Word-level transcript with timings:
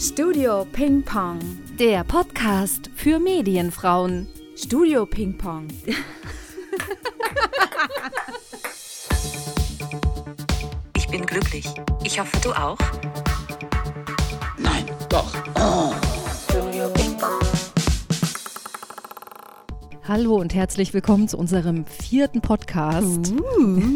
Studio 0.00 0.66
Ping 0.72 1.02
Pong. 1.02 1.38
Der 1.78 2.04
Podcast 2.04 2.88
für 2.96 3.18
Medienfrauen. 3.18 4.26
Studio 4.56 5.04
Ping 5.04 5.36
Pong. 5.36 5.68
Ich 10.96 11.06
bin 11.08 11.26
glücklich. 11.26 11.66
Ich 12.02 12.18
hoffe, 12.18 12.40
du 12.42 12.50
auch. 12.52 12.78
Nein, 14.56 14.86
doch. 15.10 15.34
Hallo 20.10 20.34
und 20.34 20.56
herzlich 20.56 20.92
willkommen 20.92 21.28
zu 21.28 21.38
unserem 21.38 21.84
vierten 21.86 22.40
Podcast. 22.40 23.32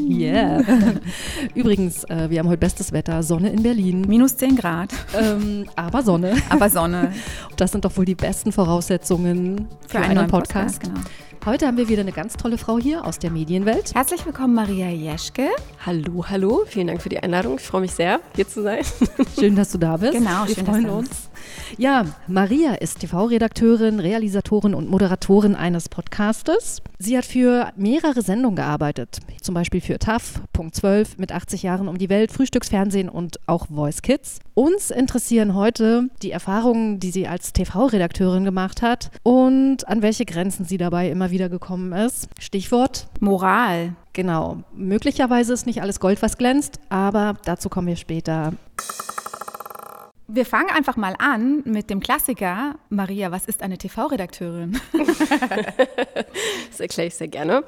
Yeah. 0.09 0.63
Übrigens, 1.55 2.05
äh, 2.05 2.31
wir 2.31 2.39
haben 2.39 2.49
heute 2.49 2.59
bestes 2.59 2.93
Wetter, 2.93 3.25
Sonne 3.25 3.51
in 3.51 3.65
Berlin. 3.65 4.03
Minus 4.03 4.37
10 4.37 4.55
Grad, 4.55 4.93
Ähm, 5.13 5.69
aber 5.75 6.03
Sonne. 6.03 6.37
aber 6.51 6.71
Sonne. 6.71 7.13
Das 7.57 7.73
sind 7.73 7.85
doch 7.85 7.97
wohl 7.97 8.05
die 8.05 8.15
besten 8.15 8.53
Voraussetzungen 8.53 9.67
für, 9.89 9.99
einen 9.99 10.05
einen, 10.05 10.15
neuen 10.19 10.31
Podcast. 10.31 10.83
genau. 10.83 11.01
Heute 11.47 11.67
haben 11.67 11.77
wir 11.79 11.89
wieder 11.89 12.03
eine 12.03 12.13
ganz 12.13 12.37
tolle 12.37 12.59
Frau 12.59 12.79
hier 12.79 13.05
aus 13.05 13.19
der 13.19 13.33
Medienwelt. 13.33 13.93
Herzlich 13.93 14.25
willkommen, 14.25 14.55
Maria 14.55 14.91
Jeschke. 14.91 15.49
Hallo, 15.85 16.27
hallo, 16.29 16.63
vielen 16.67 16.87
Dank 16.87 17.03
für 17.03 17.09
die 17.09 17.19
Einladung. 17.19 17.57
Ich 17.57 17.67
freue 17.67 17.81
mich 17.81 17.93
sehr, 17.93 18.21
hier 18.37 18.47
zu 18.47 18.63
sein. 18.63 18.85
Schön, 19.39 19.57
dass 19.57 19.73
du 19.73 19.79
da 19.79 19.97
bist. 19.97 20.13
Genau, 20.13 20.47
wir 20.47 20.55
schön, 20.55 20.65
dass 20.65 20.75
freuen 20.75 20.85
du 20.85 20.91
da 20.91 20.99
uns. 20.99 21.31
Ja, 21.77 22.07
Maria 22.29 22.75
ist 22.75 23.01
TV-Redakteurin, 23.01 24.01
Realisatorin 24.01 24.75
und 24.75 24.89
Moderatorin 24.89 25.55
eines 25.55 25.89
Podcastes. 25.89 26.83
Sie 26.99 27.17
hat 27.17 27.25
für 27.25 27.73
mehrere 27.77 28.23
Sendungen 28.23 28.57
gearbeitet, 28.57 29.19
zum 29.41 29.55
Beispiel 29.55 29.81
für 29.81 29.99
TAF, 29.99 30.41
Punkt 30.53 30.75
12, 30.77 31.19
mit 31.19 31.33
80 31.33 31.63
Jahren 31.63 31.89
um 31.89 31.99
die 31.99 32.09
Welt, 32.09 32.33
Frühstücksfernsehen 32.33 33.09
und 33.09 33.41
auch 33.47 33.67
Voice 33.67 34.03
Kids. 34.03 34.39
Uns 34.55 34.91
interessieren 34.91 35.55
heute 35.55 36.09
die 36.23 36.31
Erfahrungen, 36.31 37.01
die 37.01 37.11
sie 37.11 37.27
als 37.27 37.53
TV-Redakteurin 37.53 38.45
gemacht 38.45 38.83
hat 38.83 39.11
und 39.23 39.89
an 39.89 40.03
welche 40.03 40.25
Grenzen 40.25 40.65
sie 40.65 40.79
dabei 40.79 41.11
immer 41.11 41.31
wieder 41.31 41.49
gekommen 41.49 41.93
ist. 41.93 42.29
Stichwort 42.39 43.09
Moral. 43.21 43.97
Genau. 44.13 44.59
Möglicherweise 44.73 45.53
ist 45.53 45.67
nicht 45.67 45.83
alles 45.83 45.99
Gold, 45.99 46.23
was 46.23 46.39
glänzt, 46.39 46.79
aber 46.89 47.35
dazu 47.45 47.69
kommen 47.69 47.89
wir 47.89 47.97
später. 47.97 48.53
Wir 50.35 50.45
fangen 50.45 50.71
einfach 50.71 50.97
mal 50.97 51.15
an 51.21 51.63
mit 51.65 51.91
dem 51.91 52.01
Klassiker. 52.01 52.75
Maria, 52.89 53.31
was 53.31 53.47
ist 53.47 53.63
eine 53.63 53.79
TV-Redakteurin? 53.79 54.81
Das 56.71 56.81
erkläre 56.81 57.07
ich 57.07 57.15
sehr 57.15 57.29
gerne. 57.29 57.63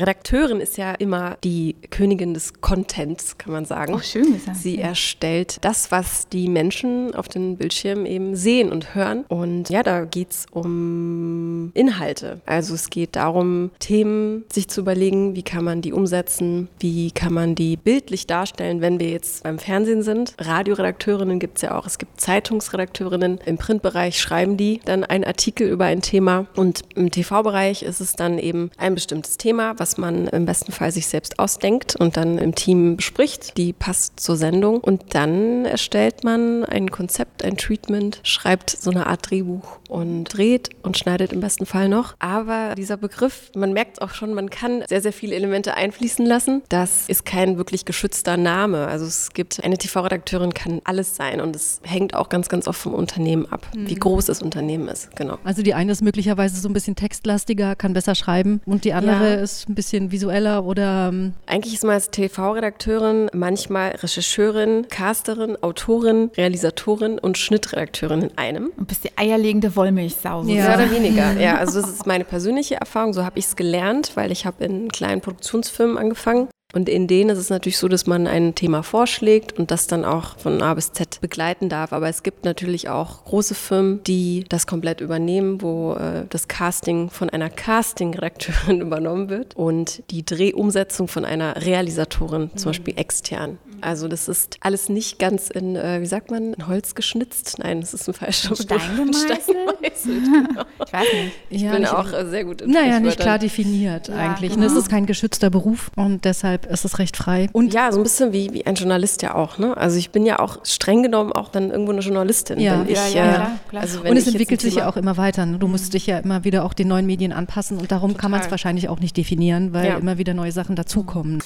Redakteurin 0.00 0.60
ist 0.60 0.78
ja 0.78 0.92
immer 0.92 1.36
die 1.44 1.76
Königin 1.90 2.34
des 2.34 2.60
Contents, 2.60 3.38
kann 3.38 3.52
man 3.52 3.64
sagen. 3.64 3.94
Oh, 3.94 4.00
schön 4.00 4.32
gesagt. 4.32 4.56
Sie 4.56 4.78
erstellt 4.78 5.58
das, 5.60 5.90
was 5.90 6.28
die 6.28 6.48
Menschen 6.48 7.14
auf 7.14 7.28
den 7.28 7.56
Bildschirmen 7.56 8.06
eben 8.06 8.34
sehen 8.36 8.72
und 8.72 8.94
hören. 8.94 9.24
Und 9.28 9.68
ja, 9.68 9.82
da 9.82 10.04
geht 10.04 10.30
es 10.30 10.46
um 10.50 11.70
Inhalte. 11.74 12.40
Also 12.46 12.74
es 12.74 12.90
geht 12.90 13.16
darum, 13.16 13.70
Themen 13.78 14.44
sich 14.52 14.68
zu 14.68 14.80
überlegen, 14.80 15.36
wie 15.36 15.42
kann 15.42 15.64
man 15.64 15.82
die 15.82 15.92
umsetzen, 15.92 16.68
wie 16.78 17.10
kann 17.10 17.32
man 17.32 17.54
die 17.54 17.76
bildlich 17.76 18.26
darstellen, 18.26 18.80
wenn 18.80 18.98
wir 19.00 19.10
jetzt 19.10 19.42
beim 19.42 19.58
Fernsehen 19.58 20.02
sind. 20.02 20.34
Radioredakteurinnen 20.38 21.38
gibt 21.38 21.58
es 21.58 21.62
ja 21.62 21.76
auch, 21.76 21.86
es 21.86 21.98
gibt 21.98 22.20
Zeitungsredakteurinnen. 22.20 23.38
Im 23.44 23.58
Printbereich 23.58 24.18
schreiben 24.18 24.56
die 24.56 24.80
dann 24.84 25.04
einen 25.04 25.24
Artikel 25.24 25.68
über 25.68 25.84
ein 25.84 26.00
Thema. 26.00 26.46
Und 26.56 26.82
im 26.94 27.10
TV-Bereich 27.10 27.82
ist 27.82 28.00
es 28.00 28.14
dann 28.14 28.38
eben 28.38 28.70
ein 28.78 28.94
bestimmtes 28.94 29.36
Thema, 29.36 29.78
was 29.78 29.89
man 29.98 30.26
im 30.28 30.44
besten 30.46 30.72
Fall 30.72 30.90
sich 30.92 31.06
selbst 31.06 31.38
ausdenkt 31.38 31.96
und 31.96 32.16
dann 32.16 32.38
im 32.38 32.54
Team 32.54 32.96
bespricht. 32.96 33.56
Die 33.56 33.72
passt 33.72 34.20
zur 34.20 34.36
Sendung. 34.36 34.78
Und 34.80 35.14
dann 35.14 35.64
erstellt 35.64 36.24
man 36.24 36.64
ein 36.64 36.90
Konzept, 36.90 37.44
ein 37.44 37.56
Treatment, 37.56 38.20
schreibt 38.22 38.70
so 38.70 38.90
eine 38.90 39.06
Art 39.06 39.30
Drehbuch 39.30 39.78
und 39.88 40.24
dreht 40.24 40.70
und 40.82 40.96
schneidet 40.98 41.32
im 41.32 41.40
besten 41.40 41.66
Fall 41.66 41.88
noch. 41.88 42.14
Aber 42.18 42.74
dieser 42.76 42.96
Begriff, 42.96 43.50
man 43.54 43.72
merkt 43.72 44.02
auch 44.02 44.10
schon, 44.14 44.34
man 44.34 44.50
kann 44.50 44.84
sehr, 44.88 45.00
sehr 45.02 45.12
viele 45.12 45.34
Elemente 45.34 45.74
einfließen 45.74 46.24
lassen. 46.26 46.62
Das 46.68 47.04
ist 47.08 47.24
kein 47.24 47.56
wirklich 47.56 47.84
geschützter 47.84 48.36
Name. 48.36 48.86
Also 48.88 49.06
es 49.06 49.30
gibt, 49.32 49.62
eine 49.64 49.78
TV-Redakteurin 49.78 50.54
kann 50.54 50.80
alles 50.84 51.16
sein 51.16 51.40
und 51.40 51.56
es 51.56 51.80
hängt 51.84 52.14
auch 52.14 52.28
ganz, 52.28 52.48
ganz 52.48 52.68
oft 52.68 52.80
vom 52.80 52.94
Unternehmen 52.94 53.46
ab, 53.46 53.66
wie 53.74 53.94
groß 53.94 54.26
das 54.26 54.42
Unternehmen 54.42 54.88
ist. 54.88 55.14
Genau. 55.16 55.38
Also 55.44 55.62
die 55.62 55.74
eine 55.74 55.92
ist 55.92 56.02
möglicherweise 56.02 56.60
so 56.60 56.68
ein 56.68 56.72
bisschen 56.72 56.96
textlastiger, 56.96 57.74
kann 57.76 57.92
besser 57.92 58.14
schreiben 58.14 58.60
und 58.66 58.84
die 58.84 58.92
andere 58.92 59.10
Ja. 59.10 59.34
ist 59.40 59.68
ein 59.70 59.74
bisschen 59.74 60.10
visueller 60.10 60.64
oder 60.64 61.08
ähm, 61.08 61.34
Eigentlich 61.46 61.74
ist 61.74 61.84
man 61.84 61.94
als 61.94 62.10
TV-Redakteurin 62.10 63.30
manchmal 63.32 63.90
Rechercheurin, 63.90 64.86
Casterin, 64.88 65.56
Autorin, 65.62 66.30
Realisatorin 66.36 67.18
und 67.18 67.38
Schnittredakteurin 67.38 68.22
in 68.22 68.38
einem. 68.38 68.72
Du 68.76 68.84
bist 68.84 69.04
die 69.04 69.16
eierlegende 69.16 69.74
Wollmilchsau. 69.76 70.42
Ja. 70.42 70.66
Mehr 70.66 70.74
oder 70.74 70.90
weniger, 70.90 71.40
ja. 71.40 71.56
Also 71.56 71.80
das 71.80 71.90
ist 71.90 72.06
meine 72.06 72.24
persönliche 72.24 72.76
Erfahrung, 72.76 73.12
so 73.12 73.24
habe 73.24 73.38
ich 73.38 73.46
es 73.46 73.56
gelernt, 73.56 74.12
weil 74.16 74.32
ich 74.32 74.44
habe 74.44 74.64
in 74.64 74.88
kleinen 74.90 75.20
Produktionsfirmen 75.20 75.96
angefangen. 75.96 76.48
Und 76.72 76.88
in 76.88 77.06
denen 77.06 77.30
ist 77.30 77.38
es 77.38 77.50
natürlich 77.50 77.78
so, 77.78 77.88
dass 77.88 78.06
man 78.06 78.26
ein 78.26 78.54
Thema 78.54 78.82
vorschlägt 78.82 79.58
und 79.58 79.70
das 79.70 79.86
dann 79.86 80.04
auch 80.04 80.38
von 80.38 80.62
A 80.62 80.74
bis 80.74 80.92
Z 80.92 81.20
begleiten 81.20 81.68
darf. 81.68 81.92
Aber 81.92 82.08
es 82.08 82.22
gibt 82.22 82.44
natürlich 82.44 82.88
auch 82.88 83.24
große 83.24 83.54
Firmen, 83.54 84.02
die 84.04 84.44
das 84.48 84.66
komplett 84.66 85.00
übernehmen, 85.00 85.62
wo 85.62 85.94
äh, 85.94 86.24
das 86.28 86.48
Casting 86.48 87.10
von 87.10 87.30
einer 87.30 87.50
Casting-Redakteurin 87.50 88.80
übernommen 88.82 89.28
wird 89.28 89.56
und 89.56 90.02
die 90.10 90.24
Drehumsetzung 90.24 91.08
von 91.08 91.24
einer 91.24 91.64
Realisatorin, 91.64 92.50
zum 92.54 92.70
Beispiel 92.70 92.96
extern. 92.96 93.58
Also 93.82 94.08
das 94.08 94.28
ist 94.28 94.56
alles 94.60 94.88
nicht 94.88 95.18
ganz 95.18 95.48
in, 95.50 95.76
äh, 95.76 96.00
wie 96.00 96.06
sagt 96.06 96.30
man, 96.30 96.52
in 96.54 96.66
Holz 96.66 96.94
geschnitzt. 96.94 97.56
Nein, 97.58 97.80
das 97.80 97.94
ist 97.94 98.08
ein 98.08 98.14
falscher 98.14 98.54
Stein 98.56 98.78
Begriff. 98.78 98.96
gemeißelt? 98.96 99.42
Stein 99.42 99.66
gemeißelt. 99.66 100.66
Ich 100.86 100.92
weiß 100.92 101.06
nicht. 101.12 101.32
Ich 101.50 101.62
Ja, 101.62 101.72
bin 101.72 101.80
nicht- 101.82 101.92
auch 101.94 102.12
äh, 102.12 102.26
sehr 102.28 102.44
gut 102.44 102.62
in 102.62 102.70
naja, 102.70 103.00
nicht 103.00 103.18
klar 103.20 103.38
definiert 103.38 104.08
Ja, 104.08 104.14
eigentlich. 104.16 104.52
genau. 104.54 104.66
Es 104.66 104.74
ist 104.74 104.88
kein 104.88 105.06
geschützter 105.06 105.50
Beruf 105.50 105.90
und 105.96 106.24
deshalb 106.24 106.66
ist 106.66 106.84
es 106.84 106.98
recht 106.98 107.16
frei. 107.16 107.48
Und 107.52 107.72
Ja, 107.72 107.92
so 107.92 107.98
ein 107.98 108.02
bisschen 108.02 108.32
wie, 108.32 108.52
wie 108.52 108.66
ein 108.66 108.74
Journalist 108.74 109.22
ja 109.22 109.34
auch. 109.34 109.58
Ne? 109.58 109.76
Also 109.76 109.96
ich 109.98 110.10
bin 110.10 110.26
ja 110.26 110.38
auch 110.38 110.64
streng 110.64 111.02
genommen 111.02 111.32
auch 111.32 111.48
dann 111.48 111.70
irgendwo 111.70 111.92
eine 111.92 112.00
Journalistin. 112.00 112.58
Ja. 112.60 112.80
wenn 112.80 112.88
ich, 112.88 112.96
Ja, 112.96 113.08
ja, 113.08 113.24
äh, 113.30 113.34
klar, 113.34 113.50
klar. 113.68 113.82
Also 113.82 114.02
wenn 114.02 114.10
und 114.12 114.16
es 114.16 114.26
ich 114.26 114.32
entwickelt 114.34 114.60
sich 114.60 114.74
ja 114.76 114.88
auch 114.88 114.96
immer 114.96 115.16
weiter. 115.16 115.46
Ne? 115.46 115.58
Du 115.58 115.68
musst 115.68 115.94
dich 115.94 116.06
ja 116.06 116.18
immer 116.18 116.44
wieder 116.44 116.64
auch 116.64 116.72
den 116.74 116.88
neuen 116.88 117.06
Medien 117.06 117.32
anpassen 117.32 117.78
und 117.78 117.92
darum 117.92 118.16
kann 118.16 118.30
man 118.30 118.40
es 118.40 118.46
Total. 118.46 118.52
wahrscheinlich 118.52 118.88
auch 118.88 119.00
nicht 119.00 119.16
definieren, 119.16 119.72
weil 119.72 119.86
Ja. 119.86 119.96
immer 119.98 120.18
wieder 120.18 120.34
neue 120.34 120.52
Sachen 120.52 120.76
dazukommen. 120.76 121.42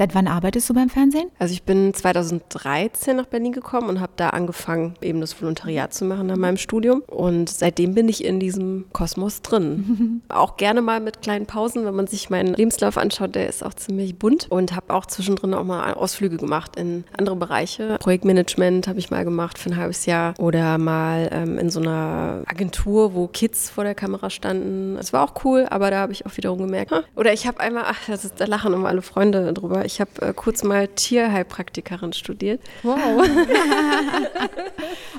Seit 0.00 0.14
wann 0.14 0.28
arbeitest 0.28 0.66
du 0.70 0.72
beim 0.72 0.88
Fernsehen? 0.88 1.28
Also 1.38 1.52
ich 1.52 1.64
bin 1.64 1.92
2013 1.92 3.14
nach 3.14 3.26
Berlin 3.26 3.52
gekommen 3.52 3.90
und 3.90 4.00
habe 4.00 4.12
da 4.16 4.30
angefangen, 4.30 4.94
eben 5.02 5.20
das 5.20 5.38
Volontariat 5.38 5.92
zu 5.92 6.06
machen 6.06 6.28
nach 6.28 6.38
meinem 6.38 6.56
Studium. 6.56 7.02
Und 7.06 7.50
seitdem 7.50 7.92
bin 7.92 8.08
ich 8.08 8.24
in 8.24 8.40
diesem 8.40 8.86
Kosmos 8.94 9.42
drin. 9.42 10.22
auch 10.30 10.56
gerne 10.56 10.80
mal 10.80 11.00
mit 11.00 11.20
kleinen 11.20 11.44
Pausen, 11.44 11.84
wenn 11.84 11.94
man 11.94 12.06
sich 12.06 12.30
meinen 12.30 12.54
Lebenslauf 12.54 12.96
anschaut, 12.96 13.34
der 13.34 13.46
ist 13.46 13.62
auch 13.62 13.74
ziemlich 13.74 14.18
bunt. 14.18 14.46
Und 14.48 14.74
habe 14.74 14.94
auch 14.94 15.04
zwischendrin 15.04 15.52
auch 15.52 15.64
mal 15.64 15.92
Ausflüge 15.92 16.38
gemacht 16.38 16.76
in 16.76 17.04
andere 17.18 17.36
Bereiche. 17.36 17.98
Projektmanagement 18.00 18.88
habe 18.88 18.98
ich 18.98 19.10
mal 19.10 19.24
gemacht 19.24 19.58
für 19.58 19.68
ein 19.68 19.76
halbes 19.76 20.06
Jahr 20.06 20.32
oder 20.38 20.78
mal 20.78 21.28
ähm, 21.30 21.58
in 21.58 21.68
so 21.68 21.78
einer 21.78 22.44
Agentur, 22.46 23.12
wo 23.12 23.26
Kids 23.26 23.68
vor 23.68 23.84
der 23.84 23.94
Kamera 23.94 24.30
standen. 24.30 24.96
Es 24.96 25.12
war 25.12 25.24
auch 25.24 25.44
cool, 25.44 25.66
aber 25.68 25.90
da 25.90 25.98
habe 25.98 26.12
ich 26.12 26.24
auch 26.24 26.34
wiederum 26.38 26.56
gemerkt. 26.56 26.90
Oder 27.16 27.34
ich 27.34 27.46
habe 27.46 27.60
einmal, 27.60 27.84
ach, 27.86 28.00
das 28.06 28.24
ist, 28.24 28.40
da 28.40 28.46
lachen 28.46 28.72
immer 28.72 28.88
alle 28.88 29.02
Freunde 29.02 29.52
drüber. 29.52 29.89
Ich 29.90 30.00
habe 30.00 30.10
äh, 30.22 30.32
kurz 30.32 30.62
mal 30.62 30.86
Tierheilpraktikerin 30.86 32.12
studiert. 32.12 32.60
Wow. 32.82 32.98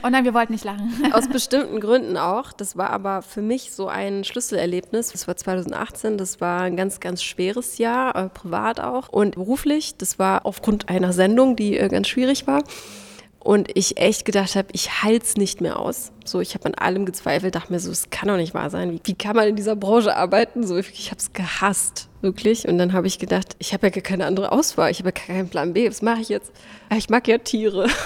Oh 0.03 0.09
nein, 0.09 0.25
wir 0.25 0.33
wollten 0.33 0.53
nicht 0.53 0.65
lachen. 0.65 1.13
Aus 1.13 1.27
bestimmten 1.27 1.79
Gründen 1.79 2.17
auch. 2.17 2.53
Das 2.53 2.75
war 2.75 2.89
aber 2.89 3.21
für 3.21 3.43
mich 3.43 3.71
so 3.71 3.87
ein 3.87 4.23
Schlüsselerlebnis. 4.23 5.11
Das 5.11 5.27
war 5.27 5.37
2018. 5.37 6.17
Das 6.17 6.41
war 6.41 6.61
ein 6.61 6.75
ganz, 6.75 6.99
ganz 6.99 7.21
schweres 7.21 7.77
Jahr, 7.77 8.15
äh, 8.15 8.29
privat 8.29 8.79
auch 8.79 9.09
und 9.09 9.35
beruflich. 9.35 9.95
Das 9.97 10.17
war 10.17 10.47
aufgrund 10.47 10.89
einer 10.89 11.13
Sendung, 11.13 11.55
die 11.55 11.77
äh, 11.77 11.87
ganz 11.87 12.07
schwierig 12.07 12.47
war. 12.47 12.63
Und 13.37 13.75
ich 13.75 13.97
echt 13.97 14.25
gedacht 14.25 14.55
habe, 14.55 14.69
ich 14.71 15.03
halte 15.03 15.23
es 15.23 15.37
nicht 15.37 15.61
mehr 15.61 15.77
aus. 15.77 16.11
So, 16.25 16.41
ich 16.41 16.55
habe 16.55 16.65
an 16.65 16.73
allem 16.75 17.05
gezweifelt, 17.05 17.53
dachte 17.53 17.71
mir 17.71 17.79
so, 17.79 17.91
es 17.91 18.09
kann 18.09 18.27
doch 18.27 18.37
nicht 18.37 18.55
wahr 18.55 18.71
sein. 18.71 18.91
Wie, 18.91 19.01
wie 19.03 19.13
kann 19.13 19.35
man 19.35 19.47
in 19.47 19.55
dieser 19.55 19.75
Branche 19.75 20.15
arbeiten? 20.15 20.65
So, 20.65 20.77
ich 20.77 21.11
habe 21.11 21.19
es 21.19 21.31
gehasst, 21.33 22.09
wirklich. 22.21 22.67
Und 22.67 22.77
dann 22.77 22.93
habe 22.93 23.07
ich 23.07 23.19
gedacht, 23.19 23.55
ich 23.59 23.73
habe 23.73 23.87
ja 23.87 23.91
gar 23.91 24.01
keine 24.01 24.25
andere 24.25 24.51
Auswahl. 24.51 24.91
Ich 24.91 24.99
habe 24.99 25.09
ja 25.09 25.13
keinen 25.13 25.49
Plan 25.49 25.73
B. 25.73 25.89
Was 25.89 26.01
mache 26.01 26.21
ich 26.21 26.29
jetzt? 26.29 26.51
Ah, 26.89 26.95
Ich 26.97 27.09
mag 27.09 27.27
ja 27.27 27.37
Tiere. 27.37 27.87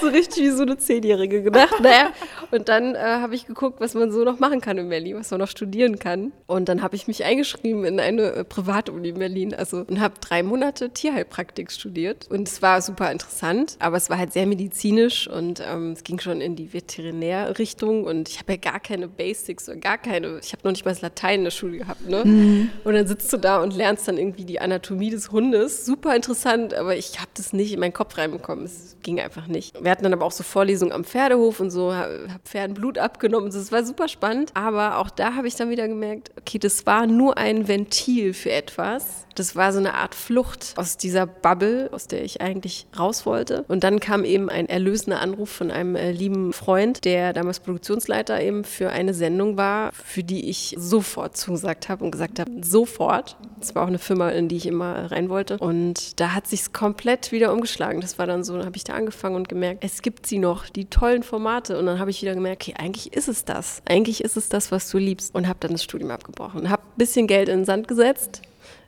so 0.00 0.08
richtig 0.08 0.44
wie 0.44 0.50
so 0.50 0.62
eine 0.62 0.76
Zehnjährige 0.78 1.42
gedacht. 1.42 1.80
Naja, 1.80 2.10
und 2.50 2.68
dann 2.68 2.94
äh, 2.94 2.98
habe 2.98 3.34
ich 3.34 3.46
geguckt, 3.46 3.80
was 3.80 3.94
man 3.94 4.12
so 4.12 4.24
noch 4.24 4.38
machen 4.38 4.60
kann 4.60 4.78
in 4.78 4.88
Berlin, 4.88 5.16
was 5.16 5.30
man 5.30 5.40
noch 5.40 5.48
studieren 5.48 5.98
kann. 5.98 6.32
Und 6.46 6.68
dann 6.68 6.82
habe 6.82 6.96
ich 6.96 7.06
mich 7.06 7.24
eingeschrieben 7.24 7.84
in 7.84 8.00
eine 8.00 8.32
äh, 8.32 8.44
Privatuni 8.44 9.10
in 9.10 9.18
Berlin. 9.18 9.54
Also 9.54 9.84
und 9.86 10.00
habe 10.00 10.14
drei 10.20 10.42
Monate 10.42 10.90
Tierheilpraktik 10.90 11.72
studiert. 11.72 12.26
Und 12.30 12.48
es 12.48 12.62
war 12.62 12.80
super 12.82 13.10
interessant, 13.10 13.76
aber 13.78 13.96
es 13.96 14.10
war 14.10 14.18
halt 14.18 14.32
sehr 14.32 14.46
medizinisch 14.46 15.28
und 15.28 15.62
ähm, 15.66 15.92
es 15.92 16.04
ging 16.04 16.20
schon 16.20 16.40
in 16.40 16.56
die 16.56 16.72
Veterinärrichtung. 16.72 18.04
Und 18.04 18.28
ich 18.28 18.38
habe 18.38 18.54
ja 18.54 18.58
gar 18.58 18.80
keine 18.80 19.08
Basics 19.08 19.68
oder 19.68 19.78
gar 19.78 19.98
keine, 19.98 20.38
ich 20.42 20.52
habe 20.52 20.62
noch 20.64 20.72
nicht 20.72 20.84
mal 20.84 20.92
das 20.92 21.02
Latein 21.02 21.40
in 21.40 21.44
der 21.44 21.50
Schule 21.50 21.75
Schule 21.76 21.78
gehabt, 21.78 22.08
ne? 22.08 22.24
Mhm. 22.24 22.70
Und 22.84 22.94
dann 22.94 23.06
sitzt 23.06 23.32
du 23.32 23.36
da 23.36 23.62
und 23.62 23.74
lernst 23.74 24.08
dann 24.08 24.18
irgendwie 24.18 24.44
die 24.44 24.60
Anatomie 24.60 25.10
des 25.10 25.30
Hundes. 25.30 25.86
Super 25.86 26.14
interessant, 26.14 26.74
aber 26.74 26.96
ich 26.96 27.18
habe 27.20 27.30
das 27.34 27.52
nicht 27.52 27.72
in 27.72 27.80
meinen 27.80 27.92
Kopf 27.92 28.16
reinbekommen. 28.18 28.64
Es 28.64 28.96
ging 29.02 29.20
einfach 29.20 29.46
nicht. 29.46 29.82
Wir 29.82 29.90
hatten 29.90 30.04
dann 30.04 30.12
aber 30.12 30.24
auch 30.24 30.32
so 30.32 30.42
Vorlesungen 30.42 30.92
am 30.92 31.04
Pferdehof 31.04 31.60
und 31.60 31.70
so, 31.70 31.94
habe 31.94 32.28
Pferden 32.44 32.74
Blut 32.74 32.98
abgenommen. 32.98 33.50
Das 33.50 33.72
war 33.72 33.84
super 33.84 34.08
spannend. 34.08 34.50
Aber 34.54 34.98
auch 34.98 35.10
da 35.10 35.34
habe 35.34 35.48
ich 35.48 35.56
dann 35.56 35.70
wieder 35.70 35.88
gemerkt, 35.88 36.30
okay, 36.38 36.58
das 36.58 36.86
war 36.86 37.06
nur 37.06 37.38
ein 37.38 37.68
Ventil 37.68 38.34
für 38.34 38.50
etwas 38.50 39.25
das 39.38 39.54
war 39.54 39.72
so 39.72 39.78
eine 39.78 39.94
Art 39.94 40.14
Flucht 40.14 40.74
aus 40.76 40.96
dieser 40.96 41.26
Bubble, 41.26 41.88
aus 41.92 42.06
der 42.08 42.24
ich 42.24 42.40
eigentlich 42.40 42.86
raus 42.98 43.26
wollte. 43.26 43.64
Und 43.68 43.84
dann 43.84 44.00
kam 44.00 44.24
eben 44.24 44.48
ein 44.48 44.68
erlösender 44.68 45.20
Anruf 45.20 45.50
von 45.50 45.70
einem 45.70 45.96
äh, 45.96 46.12
lieben 46.12 46.52
Freund, 46.52 47.04
der 47.04 47.32
damals 47.32 47.60
Produktionsleiter 47.60 48.40
eben 48.40 48.64
für 48.64 48.90
eine 48.90 49.14
Sendung 49.14 49.56
war, 49.56 49.92
für 49.92 50.24
die 50.24 50.48
ich 50.48 50.74
sofort 50.78 51.36
zugesagt 51.36 51.88
habe 51.88 52.04
und 52.04 52.10
gesagt 52.10 52.38
habe, 52.40 52.50
sofort. 52.62 53.36
Das 53.60 53.74
war 53.74 53.84
auch 53.84 53.88
eine 53.88 53.98
Firma, 53.98 54.30
in 54.30 54.48
die 54.48 54.56
ich 54.56 54.66
immer 54.66 55.10
rein 55.10 55.28
wollte. 55.28 55.58
Und 55.58 56.20
da 56.20 56.34
hat 56.34 56.46
sich 56.46 56.72
komplett 56.72 57.32
wieder 57.32 57.52
umgeschlagen. 57.52 58.00
Das 58.00 58.18
war 58.18 58.26
dann 58.26 58.44
so, 58.44 58.58
habe 58.58 58.76
ich 58.76 58.84
da 58.84 58.94
angefangen 58.94 59.36
und 59.36 59.48
gemerkt, 59.48 59.84
es 59.84 60.02
gibt 60.02 60.26
sie 60.26 60.38
noch, 60.38 60.68
die 60.68 60.86
tollen 60.86 61.22
Formate. 61.22 61.78
Und 61.78 61.86
dann 61.86 61.98
habe 61.98 62.10
ich 62.10 62.22
wieder 62.22 62.34
gemerkt, 62.34 62.62
okay, 62.62 62.74
eigentlich 62.78 63.12
ist 63.12 63.28
es 63.28 63.44
das. 63.44 63.82
Eigentlich 63.88 64.24
ist 64.24 64.36
es 64.36 64.48
das, 64.48 64.72
was 64.72 64.90
du 64.90 64.98
liebst. 64.98 65.34
Und 65.34 65.48
habe 65.48 65.58
dann 65.60 65.72
das 65.72 65.84
Studium 65.84 66.10
abgebrochen. 66.10 66.70
Habe 66.70 66.82
ein 66.82 66.98
bisschen 66.98 67.26
Geld 67.26 67.48
in 67.48 67.60
den 67.60 67.64
Sand 67.64 67.88
gesetzt, 67.88 68.42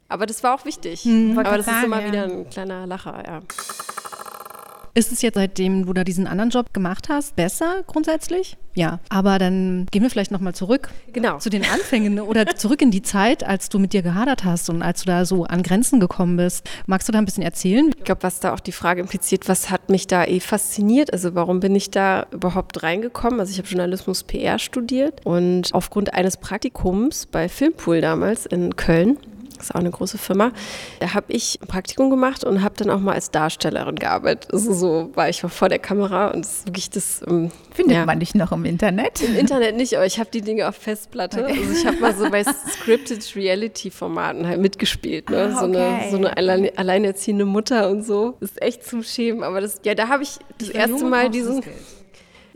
aber 0.09 0.27
das 0.27 0.43
war 0.43 0.55
auch 0.55 0.65
wichtig. 0.65 1.05
Mhm, 1.05 1.39
Aber 1.39 1.57
das 1.57 1.67
sagen, 1.67 1.79
ist 1.79 1.85
immer 1.85 2.01
ja. 2.01 2.07
wieder 2.09 2.25
ein 2.25 2.51
kleiner 2.51 2.87
Lacher, 2.87 3.23
ja. 3.27 3.41
Ist 4.95 5.13
es 5.13 5.23
jetzt, 5.23 5.37
seitdem 5.37 5.87
du 5.87 5.93
da 5.93 6.03
diesen 6.03 6.27
anderen 6.27 6.51
Job 6.51 6.75
gemacht 6.75 7.09
hast, 7.09 7.37
besser 7.37 7.85
grundsätzlich? 7.87 8.57
Ja, 8.75 8.99
aber 9.11 9.39
dann 9.39 9.87
gehen 9.93 10.03
wir 10.03 10.11
vielleicht 10.11 10.33
nochmal 10.33 10.57
zurück 10.57 10.89
genau. 11.13 11.39
zu 11.39 11.51
den 11.51 11.65
Anfängen 11.65 12.19
oder 12.19 12.47
zurück 12.57 12.83
in 12.83 12.91
die 12.91 13.03
Zeit, 13.03 13.45
als 13.45 13.69
du 13.69 13.79
mit 13.79 13.93
dir 13.93 14.03
gehadert 14.03 14.43
hast 14.43 14.71
und 14.71 14.83
als 14.83 15.03
du 15.03 15.07
da 15.07 15.25
so 15.25 15.45
an 15.45 15.63
Grenzen 15.63 16.01
gekommen 16.01 16.37
bist. 16.37 16.69
Magst 16.87 17.07
du 17.07 17.13
da 17.13 17.19
ein 17.19 17.25
bisschen 17.27 17.45
erzählen? 17.45 17.93
Ich 17.97 18.05
glaube, 18.05 18.25
was 18.25 18.41
da 18.41 18.53
auch 18.53 18.61
die 18.61 18.73
Frage 18.73 19.01
impliziert, 19.01 19.49
was 19.49 19.71
hat 19.71 19.89
mich 19.89 20.09
da 20.09 20.25
eh 20.25 20.41
fasziniert? 20.41 21.13
Also 21.13 21.37
warum 21.37 21.61
bin 21.61 21.77
ich 21.77 21.91
da 21.91 22.27
überhaupt 22.33 22.83
reingekommen? 22.83 23.39
Also 23.39 23.53
ich 23.53 23.59
habe 23.59 23.69
Journalismus 23.69 24.25
PR 24.25 24.59
studiert 24.59 25.25
und 25.25 25.73
aufgrund 25.75 26.13
eines 26.15 26.39
Praktikums 26.39 27.27
bei 27.27 27.49
Filmpool 27.49 28.01
damals 28.01 28.47
in 28.47 28.75
Köln 28.75 29.17
ist 29.61 29.75
auch 29.75 29.81
eine 29.81 29.91
große 29.91 30.19
Firma. 30.19 30.53
Da 31.01 31.15
habe 31.15 31.27
ich 31.33 31.59
ein 31.63 31.67
Praktikum 31.67 32.11
gemacht 32.11 32.45
und 32.45 32.63
habe 32.63 32.75
dann 32.77 32.91
auch 32.91 33.01
mal 33.01 33.15
als 33.15 33.31
Darstellerin 33.31 33.97
gearbeitet. 33.97 34.53
Also 34.53 34.73
so 34.73 35.11
war 35.15 35.29
ich 35.29 35.41
vor 35.41 35.69
der 35.69 35.79
Kamera 35.79 36.29
und 36.29 36.45
das 36.45 36.59
ist 36.59 36.67
wirklich 36.67 36.91
das. 36.91 37.23
Ähm, 37.27 37.51
Findet 37.73 37.97
ja. 37.97 38.07
man 38.07 38.21
dich 38.21 38.35
noch 38.35 38.53
im 38.53 38.65
Internet? 38.65 39.23
Im 39.23 39.37
Internet 39.37 39.77
nicht, 39.77 39.95
aber 39.95 40.07
ich 40.07 40.19
habe 40.19 40.31
die 40.33 40.41
Dinge 40.41 40.69
auf 40.69 40.77
Festplatte. 40.77 41.45
Okay. 41.45 41.59
Also 41.59 41.73
ich 41.73 41.87
habe 41.87 41.97
mal 41.99 42.15
so 42.15 42.31
bei 42.31 42.45
Scripted 42.45 43.37
Reality 43.37 43.91
Formaten 43.91 44.47
halt 44.47 44.61
mitgespielt. 44.61 45.31
Ne? 45.31 45.53
Ah, 45.55 45.61
so, 45.61 45.67
okay. 45.67 45.79
eine, 45.79 46.11
so 46.11 46.17
eine 46.17 46.37
allein, 46.37 46.71
alleinerziehende 46.77 47.45
Mutter 47.45 47.89
und 47.91 48.05
so. 48.05 48.37
Das 48.41 48.51
ist 48.51 48.63
echt 48.63 48.85
zum 48.85 49.03
Schämen. 49.03 49.43
Aber 49.43 49.61
das, 49.61 49.81
ja, 49.85 49.95
da 49.95 50.09
habe 50.09 50.23
ich 50.23 50.39
das 50.59 50.69
erste 50.71 51.05
Mal 51.05 51.31
diesen. 51.31 51.63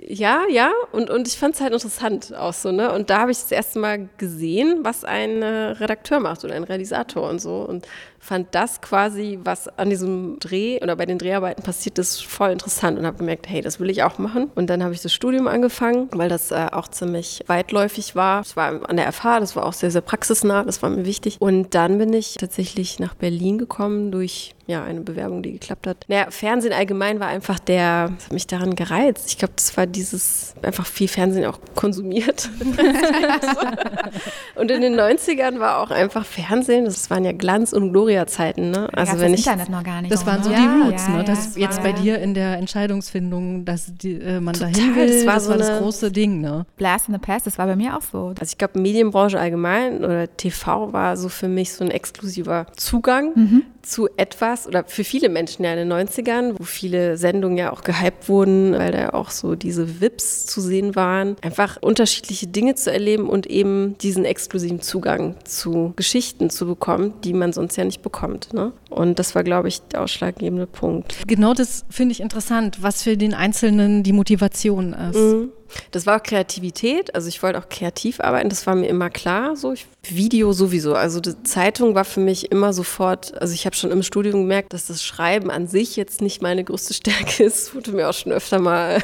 Ja, 0.09 0.43
ja, 0.49 0.73
und, 0.91 1.11
und 1.11 1.29
ich 1.29 1.39
fand 1.39 1.55
es 1.55 1.61
halt 1.61 1.73
interessant 1.73 2.35
auch 2.35 2.53
so, 2.53 2.73
ne? 2.73 2.93
Und 2.93 3.09
da 3.09 3.21
habe 3.21 3.31
ich 3.31 3.39
das 3.39 3.53
erste 3.53 3.79
Mal 3.79 4.09
gesehen, 4.17 4.81
was 4.83 5.05
ein 5.05 5.43
äh, 5.43 5.47
Redakteur 5.47 6.19
macht 6.19 6.45
oder 6.45 6.55
ein 6.55 6.65
Realisator 6.65 7.29
und 7.31 7.41
so. 7.41 7.59
Und 7.63 7.87
fand 8.23 8.55
das 8.55 8.81
quasi, 8.81 9.41
was 9.43 9.67
an 9.67 9.91
diesem 9.91 10.39
Dreh 10.39 10.81
oder 10.81 10.95
bei 10.95 11.07
den 11.07 11.19
Dreharbeiten 11.19 11.65
passiert 11.65 11.99
ist, 11.99 12.25
voll 12.25 12.51
interessant 12.51 12.97
und 12.97 13.05
habe 13.05 13.19
gemerkt, 13.19 13.49
hey, 13.49 13.61
das 13.61 13.81
will 13.81 13.91
ich 13.91 14.05
auch 14.05 14.19
machen. 14.19 14.49
Und 14.55 14.71
dann 14.71 14.85
habe 14.85 14.95
ich 14.95 15.03
das 15.03 15.13
Studium 15.13 15.49
angefangen, 15.49 16.09
weil 16.13 16.29
das 16.29 16.53
äh, 16.53 16.69
auch 16.71 16.87
ziemlich 16.87 17.43
weitläufig 17.49 18.15
war. 18.15 18.43
Es 18.43 18.57
war 18.57 18.89
an 18.89 18.97
der 18.97 19.11
FH, 19.13 19.41
das 19.41 19.57
war 19.57 19.67
auch 19.67 19.73
sehr, 19.73 19.91
sehr 19.91 20.03
praxisnah, 20.03 20.63
das 20.63 20.85
war 20.85 20.91
mir 20.91 21.05
wichtig. 21.05 21.39
Und 21.41 21.75
dann 21.75 21.99
bin 21.99 22.13
ich 22.13 22.35
tatsächlich 22.35 23.01
nach 23.01 23.15
Berlin 23.15 23.59
gekommen 23.59 24.13
durch 24.13 24.55
ja, 24.67 24.85
eine 24.85 25.01
Bewerbung, 25.01 25.43
die 25.43 25.53
geklappt 25.53 25.89
hat. 25.89 26.05
Naja, 26.07 26.31
Fernsehen 26.31 26.73
allgemein 26.73 27.19
war 27.19 27.27
einfach 27.27 27.59
der, 27.59 28.11
das 28.15 28.27
hat 28.27 28.33
mich 28.33 28.47
daran 28.47 28.77
gereizt. 28.77 29.25
Ich 29.27 29.39
glaube, 29.39 29.55
das 29.57 29.77
war 29.77 29.87
dieses, 29.87 30.55
einfach 30.63 30.87
viel 30.87 31.09
Fernsehen 31.09 31.47
auch 31.47 31.59
konsumiert. 31.75 32.49
und 34.55 34.71
in 34.71 34.81
den 34.81 34.95
90ern 34.95 35.59
war 35.59 35.79
auch 35.79 35.91
einfach 35.91 36.25
Fernsehen, 36.25 36.85
das 36.85 37.11
waren 37.11 37.25
ja 37.25 37.33
Glanz 37.33 37.73
und 37.73 37.93
Gloria 37.93 38.12
Victoria-Zeiten, 38.13 38.71
ne? 38.71 38.89
Also 38.93 39.19
wenn 39.19 39.33
das 39.33 39.41
ich 39.41 39.47
Internet 39.47 39.71
noch 39.71 39.83
gar 39.83 40.03
nicht. 40.03 40.13
Das 40.13 40.27
waren 40.27 40.43
so 40.43 40.51
ne? 40.51 40.57
die 40.57 40.85
Roots, 40.85 41.07
ja, 41.09 41.17
ne? 41.17 41.25
Das 41.25 41.57
ja, 41.57 41.63
jetzt 41.63 41.83
bei 41.83 41.93
dir 41.93 42.19
in 42.19 42.35
der 42.35 42.59
Entscheidungsfindung, 42.59 43.65
dass 43.65 43.93
die, 43.95 44.15
äh, 44.15 44.41
man 44.41 44.55
Total, 44.55 44.73
dahin 44.73 44.97
will, 44.97 45.07
das 45.07 45.27
war, 45.27 45.35
das, 45.35 45.45
so 45.45 45.51
war 45.51 45.59
das 45.59 45.79
große 45.79 46.13
Ding, 46.13 46.41
ne? 46.41 46.67
Blast 46.77 47.09
in 47.09 47.15
the 47.15 47.21
Past, 47.21 47.47
das 47.47 47.59
war 47.59 47.67
bei 47.67 47.77
mir 47.77 47.97
auch 47.97 48.03
so. 48.03 48.35
Also 48.39 48.53
ich 48.53 48.59
glaube, 48.59 48.79
Medienbranche 48.79 49.39
allgemein 49.39 50.05
oder 50.05 50.37
TV 50.37 50.93
war 50.93 51.17
so 51.17 51.29
für 51.29 51.49
mich 51.49 51.73
so 51.73 51.85
ein 51.85 51.91
exklusiver 51.91 52.67
Zugang 52.77 53.33
mhm 53.35 53.63
zu 53.83 54.09
etwas 54.17 54.67
oder 54.67 54.85
für 54.85 55.05
viele 55.05 55.29
Menschen 55.29 55.65
ja 55.65 55.73
in 55.73 55.89
den 55.89 55.93
90ern, 55.93 56.55
wo 56.59 56.65
viele 56.65 57.17
Sendungen 57.17 57.59
ja 57.59 57.73
auch 57.73 57.83
gehypt 57.83 58.29
wurden, 58.29 58.73
weil 58.73 58.93
da 58.93 59.11
auch 59.11 59.31
so 59.31 59.55
diese 59.55 60.01
Vips 60.01 60.47
zu 60.47 60.61
sehen 60.61 60.95
waren, 60.97 61.37
einfach 61.43 61.79
unterschiedliche 61.81 62.47
Dinge 62.47 62.75
zu 62.75 62.93
erleben 62.93 63.29
und 63.29 63.47
eben 63.47 63.99
diesen 63.99 64.25
exklusiven 64.25 64.81
Zugang 64.81 65.35
zu 65.45 65.93
Geschichten 65.97 66.51
zu 66.51 66.67
bekommen, 66.67 67.15
die 67.25 67.33
man 67.33 67.53
sonst 67.53 67.77
ja 67.77 67.85
nicht 67.85 68.02
bekommt. 68.03 68.53
Ne? 68.53 68.73
Und 68.91 69.19
das 69.19 69.35
war, 69.35 69.45
glaube 69.45 69.69
ich, 69.69 69.81
der 69.83 70.03
ausschlaggebende 70.03 70.67
Punkt. 70.67 71.17
Genau 71.27 71.55
das 71.55 71.85
finde 71.91 72.13
ich 72.13 72.21
interessant, 72.21 72.83
was 72.83 73.03
für 73.03 73.17
den 73.17 73.35
Einzelnen 73.35 74.03
die 74.03 74.13
Motivation 74.13 74.93
ist. 74.93 75.17
Mhm. 75.17 75.51
Das 75.91 76.07
war 76.07 76.19
auch 76.19 76.23
Kreativität, 76.23 77.15
also 77.15 77.29
ich 77.29 77.43
wollte 77.43 77.59
auch 77.59 77.69
kreativ 77.69 78.21
arbeiten, 78.21 78.49
das 78.49 78.67
war 78.67 78.75
mir 78.75 78.89
immer 78.89 79.11
klar. 79.11 79.57
So 79.57 79.73
ich, 79.73 79.87
Video 80.03 80.53
sowieso, 80.53 80.95
also 80.95 81.21
die 81.21 81.43
Zeitung 81.45 81.95
war 81.95 82.05
für 82.05 82.21
mich 82.21 82.51
immer 82.51 82.73
sofort. 82.73 83.41
Also 83.41 83.55
ich 83.55 83.67
habe 83.67 83.77
schon 83.77 83.91
im 83.91 84.03
Studium 84.03 84.43
gemerkt, 84.43 84.73
dass 84.73 84.87
das 84.87 85.03
Schreiben 85.03 85.51
an 85.51 85.67
sich 85.67 85.97
jetzt 85.97 86.21
nicht 86.21 86.43
meine 86.43 86.65
größte 86.65 86.95
Stärke 86.95 87.45
ist. 87.45 87.69
Das 87.69 87.75
wurde 87.75 87.93
mir 87.93 88.09
auch 88.09 88.15
schon 88.15 88.33
öfter 88.33 88.59
mal, 88.59 89.03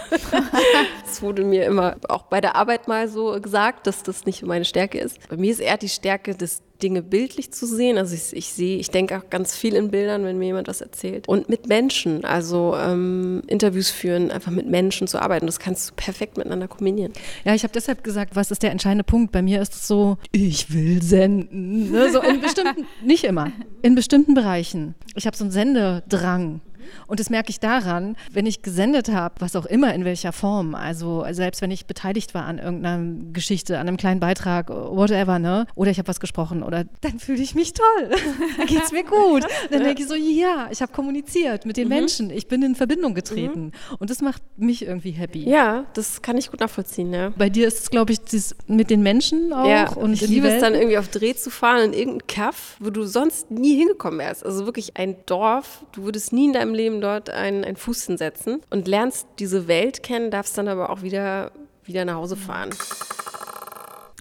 es 1.11 1.23
wurde 1.23 1.45
mir 1.45 1.65
immer 1.65 1.97
auch 2.09 2.25
bei 2.25 2.41
der 2.41 2.57
Arbeit 2.57 2.89
mal 2.89 3.09
so 3.09 3.41
gesagt, 3.41 3.87
dass 3.87 4.03
das 4.03 4.27
nicht 4.27 4.43
meine 4.43 4.65
Stärke 4.65 4.99
ist. 4.99 5.19
Bei 5.29 5.37
mir 5.37 5.51
ist 5.51 5.61
eher 5.61 5.77
die 5.77 5.89
Stärke 5.89 6.35
des 6.35 6.63
Dinge 6.83 7.03
bildlich 7.03 7.51
zu 7.53 7.67
sehen. 7.67 7.99
Also 7.99 8.15
ich, 8.15 8.35
ich 8.37 8.49
sehe, 8.49 8.79
ich 8.79 8.91
denke 8.91 9.19
auch 9.19 9.31
ganz 9.31 9.57
viel 9.57 9.75
in 9.75 9.91
Bildern, 9.91 10.25
wenn 10.25 10.39
mir 10.39 10.47
jemand 10.47 10.69
was 10.69 10.81
erzählt. 10.81 11.29
Und 11.29 11.49
mit 11.49 11.69
Menschen, 11.69 12.25
also 12.25 12.75
ähm, 12.77 13.43
Interviews 13.47 13.91
führen, 13.91 14.31
einfach 14.31 14.53
mit 14.53 14.69
Menschen 14.69 15.07
zu 15.07 15.21
arbeiten. 15.21 15.47
Das 15.47 15.59
kannst 15.59 15.91
du 15.91 15.95
perfekt 15.95 16.37
miteinander 16.37 16.69
kombinieren. 16.69 17.13
Ja, 17.45 17.55
ich 17.55 17.63
habe 17.63 17.73
deshalb 17.73 18.05
gesagt, 18.05 18.37
was 18.37 18.51
ist 18.51 18.63
der 18.63 18.71
entscheidende 18.71 19.05
Punkt? 19.05 19.33
Bei 19.33 19.43
mir 19.43 19.61
ist 19.61 19.75
es 19.75 19.89
so, 19.89 20.19
ich 20.33 20.73
will 20.73 21.03
senden. 21.03 21.91
Ne? 21.91 22.11
So 22.13 22.21
in 22.21 22.41
bestimmten, 22.41 22.87
nicht 23.05 23.25
immer, 23.25 23.53
in 23.83 23.95
bestimmten 23.95 24.35
Bereichen. 24.35 24.95
Ich 25.15 25.27
habe 25.27 25.37
so 25.37 25.45
einen 25.45 25.53
Sendedrang. 25.53 26.61
Und 27.07 27.21
das 27.21 27.31
merke 27.31 27.51
ich 27.51 27.61
daran, 27.61 28.17
wenn 28.33 28.47
ich 28.47 28.63
gesendet 28.63 29.09
habe, 29.11 29.37
was 29.39 29.57
auch 29.57 29.67
immer 29.67 29.95
in 29.95 30.05
welcher 30.05 30.33
Form, 30.33 30.75
also 30.75 31.25
selbst 31.31 31.63
wenn 31.63 31.71
ich 31.71 31.87
beteiligt 31.87 32.35
war 32.35 32.45
an 32.45 32.59
irgendeiner 32.59 33.33
Geschichte, 33.33 33.79
an 33.79 33.89
einem 33.89 33.97
kleinen 33.97 34.21
Beitrag, 34.21 34.69
whatever, 34.71 35.39
ne? 35.39 35.67
Oder 35.75 35.91
ich 35.91 35.99
habe 35.99 36.09
was 36.09 36.21
gesprochen 36.21 36.63
oder 36.63 36.85
dann 37.01 37.19
fühle 37.19 37.43
ich 37.43 37.55
mich 37.55 37.73
toll. 37.73 38.11
dann 38.57 38.67
geht 38.67 38.83
es 38.83 38.93
mir 38.93 39.05
gut. 39.05 39.45
Dann 39.71 39.83
denke 39.83 40.03
ich 40.03 40.09
so, 40.09 40.15
ja, 40.15 40.69
ich 40.71 40.83
habe 40.83 40.93
kommuniziert 40.93 41.67
mit 41.67 41.77
den 41.77 41.89
mhm. 41.89 41.95
Menschen, 41.95 42.31
ich 42.31 42.49
bin 42.49 42.63
in 42.63 42.75
Verbindung 42.75 43.15
getreten. 43.15 43.67
Mhm. 43.67 43.97
Und 43.99 44.11
das 44.11 44.21
macht 44.21 44.43
mich 44.57 44.85
irgendwie 44.85 45.11
happy. 45.11 45.49
Ja, 45.49 45.87
das 45.95 46.23
kann 46.23 46.37
ich 46.37 46.51
gut 46.51 46.61
nachvollziehen, 46.61 47.13
ja. 47.13 47.31
Bei 47.37 47.49
dir 47.49 47.69
ist 47.69 47.81
es, 47.81 47.91
glaube 47.91 48.13
ich, 48.13 48.21
das 48.21 48.55
mit 48.67 48.91
den 48.91 49.03
Menschen 49.03 49.53
auch. 49.53 49.67
Ja, 49.67 49.91
und 49.93 50.13
ich 50.13 50.27
liebe 50.27 50.49
es 50.49 50.61
dann 50.61 50.75
irgendwie 50.75 50.99
auf 50.99 51.09
Dreh 51.09 51.35
zu 51.35 51.51
fahren 51.51 51.93
in 51.93 51.93
irgendein 51.93 52.27
Kaff, 52.27 52.77
wo 52.81 52.91
du 52.91 53.05
sonst 53.05 53.51
nie 53.51 53.77
hingekommen 53.77 54.19
wärst. 54.21 54.45
Also 54.45 54.67
wirklich 54.67 54.97
ein 54.97 55.17
Dorf, 55.27 55.85
du 55.93 56.05
würdest 56.05 56.33
nie 56.33 56.47
in 56.47 56.53
deinem 56.53 56.75
Leben 56.79 57.01
dort 57.01 57.29
einen, 57.29 57.65
einen 57.65 57.77
Fuß 57.77 58.07
hinsetzen 58.07 58.63
und 58.71 58.89
lernst 58.89 59.27
diese 59.39 59.69
Welt 59.69 60.03
kennen, 60.03 60.31
darfst 60.31 60.57
dann 60.57 60.69
aber 60.69 60.91
auch 60.91 61.03
wieder, 61.03 61.53
wieder 61.85 62.05
nach 62.05 62.15
Hause 62.15 62.37
fahren. 62.37 62.71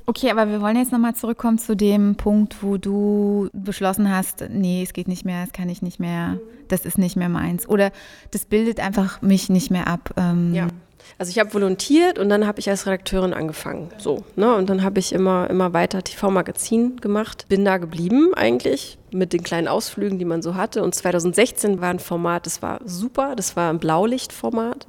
Okay, 0.10 0.32
aber 0.32 0.50
wir 0.50 0.62
wollen 0.62 0.78
jetzt 0.78 0.94
nochmal 0.94 1.16
zurückkommen 1.16 1.58
zu 1.58 1.76
dem 1.76 2.16
Punkt, 2.16 2.64
wo 2.64 2.78
du 2.78 3.50
beschlossen 3.52 4.10
hast, 4.10 4.46
nee, 4.50 4.82
es 4.82 4.94
geht 4.94 5.10
nicht 5.10 5.26
mehr, 5.26 5.44
es 5.44 5.52
kann 5.52 5.68
ich 5.68 5.82
nicht 5.82 6.00
mehr, 6.00 6.40
das 6.70 6.86
ist 6.86 6.98
nicht 6.98 7.18
mehr 7.18 7.28
meins. 7.28 7.68
Oder 7.68 7.92
das 8.32 8.46
bildet 8.46 8.80
einfach 8.80 9.22
mich 9.22 9.50
nicht 9.50 9.70
mehr 9.70 9.88
ab. 9.88 10.14
Ähm 10.16 10.54
ja. 10.54 10.68
Also 11.18 11.32
ich 11.32 11.40
habe 11.40 11.54
volontiert 11.54 12.20
und 12.20 12.30
dann 12.30 12.46
habe 12.46 12.60
ich 12.60 12.70
als 12.70 12.86
Redakteurin 12.86 13.34
angefangen. 13.34 13.90
So, 13.98 14.24
ne? 14.36 14.56
Und 14.56 14.70
dann 14.70 14.84
habe 14.84 15.00
ich 15.00 15.14
immer, 15.14 15.50
immer 15.50 15.74
weiter 15.74 16.04
TV-Magazin 16.04 16.98
gemacht. 16.98 17.46
Bin 17.50 17.66
da 17.66 17.78
geblieben 17.78 18.34
eigentlich 18.36 18.98
mit 19.12 19.34
den 19.34 19.44
kleinen 19.44 19.68
Ausflügen, 19.68 20.20
die 20.20 20.26
man 20.26 20.42
so 20.42 20.56
hatte. 20.56 20.84
Und 20.84 20.94
2016 20.94 21.82
war 21.82 21.90
ein 21.90 22.00
Format, 22.00 22.46
das 22.46 22.62
war 22.62 22.80
super. 22.86 23.36
Das 23.36 23.56
war 23.56 23.72
ein 23.72 23.80
Blaulichtformat. 23.80 24.86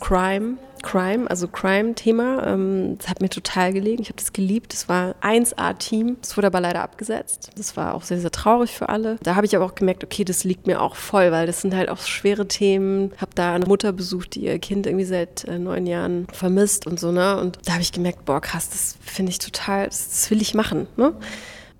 Crime, 0.00 0.58
Crime, 0.86 1.28
also 1.28 1.48
Crime-Thema. 1.48 2.46
Ähm, 2.46 2.96
das 2.98 3.08
hat 3.08 3.20
mir 3.20 3.28
total 3.28 3.72
gelegen. 3.72 4.02
Ich 4.02 4.08
habe 4.08 4.18
das 4.18 4.32
geliebt. 4.32 4.72
Das 4.72 4.88
war 4.88 5.14
1A-Team. 5.22 6.16
Das 6.20 6.36
wurde 6.36 6.46
aber 6.46 6.60
leider 6.60 6.82
abgesetzt. 6.82 7.50
Das 7.56 7.76
war 7.76 7.94
auch 7.94 8.02
sehr, 8.02 8.20
sehr 8.20 8.30
traurig 8.30 8.72
für 8.72 8.88
alle. 8.88 9.16
Da 9.22 9.34
habe 9.36 9.46
ich 9.46 9.54
aber 9.54 9.64
auch 9.64 9.74
gemerkt, 9.74 10.04
okay, 10.04 10.24
das 10.24 10.44
liegt 10.44 10.66
mir 10.66 10.80
auch 10.80 10.96
voll, 10.96 11.30
weil 11.30 11.46
das 11.46 11.60
sind 11.60 11.74
halt 11.74 11.88
auch 11.88 11.98
schwere 11.98 12.48
Themen. 12.48 13.12
Habe 13.18 13.32
da 13.34 13.54
eine 13.54 13.66
Mutter 13.66 13.92
besucht, 13.92 14.34
die 14.34 14.44
ihr 14.44 14.58
Kind 14.58 14.86
irgendwie 14.86 15.04
seit 15.04 15.26
seit 15.26 15.44
äh, 15.44 15.58
neun 15.58 15.86
Jahren 15.86 16.26
vermisst 16.32 16.86
und 16.86 17.00
so, 17.00 17.12
ne? 17.12 17.38
Und 17.38 17.58
da 17.64 17.72
habe 17.72 17.82
ich 17.82 17.92
gemerkt, 17.92 18.24
boah, 18.24 18.40
krass, 18.40 18.68
das 18.70 18.96
finde 19.00 19.30
ich 19.30 19.38
total, 19.38 19.86
das, 19.86 20.08
das, 20.08 20.30
will 20.30 20.42
ich 20.42 20.54
machen, 20.54 20.86
ne? 20.96 21.14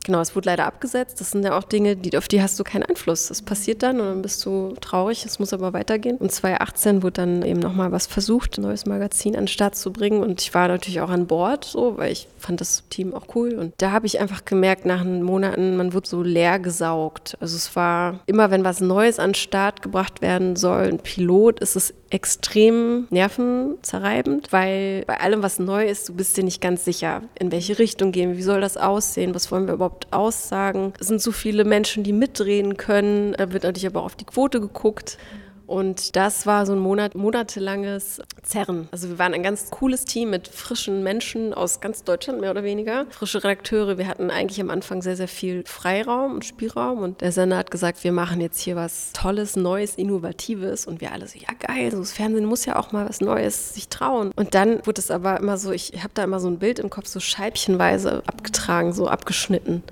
Genau, 0.07 0.21
es 0.21 0.37
wurde 0.37 0.49
leider 0.49 0.67
abgesetzt. 0.67 1.21
Das 1.21 1.33
sind 1.33 1.45
ja 1.45 1.59
auch 1.59 1.65
Dinge, 1.65 1.97
die, 1.97 2.17
auf 2.17 2.29
die 2.29 2.41
hast 2.41 2.61
du 2.61 2.63
keinen 2.63 2.85
Einfluss. 2.85 3.27
Das 3.27 3.43
passiert 3.43 3.83
dann 3.83 3.99
und 3.99 4.07
dann 4.07 4.23
bist 4.23 4.47
du 4.47 4.77
traurig. 4.81 5.27
Es 5.27 5.41
muss 5.41 5.53
aber 5.53 5.73
weitergehen. 5.73 6.17
Und 6.19 6.31
2018 6.31 7.03
wurde 7.03 7.15
dann 7.15 7.43
eben 7.43 7.59
nochmal 7.59 7.91
was 7.91 8.07
versucht, 8.07 8.57
ein 8.57 8.63
neues 8.63 8.87
Magazin 8.87 9.35
an 9.35 9.43
den 9.43 9.49
Start 9.49 9.75
zu 9.75 9.93
bringen. 9.93 10.23
Und 10.23 10.41
ich 10.41 10.55
war 10.55 10.69
natürlich 10.69 11.01
auch 11.01 11.11
an 11.11 11.27
Bord, 11.27 11.65
so, 11.65 11.99
weil 11.99 12.13
ich 12.13 12.29
fand 12.39 12.61
das 12.61 12.85
Team 12.89 13.15
auch 13.15 13.35
cool. 13.35 13.55
Und 13.55 13.75
da 13.79 13.91
habe 13.91 14.07
ich 14.07 14.21
einfach 14.21 14.45
gemerkt, 14.45 14.87
nach 14.87 15.03
Monaten, 15.03 15.77
man 15.77 15.93
wird 15.93 16.07
so 16.07 16.23
leer 16.23 16.61
gesaugt. 16.61 17.37
Also 17.41 17.57
es 17.57 17.75
war 17.75 18.21
immer, 18.27 18.53
wenn 18.53 18.63
was 18.63 18.81
Neues 18.81 19.19
an 19.19 19.31
den 19.31 19.35
Start 19.35 19.83
gebracht 19.83 20.23
werden 20.23 20.55
soll, 20.55 20.85
ein 20.85 20.99
Pilot, 21.01 21.59
ist 21.59 21.75
es 21.75 21.93
extrem 22.11 23.07
nervenzerreibend, 23.11 24.53
weil 24.53 25.05
bei 25.07 25.21
allem, 25.21 25.43
was 25.43 25.59
neu 25.59 25.87
ist, 25.87 26.09
du 26.09 26.15
bist 26.15 26.37
dir 26.37 26.45
nicht 26.45 26.61
ganz 26.61 26.85
sicher, 26.85 27.23
in 27.39 27.51
welche 27.51 27.79
Richtung 27.79 28.13
gehen 28.13 28.31
wir, 28.31 28.39
wie 28.39 28.43
soll 28.43 28.61
das 28.61 28.77
aussehen, 28.77 29.35
was 29.35 29.51
wollen 29.51 29.67
wir 29.67 29.75
überhaupt 29.75 30.13
aussagen. 30.13 30.93
Es 31.01 31.09
sind 31.09 31.21
so 31.21 31.33
viele 31.33 31.65
Menschen, 31.65 32.05
die 32.05 32.13
mitdrehen 32.13 32.77
können, 32.77 33.35
da 33.37 33.53
wird 33.53 33.65
natürlich 33.65 33.87
aber 33.87 34.01
auch 34.01 34.07
auf 34.07 34.17
die 34.17 34.25
Quote 34.25 34.61
geguckt. 34.61 35.19
Und 35.67 36.15
das 36.17 36.47
war 36.47 36.65
so 36.65 36.73
ein 36.73 36.79
Monat, 36.79 37.15
monatelanges 37.15 38.21
Zerren. 38.43 38.89
Also 38.93 39.09
wir 39.09 39.19
waren 39.19 39.35
ein 39.35 39.43
ganz 39.43 39.71
cooles 39.71 40.05
Team 40.05 40.31
mit 40.31 40.49
frischen 40.49 41.03
Menschen 41.03 41.53
aus 41.53 41.81
ganz 41.81 42.05
Deutschland 42.05 42.41
mehr 42.41 42.53
oder 42.53 42.63
weniger. 42.63 43.07
Frische 43.11 43.43
Redakteure. 43.43 43.99
Wir 43.99 44.07
hatten 44.07 44.31
eigentlich 44.31 44.61
am 44.61 44.71
Anfang 44.71 45.03
sehr, 45.03 45.17
sehr 45.17 45.29
viel 45.29 45.65
Freiraum 45.67 46.35
und 46.35 46.45
Spielraum. 46.45 47.01
Und 47.01 47.21
der 47.21 47.33
Sender 47.33 47.57
hat 47.57 47.71
gesagt, 47.71 48.05
wir 48.05 48.13
machen 48.13 48.41
jetzt 48.41 48.61
hier 48.61 48.77
was 48.77 49.13
Tolles, 49.13 49.57
Neues, 49.57 49.97
Innovatives. 49.97 50.87
Und 50.87 51.01
wir 51.01 51.13
alle 51.13 51.27
so, 51.27 51.39
ja 51.39 51.53
geil, 51.59 51.91
so 51.91 51.99
das 51.99 52.13
Fernsehen 52.13 52.45
muss 52.45 52.65
ja 52.65 52.77
auch 52.77 52.93
mal 52.93 53.09
was 53.09 53.21
Neues 53.21 53.75
sich 53.75 53.89
trauen. 53.89 54.31
Und 54.37 54.55
dann 54.55 54.87
wurde 54.87 55.01
es 55.01 55.11
aber 55.11 55.39
immer 55.39 55.59
so, 55.59 55.73
ich 55.73 55.93
habe 56.03 56.13
da 56.15 56.23
immer 56.23 56.39
so 56.39 56.49
ein 56.49 56.59
Bild 56.59 56.79
im 56.79 56.91
Kopf, 56.91 57.07
so 57.07 57.19
scheibchenweise 57.19 58.23
abgetragen, 58.27 58.93
so 58.93 59.09
abgeschnitten 59.09 59.83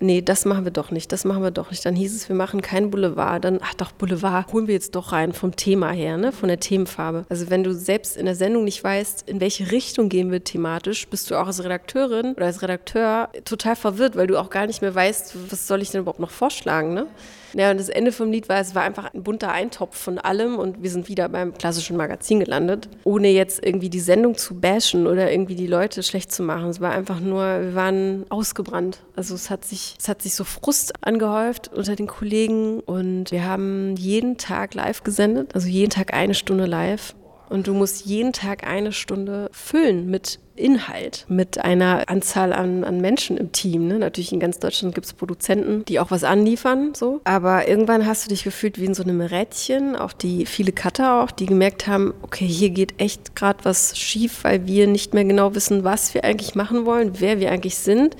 nee, 0.00 0.22
das 0.22 0.44
machen 0.44 0.64
wir 0.64 0.72
doch 0.72 0.90
nicht, 0.90 1.12
das 1.12 1.24
machen 1.24 1.42
wir 1.42 1.50
doch 1.50 1.70
nicht. 1.70 1.84
Dann 1.84 1.94
hieß 1.94 2.14
es, 2.14 2.28
wir 2.28 2.36
machen 2.36 2.62
kein 2.62 2.90
Boulevard. 2.90 3.44
Dann, 3.44 3.60
ach 3.62 3.74
doch, 3.74 3.92
Boulevard 3.92 4.52
holen 4.52 4.66
wir 4.66 4.74
jetzt 4.74 4.94
doch 4.94 5.12
rein 5.12 5.32
vom 5.32 5.54
Thema 5.56 5.90
her, 5.90 6.16
ne? 6.16 6.32
von 6.32 6.48
der 6.48 6.60
Themenfarbe. 6.60 7.24
Also 7.28 7.50
wenn 7.50 7.62
du 7.62 7.72
selbst 7.72 8.16
in 8.16 8.26
der 8.26 8.34
Sendung 8.34 8.64
nicht 8.64 8.82
weißt, 8.82 9.28
in 9.28 9.40
welche 9.40 9.70
Richtung 9.70 10.08
gehen 10.08 10.32
wir 10.32 10.42
thematisch, 10.42 11.06
bist 11.08 11.30
du 11.30 11.36
auch 11.36 11.46
als 11.46 11.62
Redakteurin 11.62 12.34
oder 12.34 12.46
als 12.46 12.62
Redakteur 12.62 13.28
total 13.44 13.76
verwirrt, 13.76 14.16
weil 14.16 14.26
du 14.26 14.38
auch 14.38 14.50
gar 14.50 14.66
nicht 14.66 14.82
mehr 14.82 14.94
weißt, 14.94 15.50
was 15.50 15.66
soll 15.66 15.82
ich 15.82 15.90
denn 15.90 16.00
überhaupt 16.00 16.20
noch 16.20 16.30
vorschlagen. 16.30 16.94
Ne? 16.94 17.06
Ja, 17.54 17.70
und 17.70 17.80
das 17.80 17.88
Ende 17.88 18.12
vom 18.12 18.30
Lied 18.30 18.48
war, 18.48 18.60
es 18.60 18.74
war 18.74 18.82
einfach 18.82 19.12
ein 19.12 19.22
bunter 19.22 19.50
Eintopf 19.52 19.96
von 19.96 20.18
allem 20.18 20.58
und 20.58 20.82
wir 20.82 20.90
sind 20.90 21.08
wieder 21.08 21.28
beim 21.28 21.54
klassischen 21.54 21.96
Magazin 21.96 22.40
gelandet, 22.40 22.88
ohne 23.04 23.28
jetzt 23.28 23.64
irgendwie 23.64 23.90
die 23.90 24.00
Sendung 24.00 24.36
zu 24.36 24.60
bashen 24.60 25.06
oder 25.06 25.30
irgendwie 25.30 25.54
die 25.54 25.66
Leute 25.66 26.02
schlecht 26.02 26.32
zu 26.32 26.42
machen. 26.42 26.68
Es 26.68 26.80
war 26.80 26.92
einfach 26.92 27.20
nur, 27.20 27.42
wir 27.42 27.74
waren 27.74 28.24
ausgebrannt. 28.28 29.00
Also 29.16 29.34
es 29.34 29.50
hat 29.50 29.64
sich, 29.64 29.96
es 29.98 30.08
hat 30.08 30.22
sich 30.22 30.34
so 30.34 30.44
Frust 30.44 30.92
angehäuft 31.04 31.70
unter 31.72 31.96
den 31.96 32.06
Kollegen 32.06 32.80
und 32.80 33.30
wir 33.30 33.44
haben 33.44 33.96
jeden 33.96 34.38
Tag 34.38 34.74
live 34.74 35.02
gesendet, 35.02 35.54
also 35.54 35.68
jeden 35.68 35.90
Tag 35.90 36.14
eine 36.14 36.34
Stunde 36.34 36.66
live. 36.66 37.14
Und 37.48 37.66
du 37.66 37.74
musst 37.74 38.06
jeden 38.06 38.32
Tag 38.32 38.64
eine 38.64 38.92
Stunde 38.92 39.50
füllen 39.50 40.08
mit 40.08 40.38
Inhalt, 40.60 41.24
mit 41.28 41.58
einer 41.58 42.08
Anzahl 42.08 42.52
an, 42.52 42.84
an 42.84 43.00
Menschen 43.00 43.36
im 43.36 43.52
Team. 43.52 43.88
Ne? 43.88 43.98
Natürlich 43.98 44.32
in 44.32 44.40
ganz 44.40 44.58
Deutschland 44.58 44.94
gibt 44.94 45.06
es 45.06 45.12
Produzenten, 45.12 45.84
die 45.84 46.00
auch 46.00 46.10
was 46.10 46.24
anliefern. 46.24 46.92
So. 46.94 47.20
Aber 47.24 47.68
irgendwann 47.68 48.06
hast 48.06 48.24
du 48.24 48.28
dich 48.28 48.44
gefühlt 48.44 48.78
wie 48.78 48.84
in 48.84 48.94
so 48.94 49.02
einem 49.02 49.20
Rädchen, 49.20 49.96
auch 49.96 50.12
die 50.12 50.46
viele 50.46 50.72
Cutter 50.72 51.22
auch, 51.22 51.30
die 51.30 51.46
gemerkt 51.46 51.86
haben, 51.86 52.14
okay, 52.22 52.46
hier 52.46 52.70
geht 52.70 53.00
echt 53.00 53.34
gerade 53.34 53.64
was 53.64 53.98
schief, 53.98 54.44
weil 54.44 54.66
wir 54.66 54.86
nicht 54.86 55.14
mehr 55.14 55.24
genau 55.24 55.54
wissen, 55.54 55.84
was 55.84 56.14
wir 56.14 56.24
eigentlich 56.24 56.54
machen 56.54 56.86
wollen, 56.86 57.20
wer 57.20 57.40
wir 57.40 57.50
eigentlich 57.50 57.76
sind. 57.76 58.16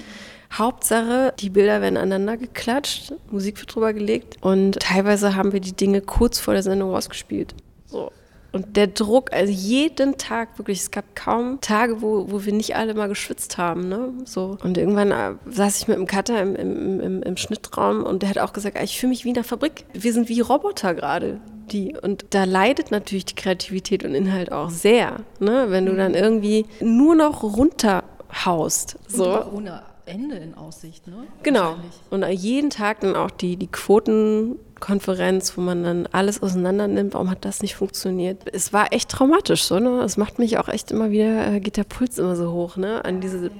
Hauptsache, 0.52 1.32
die 1.38 1.50
Bilder 1.50 1.80
werden 1.80 1.97
aneinander 1.97 2.37
geklatscht, 2.37 3.12
Musik 3.30 3.61
wird 3.61 3.73
drüber 3.73 3.92
gelegt 3.92 4.37
und 4.40 4.80
teilweise 4.80 5.37
haben 5.37 5.52
wir 5.52 5.61
die 5.61 5.76
Dinge 5.76 6.00
kurz 6.00 6.40
vor 6.40 6.54
der 6.54 6.64
Sendung 6.64 6.90
rausgespielt. 6.90 7.54
So. 7.87 8.11
Und 8.52 8.76
der 8.76 8.88
Druck, 8.88 9.33
also 9.33 9.52
jeden 9.52 10.19
Tag 10.19 10.59
wirklich, 10.59 10.80
es 10.80 10.90
gab 10.90 11.14
kaum 11.14 11.61
Tage, 11.61 12.02
wo, 12.02 12.30
wo 12.30 12.45
wir 12.45 12.52
nicht 12.52 12.76
alle 12.76 12.95
mal 12.95 13.09
geschwitzt 13.09 13.59
haben. 13.59 13.88
Ne? 13.88 14.12
So. 14.25 14.59
Und 14.62 14.76
irgendwann 14.76 15.12
äh, 15.12 15.35
saß 15.49 15.80
ich 15.83 15.88
mit 15.88 15.97
dem 15.97 16.07
Cutter 16.07 16.40
im, 16.42 16.57
im, 16.57 17.00
im, 17.00 17.23
im 17.23 17.37
Schnittraum 17.37 18.02
und 18.02 18.23
der 18.23 18.30
hat 18.30 18.38
auch 18.38 18.52
gesagt, 18.52 18.78
ich 18.83 18.99
fühle 18.99 19.11
mich 19.11 19.25
wie 19.25 19.28
in 19.28 19.35
der 19.35 19.45
Fabrik. 19.45 19.85
Wir 19.92 20.12
sind 20.12 20.28
wie 20.28 20.40
Roboter 20.40 20.95
gerade. 20.95 21.40
Die. 21.71 21.95
Und 22.02 22.26
da 22.30 22.45
leidet 22.45 22.90
natürlich 22.90 23.26
die 23.26 23.37
Kreativität 23.37 24.04
und 24.04 24.14
Inhalt 24.14 24.50
auch 24.50 24.71
sehr, 24.71 25.21
ne? 25.38 25.66
wenn 25.69 25.87
du 25.87 25.95
dann 25.95 26.14
irgendwie 26.14 26.66
nur 26.80 27.14
noch 27.14 27.45
runterhaust. 27.45 28.99
So. 29.07 29.40
Und 29.40 29.52
ohne 29.52 29.89
Ende 30.07 30.37
in 30.37 30.54
Aussicht, 30.54 31.07
ne? 31.07 31.25
Genau. 31.42 31.76
Und 32.11 32.26
jeden 32.28 32.71
Tag 32.71 33.00
dann 33.00 33.16
auch 33.16 33.30
die, 33.30 33.57
die 33.57 33.66
Quotenkonferenz, 33.66 35.57
wo 35.57 35.61
man 35.61 35.83
dann 35.83 36.07
alles 36.12 36.42
auseinander 36.42 36.88
nimmt. 36.88 37.14
Warum 37.14 37.30
hat 37.30 37.45
das 37.45 37.62
nicht 37.62 37.75
funktioniert? 37.75 38.42
Es 38.52 38.73
war 38.73 38.92
echt 38.92 39.11
traumatisch, 39.11 39.64
so, 39.64 39.78
ne? 39.78 40.02
Es 40.02 40.16
macht 40.16 40.38
mich 40.38 40.59
auch 40.59 40.69
echt 40.69 40.90
immer 40.90 41.11
wieder, 41.11 41.52
äh, 41.52 41.61
geht 41.61 41.76
der 41.76 41.85
Puls 41.85 42.19
immer 42.19 42.37
so 42.37 42.52
hoch, 42.52 42.76
ne? 42.76 43.04
An 43.04 43.21
diese. 43.21 43.50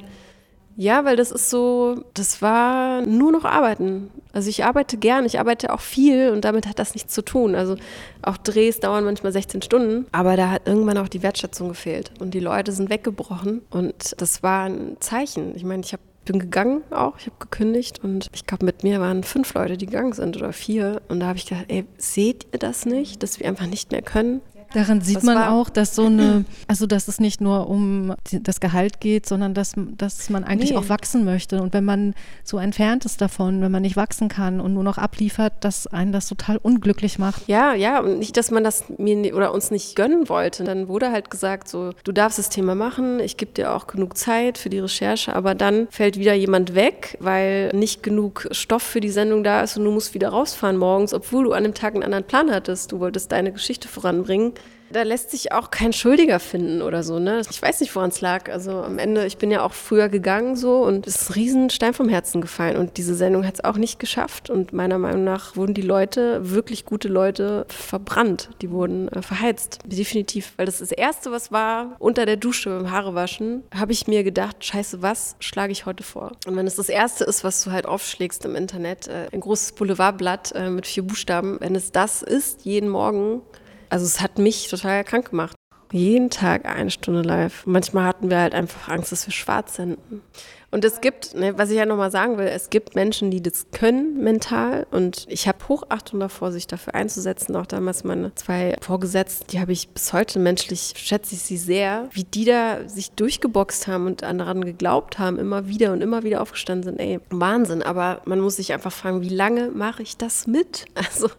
Ja, 0.77 1.05
weil 1.05 1.17
das 1.17 1.31
ist 1.31 1.51
so, 1.51 2.05
das 2.15 2.41
war 2.41 3.03
nur 3.03 3.33
noch 3.33 3.45
Arbeiten. 3.45 4.11
Also 4.33 4.49
ich 4.49 4.65
arbeite 4.65 4.97
gern, 4.97 5.27
ich 5.27 5.39
arbeite 5.39 5.75
auch 5.75 5.81
viel 5.81 6.31
und 6.31 6.45
damit 6.45 6.67
hat 6.67 6.79
das 6.79 6.95
nichts 6.95 7.13
zu 7.13 7.23
tun. 7.23 7.55
Also 7.55 7.77
auch 8.23 8.37
Drehs 8.37 8.81
dauern 8.81 9.05
manchmal 9.05 9.33
16 9.33 9.63
Stunden, 9.63 10.07
aber 10.13 10.37
da 10.37 10.51
hat 10.51 10.67
irgendwann 10.67 10.97
auch 10.99 11.09
die 11.09 11.23
Wertschätzung 11.23 11.69
gefehlt 11.69 12.13
und 12.21 12.33
die 12.33 12.41
Leute 12.41 12.73
sind 12.73 12.89
weggebrochen 12.89 13.63
und 13.71 14.15
das 14.23 14.43
war 14.43 14.65
ein 14.65 14.97
Zeichen. 15.01 15.55
Ich 15.57 15.65
meine, 15.65 15.83
ich 15.85 15.93
habe 15.93 16.03
bin 16.25 16.39
gegangen 16.39 16.83
auch, 16.91 17.19
ich 17.19 17.27
habe 17.27 17.37
gekündigt 17.39 18.03
und 18.05 18.29
ich 18.33 18.47
glaube, 18.47 18.65
mit 18.65 18.85
mir 18.85 19.01
waren 19.01 19.25
fünf 19.25 19.55
Leute, 19.55 19.77
die 19.77 19.87
gegangen 19.87 20.13
sind 20.13 20.37
oder 20.37 20.53
vier. 20.53 21.03
Und 21.09 21.21
da 21.21 21.27
habe 21.27 21.39
ich 21.39 21.47
gedacht, 21.47 21.67
ey, 21.69 21.85
seht 21.99 22.47
ihr 22.53 22.59
das 22.59 22.87
nicht, 22.87 23.23
dass 23.23 23.41
wir 23.41 23.49
einfach 23.49 23.67
nicht 23.67 23.91
mehr 23.91 24.03
können? 24.03 24.41
Daran 24.73 25.01
sieht 25.01 25.25
man 25.25 25.39
auch, 25.39 25.69
dass 25.69 25.95
so 25.95 26.07
eine, 26.07 26.45
also 26.69 26.87
dass 26.87 27.09
es 27.09 27.19
nicht 27.19 27.41
nur 27.41 27.69
um 27.69 28.15
das 28.31 28.61
Gehalt 28.61 29.01
geht, 29.01 29.27
sondern 29.27 29.53
dass, 29.53 29.75
dass 29.77 30.31
man 30.31 30.45
eigentlich 30.45 30.71
nee. 30.71 30.77
auch 30.77 30.89
wachsen 30.89 31.25
möchte. 31.25 31.61
Und 31.61 31.73
wenn 31.73 31.85
man 31.85 32.15
so 32.45 32.59
entfernt 32.59 33.05
ist 33.05 33.21
davon, 33.21 33.61
wenn 33.63 33.73
man 33.73 33.83
nicht 33.83 33.97
wachsen 33.97 34.29
kann 34.29 34.61
und 34.61 34.75
nur 34.75 34.85
noch 34.85 34.99
abliefert, 34.99 35.53
dass 35.61 35.87
einen 35.89 36.13
das 36.13 36.29
total 36.29 36.57
unglücklich 36.57 37.19
macht. 37.19 37.49
Ja, 37.49 37.75
ja, 37.75 38.01
und 38.01 38.21
nicht, 38.21 38.37
dass 38.37 38.51
man 38.51 38.63
das 38.63 38.85
mir 38.99 39.35
oder 39.35 39.53
uns 39.53 39.71
nicht 39.71 39.97
gönnen 39.97 40.29
wollte. 40.29 40.63
Dann 40.63 40.89
wurde 40.89 41.11
halt 41.11 41.31
gesagt, 41.31 41.69
so, 41.69 41.91
du 42.05 42.13
darfst 42.13 42.39
das 42.39 42.49
Thema 42.49 42.75
machen, 42.75 43.19
ich 43.19 43.37
gebe 43.37 43.53
dir 43.53 43.75
auch 43.75 43.87
genug 43.87 44.17
Zeit 44.17 44.57
für 44.57 44.71
die 44.71 44.79
Recherche, 44.79 45.35
aber 45.35 45.55
dann 45.55 45.89
fällt 45.91 46.19
wieder 46.19 46.35
jemand 46.35 46.75
weg, 46.75 47.17
weil 47.21 47.71
nicht 47.75 48.03
genug 48.03 48.47
Stoff 48.53 48.83
für 48.83 49.01
die 49.01 49.11
Sendung 49.11 49.43
da 49.43 49.63
ist 49.63 49.77
und 49.77 49.85
du 49.85 49.91
musst 49.91 50.15
wieder 50.15 50.29
rausfahren 50.29 50.77
morgens, 50.77 51.13
obwohl 51.13 51.45
du 51.45 51.53
an 51.53 51.65
dem 51.65 51.75
Tag 51.75 51.95
einen 51.95 52.05
anderen 52.05 52.25
Plan 52.25 52.51
hattest. 52.51 52.93
Du 52.93 53.01
wolltest 53.01 53.33
deine 53.33 53.53
Geschichte 53.53 53.89
voranbringen. 53.89 54.53
Da 54.93 55.03
lässt 55.03 55.31
sich 55.31 55.53
auch 55.53 55.71
kein 55.71 55.93
Schuldiger 55.93 56.41
finden 56.41 56.83
oder 56.83 57.03
so, 57.03 57.19
ne? 57.19 57.43
Ich 57.49 57.63
weiß 57.63 57.81
nicht, 57.81 57.95
woran 57.95 58.11
es 58.11 58.21
lag. 58.21 58.51
Also 58.51 58.83
am 58.83 58.99
Ende, 58.99 59.27
ich 59.27 59.39
bin 59.39 59.51
ja 59.51 59.63
auch 59.63 59.73
früher 59.73 60.09
gegangen 60.09 60.57
so 60.57 60.83
und 60.83 61.07
es 61.07 61.23
ist 61.23 61.31
ein 61.31 61.35
Riesenstein 61.35 61.95
vom 61.95 62.09
Herzen 62.09 62.41
gefallen. 62.41 62.77
Und 62.77 62.97
diese 62.97 63.15
Sendung 63.15 63.47
hat 63.47 63.55
es 63.55 63.65
auch 63.65 63.77
nicht 63.77 63.99
geschafft. 64.01 64.51
Und 64.51 64.73
meiner 64.73 64.99
Meinung 64.99 65.25
nach 65.25 65.57
wurden 65.57 65.75
die 65.75 65.83
Leute, 65.83 66.51
wirklich 66.51 66.85
gute 66.85 67.09
Leute, 67.09 67.67
verbrannt. 67.69 68.51
Die 68.63 68.71
wurden 68.71 69.09
äh, 69.09 69.23
verheizt. 69.23 69.79
Definitiv. 69.87 70.53
Weil 70.57 70.67
das 70.67 70.81
das 70.81 70.93
Erste, 70.93 71.31
was 71.31 71.53
war, 71.53 71.97
unter 71.99 72.27
der 72.27 72.37
Dusche 72.37 72.71
beim 72.71 72.91
Haarewaschen, 72.91 73.63
habe 73.75 73.93
ich 73.93 74.07
mir 74.07 74.25
gedacht, 74.25 74.65
scheiße, 74.65 75.03
was 75.03 75.37
schlage 75.39 75.73
ich 75.73 75.87
heute 75.87 76.03
vor? 76.03 76.33
Und 76.47 76.57
wenn 76.57 76.67
es 76.67 76.77
das 76.77 76.89
Erste 76.89 77.25
ist, 77.25 77.45
was 77.45 77.63
du 77.63 77.71
halt 77.71 77.87
aufschlägst 77.87 78.45
im 78.45 78.57
Internet, 78.57 79.09
äh, 79.09 79.29
ein 79.33 79.41
großes 79.41 79.73
Boulevardblatt 79.73 80.53
äh, 80.53 80.71
mit 80.71 80.87
vier 80.87 81.05
Buchstaben, 81.05 81.59
wenn 81.61 81.75
es 81.75 81.93
das 81.93 82.23
ist, 82.23 82.65
jeden 82.65 82.89
Morgen, 82.89 83.43
also 83.91 84.07
es 84.07 84.21
hat 84.21 84.39
mich 84.39 84.69
total 84.69 85.05
krank 85.05 85.31
gemacht. 85.31 85.55
Jeden 85.93 86.31
Tag 86.31 86.67
eine 86.67 86.91
Stunde 86.91 87.23
live. 87.23 87.67
Manchmal 87.67 88.05
hatten 88.05 88.31
wir 88.31 88.39
halt 88.39 88.55
einfach 88.55 88.89
Angst, 88.89 89.11
dass 89.11 89.27
wir 89.27 89.33
schwarz 89.33 89.75
senden. 89.75 90.23
Und 90.71 90.85
es 90.85 91.01
gibt, 91.01 91.35
ne, 91.35 91.59
was 91.59 91.71
ich 91.71 91.79
ja 91.79 91.85
nochmal 91.85 92.13
sagen 92.13 92.39
will, 92.39 92.47
es 92.47 92.71
gibt 92.71 92.95
Menschen, 92.95 93.33
die 93.33 93.43
das 93.43 93.67
können 93.73 94.23
mental. 94.23 94.87
Und 94.93 95.27
ich 95.29 95.49
habe 95.49 95.59
Hochachtung 95.69 96.21
davor, 96.21 96.53
sich 96.53 96.69
dafür 96.69 96.95
einzusetzen. 96.95 97.57
Auch 97.57 97.67
damals 97.67 98.05
meine 98.05 98.33
zwei 98.37 98.77
Vorgesetzten, 98.81 99.49
die 99.49 99.59
habe 99.59 99.73
ich 99.73 99.89
bis 99.89 100.13
heute 100.13 100.39
menschlich, 100.39 100.95
schätze 100.97 101.35
ich 101.35 101.43
sie 101.43 101.57
sehr, 101.57 102.09
wie 102.13 102.23
die 102.23 102.45
da 102.45 102.89
sich 102.89 103.11
durchgeboxt 103.11 103.89
haben 103.89 104.07
und 104.07 104.23
daran 104.23 104.65
geglaubt 104.65 105.19
haben, 105.19 105.41
immer 105.41 105.67
wieder 105.67 105.93
und 105.93 106.03
immer 106.03 106.23
wieder 106.23 106.41
aufgestanden 106.41 106.85
sind. 106.85 107.01
Ey, 107.01 107.19
Wahnsinn. 107.31 107.83
Aber 107.83 108.23
man 108.27 108.39
muss 108.39 108.57
sich 108.57 108.73
einfach 108.73 108.93
fragen, 108.93 109.23
wie 109.23 109.29
lange 109.29 109.71
mache 109.71 110.05
ich 110.05 110.17
das 110.17 110.47
mit? 110.47 110.85
Also, 110.95 111.31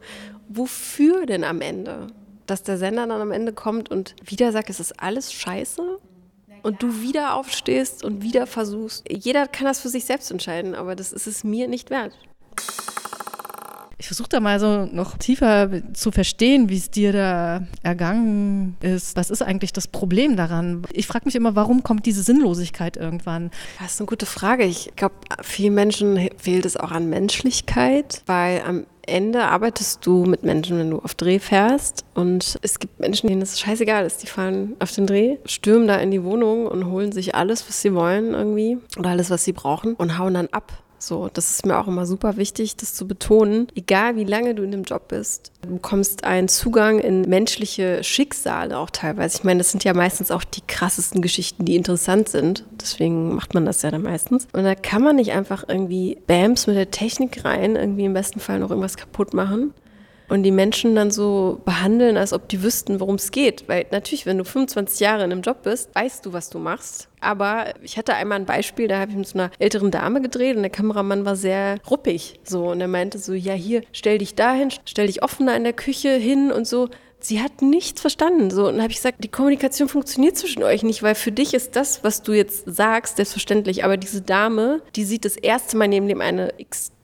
wofür 0.49 1.25
denn 1.25 1.45
am 1.45 1.61
Ende? 1.61 2.07
Dass 2.45 2.63
der 2.63 2.77
Sender 2.77 3.07
dann 3.07 3.21
am 3.21 3.31
Ende 3.31 3.53
kommt 3.53 3.89
und 3.89 4.15
wieder 4.23 4.51
sagt, 4.51 4.69
es 4.69 4.79
ist 4.79 4.99
alles 4.99 5.31
scheiße 5.33 5.99
und 6.63 6.83
du 6.83 7.01
wieder 7.01 7.35
aufstehst 7.35 8.03
und 8.03 8.21
wieder 8.21 8.47
versuchst. 8.47 9.05
Jeder 9.09 9.47
kann 9.47 9.65
das 9.65 9.79
für 9.79 9.89
sich 9.89 10.05
selbst 10.05 10.31
entscheiden, 10.31 10.75
aber 10.75 10.95
das 10.95 11.11
ist 11.11 11.27
es 11.27 11.43
mir 11.43 11.67
nicht 11.67 11.89
wert. 11.89 12.13
Versuche 14.11 14.27
da 14.27 14.41
mal 14.41 14.59
so 14.59 14.89
noch 14.91 15.17
tiefer 15.17 15.69
zu 15.93 16.11
verstehen, 16.11 16.67
wie 16.67 16.75
es 16.75 16.91
dir 16.91 17.13
da 17.13 17.65
ergangen 17.81 18.75
ist. 18.81 19.15
Was 19.15 19.29
ist 19.29 19.41
eigentlich 19.41 19.71
das 19.71 19.87
Problem 19.87 20.35
daran? 20.35 20.81
Ich 20.91 21.07
frage 21.07 21.23
mich 21.23 21.35
immer, 21.35 21.55
warum 21.55 21.81
kommt 21.81 22.05
diese 22.05 22.21
Sinnlosigkeit 22.21 22.97
irgendwann? 22.97 23.51
Das 23.79 23.93
ist 23.93 24.01
eine 24.01 24.07
gute 24.07 24.25
Frage. 24.25 24.65
Ich 24.65 24.91
glaube, 24.97 25.15
vielen 25.41 25.75
Menschen 25.75 26.29
fehlt 26.35 26.65
es 26.65 26.75
auch 26.75 26.91
an 26.91 27.09
Menschlichkeit, 27.09 28.21
weil 28.25 28.61
am 28.67 28.85
Ende 29.03 29.45
arbeitest 29.45 30.05
du 30.05 30.25
mit 30.25 30.43
Menschen, 30.43 30.77
wenn 30.77 30.89
du 30.89 30.99
auf 30.99 31.15
Dreh 31.15 31.39
fährst. 31.39 32.03
Und 32.13 32.59
es 32.61 32.79
gibt 32.79 32.99
Menschen, 32.99 33.29
denen 33.29 33.41
es 33.41 33.61
scheißegal 33.61 34.05
ist. 34.05 34.23
Die 34.23 34.27
fahren 34.27 34.75
auf 34.79 34.91
den 34.91 35.07
Dreh, 35.07 35.37
stürmen 35.45 35.87
da 35.87 35.95
in 35.95 36.11
die 36.11 36.25
Wohnung 36.25 36.67
und 36.67 36.87
holen 36.87 37.13
sich 37.13 37.33
alles, 37.33 37.65
was 37.65 37.81
sie 37.81 37.93
wollen 37.93 38.33
irgendwie 38.33 38.77
oder 38.99 39.11
alles, 39.11 39.29
was 39.29 39.45
sie 39.45 39.53
brauchen 39.53 39.93
und 39.93 40.17
hauen 40.17 40.33
dann 40.33 40.47
ab. 40.47 40.83
So, 41.01 41.29
das 41.33 41.49
ist 41.49 41.65
mir 41.65 41.79
auch 41.79 41.87
immer 41.87 42.05
super 42.05 42.37
wichtig, 42.37 42.75
das 42.75 42.93
zu 42.93 43.07
betonen. 43.07 43.67
Egal 43.73 44.15
wie 44.15 44.23
lange 44.23 44.53
du 44.53 44.61
in 44.61 44.71
dem 44.71 44.83
Job 44.83 45.07
bist, 45.07 45.51
du 45.63 45.69
bekommst 45.69 46.23
einen 46.23 46.47
Zugang 46.47 46.99
in 46.99 47.21
menschliche 47.23 48.03
Schicksale 48.03 48.77
auch 48.77 48.91
teilweise. 48.91 49.37
Ich 49.39 49.43
meine, 49.43 49.57
das 49.57 49.71
sind 49.71 49.83
ja 49.83 49.95
meistens 49.95 50.29
auch 50.29 50.43
die 50.43 50.61
krassesten 50.61 51.23
Geschichten, 51.23 51.65
die 51.65 51.75
interessant 51.75 52.29
sind. 52.29 52.65
Deswegen 52.79 53.33
macht 53.33 53.55
man 53.55 53.65
das 53.65 53.81
ja 53.81 53.89
dann 53.89 54.03
meistens. 54.03 54.47
Und 54.53 54.63
da 54.63 54.75
kann 54.75 55.01
man 55.01 55.15
nicht 55.15 55.31
einfach 55.31 55.63
irgendwie 55.67 56.19
Bams 56.27 56.67
mit 56.67 56.75
der 56.75 56.91
Technik 56.91 57.43
rein, 57.45 57.75
irgendwie 57.75 58.05
im 58.05 58.13
besten 58.13 58.39
Fall 58.39 58.59
noch 58.59 58.69
irgendwas 58.69 58.95
kaputt 58.95 59.33
machen 59.33 59.73
und 60.31 60.43
die 60.43 60.51
Menschen 60.51 60.95
dann 60.95 61.11
so 61.11 61.59
behandeln, 61.65 62.15
als 62.15 62.31
ob 62.31 62.47
die 62.47 62.63
wüssten, 62.63 63.01
worum 63.01 63.15
es 63.15 63.31
geht. 63.31 63.67
Weil 63.67 63.85
natürlich, 63.91 64.25
wenn 64.25 64.37
du 64.37 64.45
25 64.45 65.01
Jahre 65.01 65.25
in 65.25 65.31
einem 65.33 65.41
Job 65.41 65.63
bist, 65.63 65.93
weißt 65.93 66.25
du, 66.25 66.31
was 66.31 66.49
du 66.49 66.57
machst. 66.57 67.09
Aber 67.19 67.73
ich 67.83 67.97
hatte 67.97 68.13
einmal 68.13 68.39
ein 68.39 68.45
Beispiel, 68.45 68.87
da 68.87 68.97
habe 68.97 69.11
ich 69.11 69.17
mit 69.17 69.27
so 69.27 69.37
einer 69.37 69.51
älteren 69.59 69.91
Dame 69.91 70.21
gedreht 70.21 70.55
und 70.55 70.61
der 70.61 70.71
Kameramann 70.71 71.25
war 71.25 71.35
sehr 71.35 71.79
ruppig. 71.89 72.39
So, 72.45 72.71
und 72.71 72.79
er 72.79 72.87
meinte 72.87 73.17
so, 73.17 73.33
ja, 73.33 73.51
hier, 73.51 73.81
stell 73.91 74.19
dich 74.19 74.33
dahin, 74.33 74.69
stell 74.85 75.07
dich 75.07 75.21
offener 75.21 75.57
in 75.57 75.65
der 75.65 75.73
Küche 75.73 76.11
hin 76.11 76.53
und 76.53 76.65
so 76.65 76.87
sie 77.23 77.39
hat 77.39 77.61
nichts 77.61 78.01
verstanden. 78.01 78.49
So, 78.49 78.67
und 78.67 78.73
dann 78.73 78.81
habe 78.81 78.91
ich 78.91 78.97
gesagt, 78.97 79.23
die 79.23 79.27
Kommunikation 79.27 79.87
funktioniert 79.87 80.37
zwischen 80.37 80.63
euch 80.63 80.81
nicht, 80.81 81.03
weil 81.03 81.13
für 81.13 81.31
dich 81.31 81.53
ist 81.53 81.75
das, 81.75 82.03
was 82.03 82.23
du 82.23 82.33
jetzt 82.33 82.63
sagst, 82.65 83.17
selbstverständlich. 83.17 83.83
Aber 83.83 83.95
diese 83.95 84.21
Dame, 84.21 84.81
die 84.95 85.03
sieht 85.03 85.25
das 85.25 85.37
erste 85.37 85.77
Mal 85.77 85.87
neben 85.87 86.07
dem 86.07 86.19
eine 86.19 86.51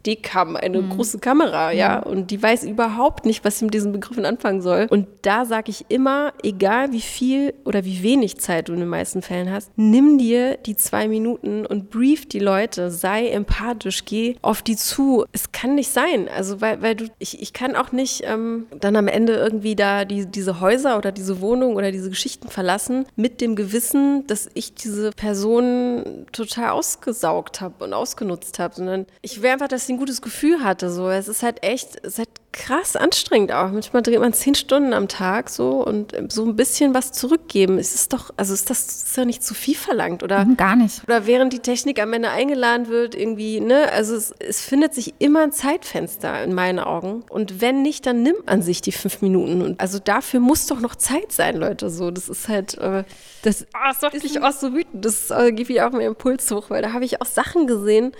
X 0.06 0.18
Steadicam, 0.18 0.56
eine 0.56 0.82
mhm. 0.82 0.90
große 0.90 1.20
Kamera, 1.20 1.72
ja, 1.72 2.00
und 2.00 2.32
die 2.32 2.42
weiß 2.42 2.64
überhaupt 2.64 3.26
nicht, 3.26 3.44
was 3.44 3.60
sie 3.60 3.66
mit 3.66 3.74
diesen 3.74 3.92
Begriffen 3.92 4.26
anfangen 4.26 4.62
soll. 4.62 4.88
Und 4.90 5.08
da 5.22 5.46
sage 5.46 5.70
ich 5.70 5.86
immer, 5.90 6.34
egal 6.44 6.92
wie 6.92 7.02
viel 7.02 7.54
oder 7.66 7.84
wie 7.86 8.04
wenig 8.04 8.40
Zeit 8.40 8.70
du 8.70 8.74
in 8.74 8.80
den 8.80 8.90
meisten 8.90 9.22
Fällen 9.22 9.52
hast, 9.52 9.72
nimm 9.76 10.18
dir 10.18 10.58
die 10.58 10.76
zwei 10.76 11.08
Minuten 11.08 11.66
und 11.66 11.90
brief 11.90 12.28
die 12.28 12.40
Leute, 12.40 12.90
sei 12.92 13.30
empathisch, 13.30 14.06
geh 14.06 14.36
auf 14.42 14.62
die 14.62 14.76
zu. 14.76 15.26
Es 15.32 15.52
kann 15.52 15.76
nicht 15.76 15.90
sein, 15.90 16.30
also 16.30 16.62
weil, 16.62 16.82
weil 16.82 16.96
du, 16.96 17.06
ich, 17.20 17.42
ich 17.42 17.54
kann 17.54 17.76
auch 17.76 17.92
nicht 17.92 18.24
ähm, 18.26 18.68
dann 18.80 18.96
am 18.96 19.08
Ende 19.08 19.34
irgendwie 19.34 19.76
da 19.76 20.06
die, 20.06 20.26
diese 20.26 20.62
Häuser 20.62 20.98
oder 20.98 21.12
diese 21.12 21.42
Wohnung 21.42 21.76
oder 21.76 21.92
diese 21.92 22.10
Geschichten 22.10 22.48
verlassen 22.48 23.06
mit 23.16 23.42
dem 23.42 23.56
Gewissen, 23.56 24.26
dass 24.28 24.50
ich 24.54 24.74
diese 24.74 25.12
Person 25.12 26.26
total 26.32 26.70
ausgesaugt 26.70 27.62
habe 27.62 27.84
und 27.84 27.94
ausgenutzt 27.94 28.60
habe, 28.60 28.76
sondern 28.76 29.06
ich 29.22 29.42
will 29.42 29.50
einfach, 29.50 29.68
dass 29.68 29.88
sie 29.88 29.97
ein 29.98 30.00
gutes 30.00 30.22
Gefühl 30.22 30.64
hatte. 30.64 30.90
So, 30.92 31.10
es 31.10 31.28
ist 31.28 31.44
halt 31.44 31.64
echt, 31.64 31.98
es 32.04 32.14
ist 32.14 32.20
halt 32.20 32.30
krass 32.54 32.96
anstrengend 32.96 33.52
auch. 33.52 33.72
Manchmal 33.72 34.02
dreht 34.02 34.20
man 34.20 34.34
zehn 34.34 34.56
Stunden 34.56 34.94
am 34.94 35.08
Tag 35.08 35.50
so 35.50 35.86
und 35.86 36.16
so 36.30 36.44
ein 36.44 36.56
bisschen 36.56 36.94
was 36.94 37.12
zurückgeben. 37.12 37.78
Es 37.78 37.94
ist 37.94 38.14
doch, 38.14 38.32
also 38.36 38.54
ist 38.54 38.70
das 38.70 38.88
ist 38.88 39.18
ja 39.18 39.26
nicht 39.26 39.44
zu 39.44 39.54
viel 39.54 39.76
verlangt 39.76 40.24
oder 40.24 40.44
mhm, 40.44 40.58
gar 40.58 40.76
nicht. 40.76 41.04
Oder 41.04 41.28
während 41.28 41.54
die 41.54 41.60
Technik 41.60 42.02
am 42.02 42.14
Ende 42.14 42.30
eingeladen 42.30 42.88
wird, 42.88 43.16
irgendwie, 43.16 43.60
ne? 43.60 43.92
Also 43.92 44.16
es, 44.16 44.34
es 44.40 44.62
findet 44.62 44.94
sich 44.94 45.14
immer 45.20 45.42
ein 45.42 45.52
Zeitfenster 45.52 46.44
in 46.44 46.54
meinen 46.54 46.80
Augen. 46.80 47.24
Und 47.30 47.62
wenn 47.62 47.82
nicht, 47.82 48.06
dann 48.06 48.24
nimmt 48.24 48.48
man 48.48 48.62
sich 48.62 48.82
die 48.82 48.92
fünf 48.92 49.22
Minuten. 49.22 49.62
Und 49.62 49.80
also 49.80 50.00
dafür 50.00 50.40
muss 50.40 50.66
doch 50.68 50.80
noch 50.80 50.96
Zeit 50.96 51.32
sein, 51.32 51.58
Leute. 51.58 51.90
So, 51.90 52.12
das 52.12 52.28
ist 52.28 52.48
halt, 52.48 52.78
äh, 52.80 53.04
das, 53.44 53.68
oh, 53.74 53.88
das 53.88 54.02
macht 54.02 54.24
mich 54.24 54.42
auch 54.42 54.52
so 54.52 54.74
wütend. 54.74 55.06
Das 55.06 55.32
äh, 55.32 55.52
gibt 55.52 55.70
mich 55.70 55.82
auch 55.82 55.92
mehr 55.92 56.08
Impuls 56.08 56.50
hoch, 56.52 56.70
weil 56.70 56.82
da 56.82 56.94
habe 56.94 57.06
ich 57.06 57.22
auch 57.22 57.28
Sachen 57.28 57.68
gesehen. 57.68 58.14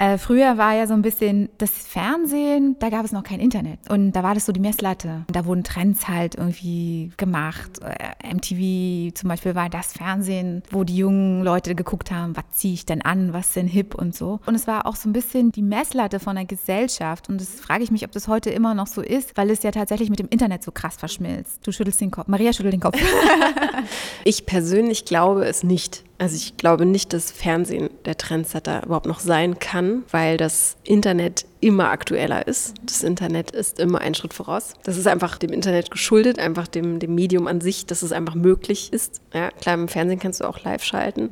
Äh, 0.00 0.16
früher 0.16 0.56
war 0.56 0.74
ja 0.74 0.86
so 0.86 0.94
ein 0.94 1.02
bisschen 1.02 1.50
das 1.58 1.70
Fernsehen, 1.72 2.74
da 2.78 2.88
gab 2.88 3.04
es 3.04 3.12
noch 3.12 3.22
kein 3.22 3.38
Internet. 3.38 3.78
Und 3.90 4.12
da 4.12 4.22
war 4.22 4.32
das 4.32 4.46
so 4.46 4.52
die 4.52 4.60
Messlatte. 4.60 5.26
Da 5.30 5.44
wurden 5.44 5.62
Trends 5.62 6.08
halt 6.08 6.36
irgendwie 6.36 7.12
gemacht. 7.18 7.80
Äh, 7.82 8.34
MTV 8.34 9.14
zum 9.14 9.28
Beispiel 9.28 9.54
war 9.54 9.68
das 9.68 9.92
Fernsehen, 9.92 10.62
wo 10.70 10.84
die 10.84 10.96
jungen 10.96 11.44
Leute 11.44 11.74
geguckt 11.74 12.10
haben, 12.10 12.34
was 12.34 12.44
ziehe 12.52 12.72
ich 12.72 12.86
denn 12.86 13.02
an, 13.02 13.34
was 13.34 13.48
ist 13.48 13.56
denn 13.56 13.66
hip 13.66 13.94
und 13.94 14.16
so. 14.16 14.40
Und 14.46 14.54
es 14.54 14.66
war 14.66 14.86
auch 14.86 14.96
so 14.96 15.06
ein 15.06 15.12
bisschen 15.12 15.52
die 15.52 15.60
Messlatte 15.60 16.18
von 16.18 16.34
der 16.34 16.46
Gesellschaft. 16.46 17.28
Und 17.28 17.38
das 17.38 17.50
frage 17.60 17.84
ich 17.84 17.90
mich, 17.90 18.02
ob 18.06 18.12
das 18.12 18.26
heute 18.26 18.48
immer 18.48 18.72
noch 18.72 18.86
so 18.86 19.02
ist, 19.02 19.36
weil 19.36 19.50
es 19.50 19.62
ja 19.62 19.70
tatsächlich 19.70 20.08
mit 20.08 20.18
dem 20.18 20.28
Internet 20.28 20.62
so 20.62 20.72
krass 20.72 20.96
verschmilzt. 20.96 21.66
Du 21.66 21.72
schüttelst 21.72 22.00
den 22.00 22.10
Kopf. 22.10 22.26
Maria 22.26 22.54
schüttelt 22.54 22.72
den 22.72 22.80
Kopf. 22.80 22.98
ich 24.24 24.46
persönlich 24.46 25.04
glaube 25.04 25.44
es 25.44 25.62
nicht. 25.62 26.04
Also 26.20 26.36
ich 26.36 26.58
glaube 26.58 26.84
nicht, 26.84 27.14
dass 27.14 27.30
Fernsehen 27.30 27.88
der 28.04 28.18
Trendsetter 28.18 28.84
überhaupt 28.84 29.06
noch 29.06 29.20
sein 29.20 29.58
kann, 29.58 30.02
weil 30.10 30.36
das 30.36 30.76
Internet 30.84 31.46
immer 31.60 31.88
aktueller 31.88 32.46
ist. 32.46 32.74
Das 32.82 33.02
Internet 33.02 33.52
ist 33.52 33.80
immer 33.80 34.02
einen 34.02 34.14
Schritt 34.14 34.34
voraus. 34.34 34.74
Das 34.84 34.98
ist 34.98 35.06
einfach 35.06 35.38
dem 35.38 35.50
Internet 35.50 35.90
geschuldet, 35.90 36.38
einfach 36.38 36.68
dem, 36.68 36.98
dem 36.98 37.14
Medium 37.14 37.46
an 37.46 37.62
sich, 37.62 37.86
dass 37.86 38.02
es 38.02 38.12
einfach 38.12 38.34
möglich 38.34 38.92
ist. 38.92 39.22
Ja, 39.32 39.50
klar, 39.50 39.76
im 39.76 39.88
Fernsehen 39.88 40.18
kannst 40.18 40.42
du 40.42 40.44
auch 40.44 40.62
live 40.62 40.84
schalten, 40.84 41.30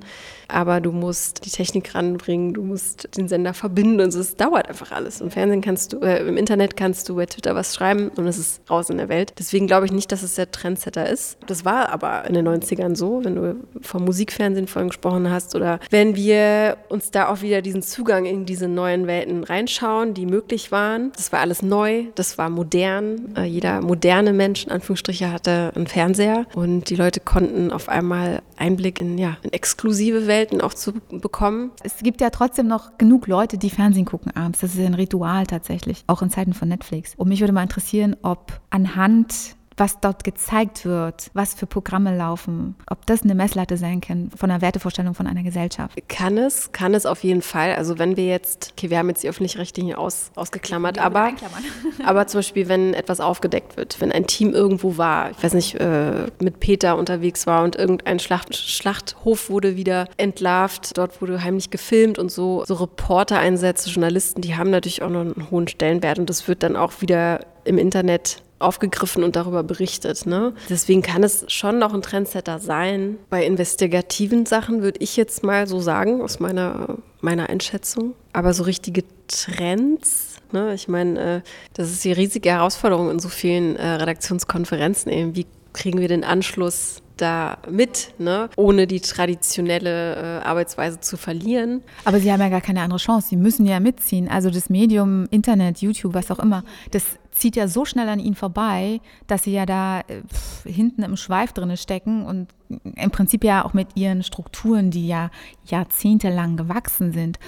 aber 0.48 0.80
du 0.80 0.92
musst 0.92 1.44
die 1.44 1.50
Technik 1.50 1.94
ranbringen, 1.94 2.54
du 2.54 2.62
musst 2.62 3.08
den 3.16 3.28
Sender 3.28 3.54
verbinden 3.54 4.00
und 4.00 4.10
so. 4.10 4.20
Es 4.20 4.34
dauert 4.36 4.68
einfach 4.68 4.92
alles. 4.92 5.20
Im 5.20 5.30
Fernsehen 5.30 5.60
kannst 5.60 5.92
du, 5.92 5.98
äh, 6.00 6.26
im 6.26 6.36
Internet 6.36 6.76
kannst 6.76 7.08
du 7.08 7.16
bei 7.16 7.26
Twitter 7.26 7.54
was 7.54 7.74
schreiben 7.74 8.10
und 8.16 8.26
es 8.26 8.38
ist 8.38 8.62
raus 8.70 8.90
in 8.90 8.96
der 8.96 9.08
Welt. 9.08 9.34
Deswegen 9.38 9.66
glaube 9.66 9.86
ich 9.86 9.92
nicht, 9.92 10.10
dass 10.10 10.22
es 10.22 10.34
der 10.34 10.50
Trendsetter 10.50 11.08
ist. 11.08 11.38
Das 11.46 11.64
war 11.64 11.90
aber 11.90 12.26
in 12.26 12.34
den 12.34 12.48
90ern 12.48 12.96
so, 12.96 13.24
wenn 13.24 13.36
du 13.36 13.56
vom 13.82 14.04
Musikfernsehen 14.04 14.66
vorhin 14.66 14.88
gesprochen 14.88 15.30
hast 15.30 15.54
oder 15.54 15.78
wenn 15.90 16.16
wir 16.16 16.78
uns 16.88 17.10
da 17.10 17.28
auch 17.28 17.42
wieder 17.42 17.60
diesen 17.60 17.82
Zugang 17.82 18.24
in 18.24 18.46
diese 18.46 18.68
neuen 18.68 19.06
Welten 19.06 19.44
reinschauen, 19.44 20.14
die 20.14 20.26
möglich 20.26 20.72
waren. 20.72 21.12
Das 21.14 21.30
war 21.30 21.40
alles 21.40 21.62
neu, 21.62 22.04
das 22.14 22.38
war 22.38 22.48
modern. 22.48 23.34
Äh, 23.36 23.44
jeder 23.44 23.82
moderne 23.82 24.32
Mensch, 24.32 24.64
in 24.64 24.70
Anführungsstriche, 24.70 25.30
hatte 25.30 25.72
einen 25.74 25.86
Fernseher 25.86 26.46
und 26.54 26.88
die 26.88 26.96
Leute 26.96 27.20
konnten 27.20 27.70
auf 27.70 27.88
einmal 27.88 28.40
Einblick 28.56 29.00
in, 29.00 29.18
ja, 29.18 29.36
in 29.42 29.52
exklusive 29.52 30.26
Welten 30.26 30.37
auch 30.62 30.74
zu 30.74 30.92
bekommen. 31.10 31.70
Es 31.82 31.98
gibt 31.98 32.20
ja 32.20 32.30
trotzdem 32.30 32.66
noch 32.66 32.98
genug 32.98 33.26
Leute, 33.26 33.58
die 33.58 33.70
Fernsehen 33.70 34.04
gucken 34.04 34.34
abends. 34.36 34.60
Das 34.60 34.74
ist 34.74 34.80
ein 34.80 34.94
Ritual 34.94 35.46
tatsächlich, 35.46 36.04
auch 36.06 36.22
in 36.22 36.30
Zeiten 36.30 36.54
von 36.54 36.68
Netflix. 36.68 37.14
Und 37.16 37.28
mich 37.28 37.40
würde 37.40 37.52
mal 37.52 37.62
interessieren, 37.62 38.16
ob 38.22 38.60
anhand 38.70 39.56
was 39.78 40.00
dort 40.00 40.24
gezeigt 40.24 40.84
wird, 40.84 41.30
was 41.34 41.54
für 41.54 41.66
Programme 41.66 42.16
laufen, 42.16 42.76
ob 42.88 43.06
das 43.06 43.22
eine 43.22 43.34
Messlatte 43.34 43.76
sein 43.76 44.00
kann 44.00 44.30
von 44.36 44.48
der 44.48 44.60
Wertevorstellung 44.60 45.14
von 45.14 45.26
einer 45.26 45.42
Gesellschaft. 45.42 45.96
Kann 46.08 46.36
es, 46.38 46.72
kann 46.72 46.94
es 46.94 47.06
auf 47.06 47.22
jeden 47.22 47.42
Fall. 47.42 47.74
Also 47.74 47.98
wenn 47.98 48.16
wir 48.16 48.26
jetzt, 48.26 48.74
okay, 48.76 48.90
wir 48.90 48.98
haben 48.98 49.08
jetzt 49.08 49.22
die 49.22 49.28
öffentlich-rechtlichen 49.28 49.94
aus, 49.94 50.30
ausgeklammert, 50.34 50.98
aber, 50.98 51.32
aber 52.04 52.26
zum 52.26 52.38
Beispiel, 52.38 52.68
wenn 52.68 52.94
etwas 52.94 53.20
aufgedeckt 53.20 53.76
wird, 53.76 54.00
wenn 54.00 54.12
ein 54.12 54.26
Team 54.26 54.52
irgendwo 54.52 54.98
war, 54.98 55.30
ich 55.30 55.42
weiß 55.42 55.54
nicht, 55.54 55.76
äh, 55.76 56.26
mit 56.40 56.60
Peter 56.60 56.96
unterwegs 56.96 57.46
war 57.46 57.62
und 57.62 57.76
irgendein 57.76 58.18
Schlacht, 58.18 58.56
Schlachthof 58.56 59.50
wurde 59.50 59.76
wieder 59.76 60.08
entlarvt, 60.16 60.96
dort 60.98 61.20
wurde 61.20 61.42
heimlich 61.42 61.70
gefilmt 61.70 62.18
und 62.18 62.30
so, 62.30 62.64
so 62.66 62.74
Reporter-Einsätze, 62.74 63.90
Journalisten, 63.90 64.42
die 64.42 64.56
haben 64.56 64.70
natürlich 64.70 65.02
auch 65.02 65.10
noch 65.10 65.20
einen 65.20 65.50
hohen 65.50 65.68
Stellenwert 65.68 66.18
und 66.18 66.28
das 66.28 66.48
wird 66.48 66.62
dann 66.62 66.76
auch 66.76 67.00
wieder 67.00 67.40
im 67.68 67.78
Internet 67.78 68.42
aufgegriffen 68.58 69.22
und 69.22 69.36
darüber 69.36 69.62
berichtet. 69.62 70.26
Ne? 70.26 70.52
Deswegen 70.68 71.02
kann 71.02 71.22
es 71.22 71.44
schon 71.48 71.78
noch 71.78 71.94
ein 71.94 72.02
Trendsetter 72.02 72.58
sein. 72.58 73.16
Bei 73.30 73.44
investigativen 73.44 74.46
Sachen 74.46 74.82
würde 74.82 75.00
ich 75.00 75.16
jetzt 75.16 75.44
mal 75.44 75.66
so 75.66 75.80
sagen, 75.80 76.20
aus 76.22 76.40
meiner, 76.40 76.96
meiner 77.20 77.48
Einschätzung. 77.48 78.14
Aber 78.32 78.52
so 78.54 78.64
richtige 78.64 79.04
Trends, 79.28 80.36
ne? 80.52 80.74
ich 80.74 80.88
meine, 80.88 81.36
äh, 81.36 81.40
das 81.74 81.90
ist 81.90 82.04
die 82.04 82.12
riesige 82.12 82.50
Herausforderung 82.50 83.10
in 83.10 83.20
so 83.20 83.28
vielen 83.28 83.76
äh, 83.76 83.86
Redaktionskonferenzen 83.86 85.12
eben. 85.12 85.36
Wie 85.36 85.46
kriegen 85.72 86.00
wir 86.00 86.08
den 86.08 86.24
Anschluss 86.24 87.02
da 87.16 87.58
mit, 87.68 88.14
ne? 88.18 88.48
ohne 88.56 88.86
die 88.86 89.00
traditionelle 89.00 90.40
äh, 90.40 90.46
Arbeitsweise 90.46 91.00
zu 91.00 91.16
verlieren. 91.16 91.82
Aber 92.04 92.20
Sie 92.20 92.32
haben 92.32 92.40
ja 92.40 92.48
gar 92.48 92.60
keine 92.60 92.80
andere 92.80 92.98
Chance. 92.98 93.28
Sie 93.30 93.36
müssen 93.36 93.66
ja 93.66 93.80
mitziehen. 93.80 94.28
Also 94.28 94.50
das 94.50 94.70
Medium, 94.70 95.26
Internet, 95.30 95.78
YouTube, 95.78 96.14
was 96.14 96.30
auch 96.30 96.38
immer, 96.38 96.64
das 96.92 97.04
zieht 97.38 97.56
ja 97.56 97.68
so 97.68 97.84
schnell 97.84 98.08
an 98.08 98.18
ihnen 98.18 98.34
vorbei, 98.34 99.00
dass 99.26 99.44
sie 99.44 99.52
ja 99.52 99.64
da 99.64 100.00
äh, 100.00 100.22
hinten 100.64 101.02
im 101.02 101.16
Schweif 101.16 101.52
drin 101.52 101.76
stecken 101.76 102.26
und 102.26 102.48
im 102.68 103.10
Prinzip 103.10 103.44
ja 103.44 103.64
auch 103.64 103.72
mit 103.72 103.96
ihren 103.96 104.22
Strukturen, 104.22 104.90
die 104.90 105.06
ja 105.06 105.30
jahrzehntelang 105.64 106.56
gewachsen 106.56 107.12
sind, 107.12 107.38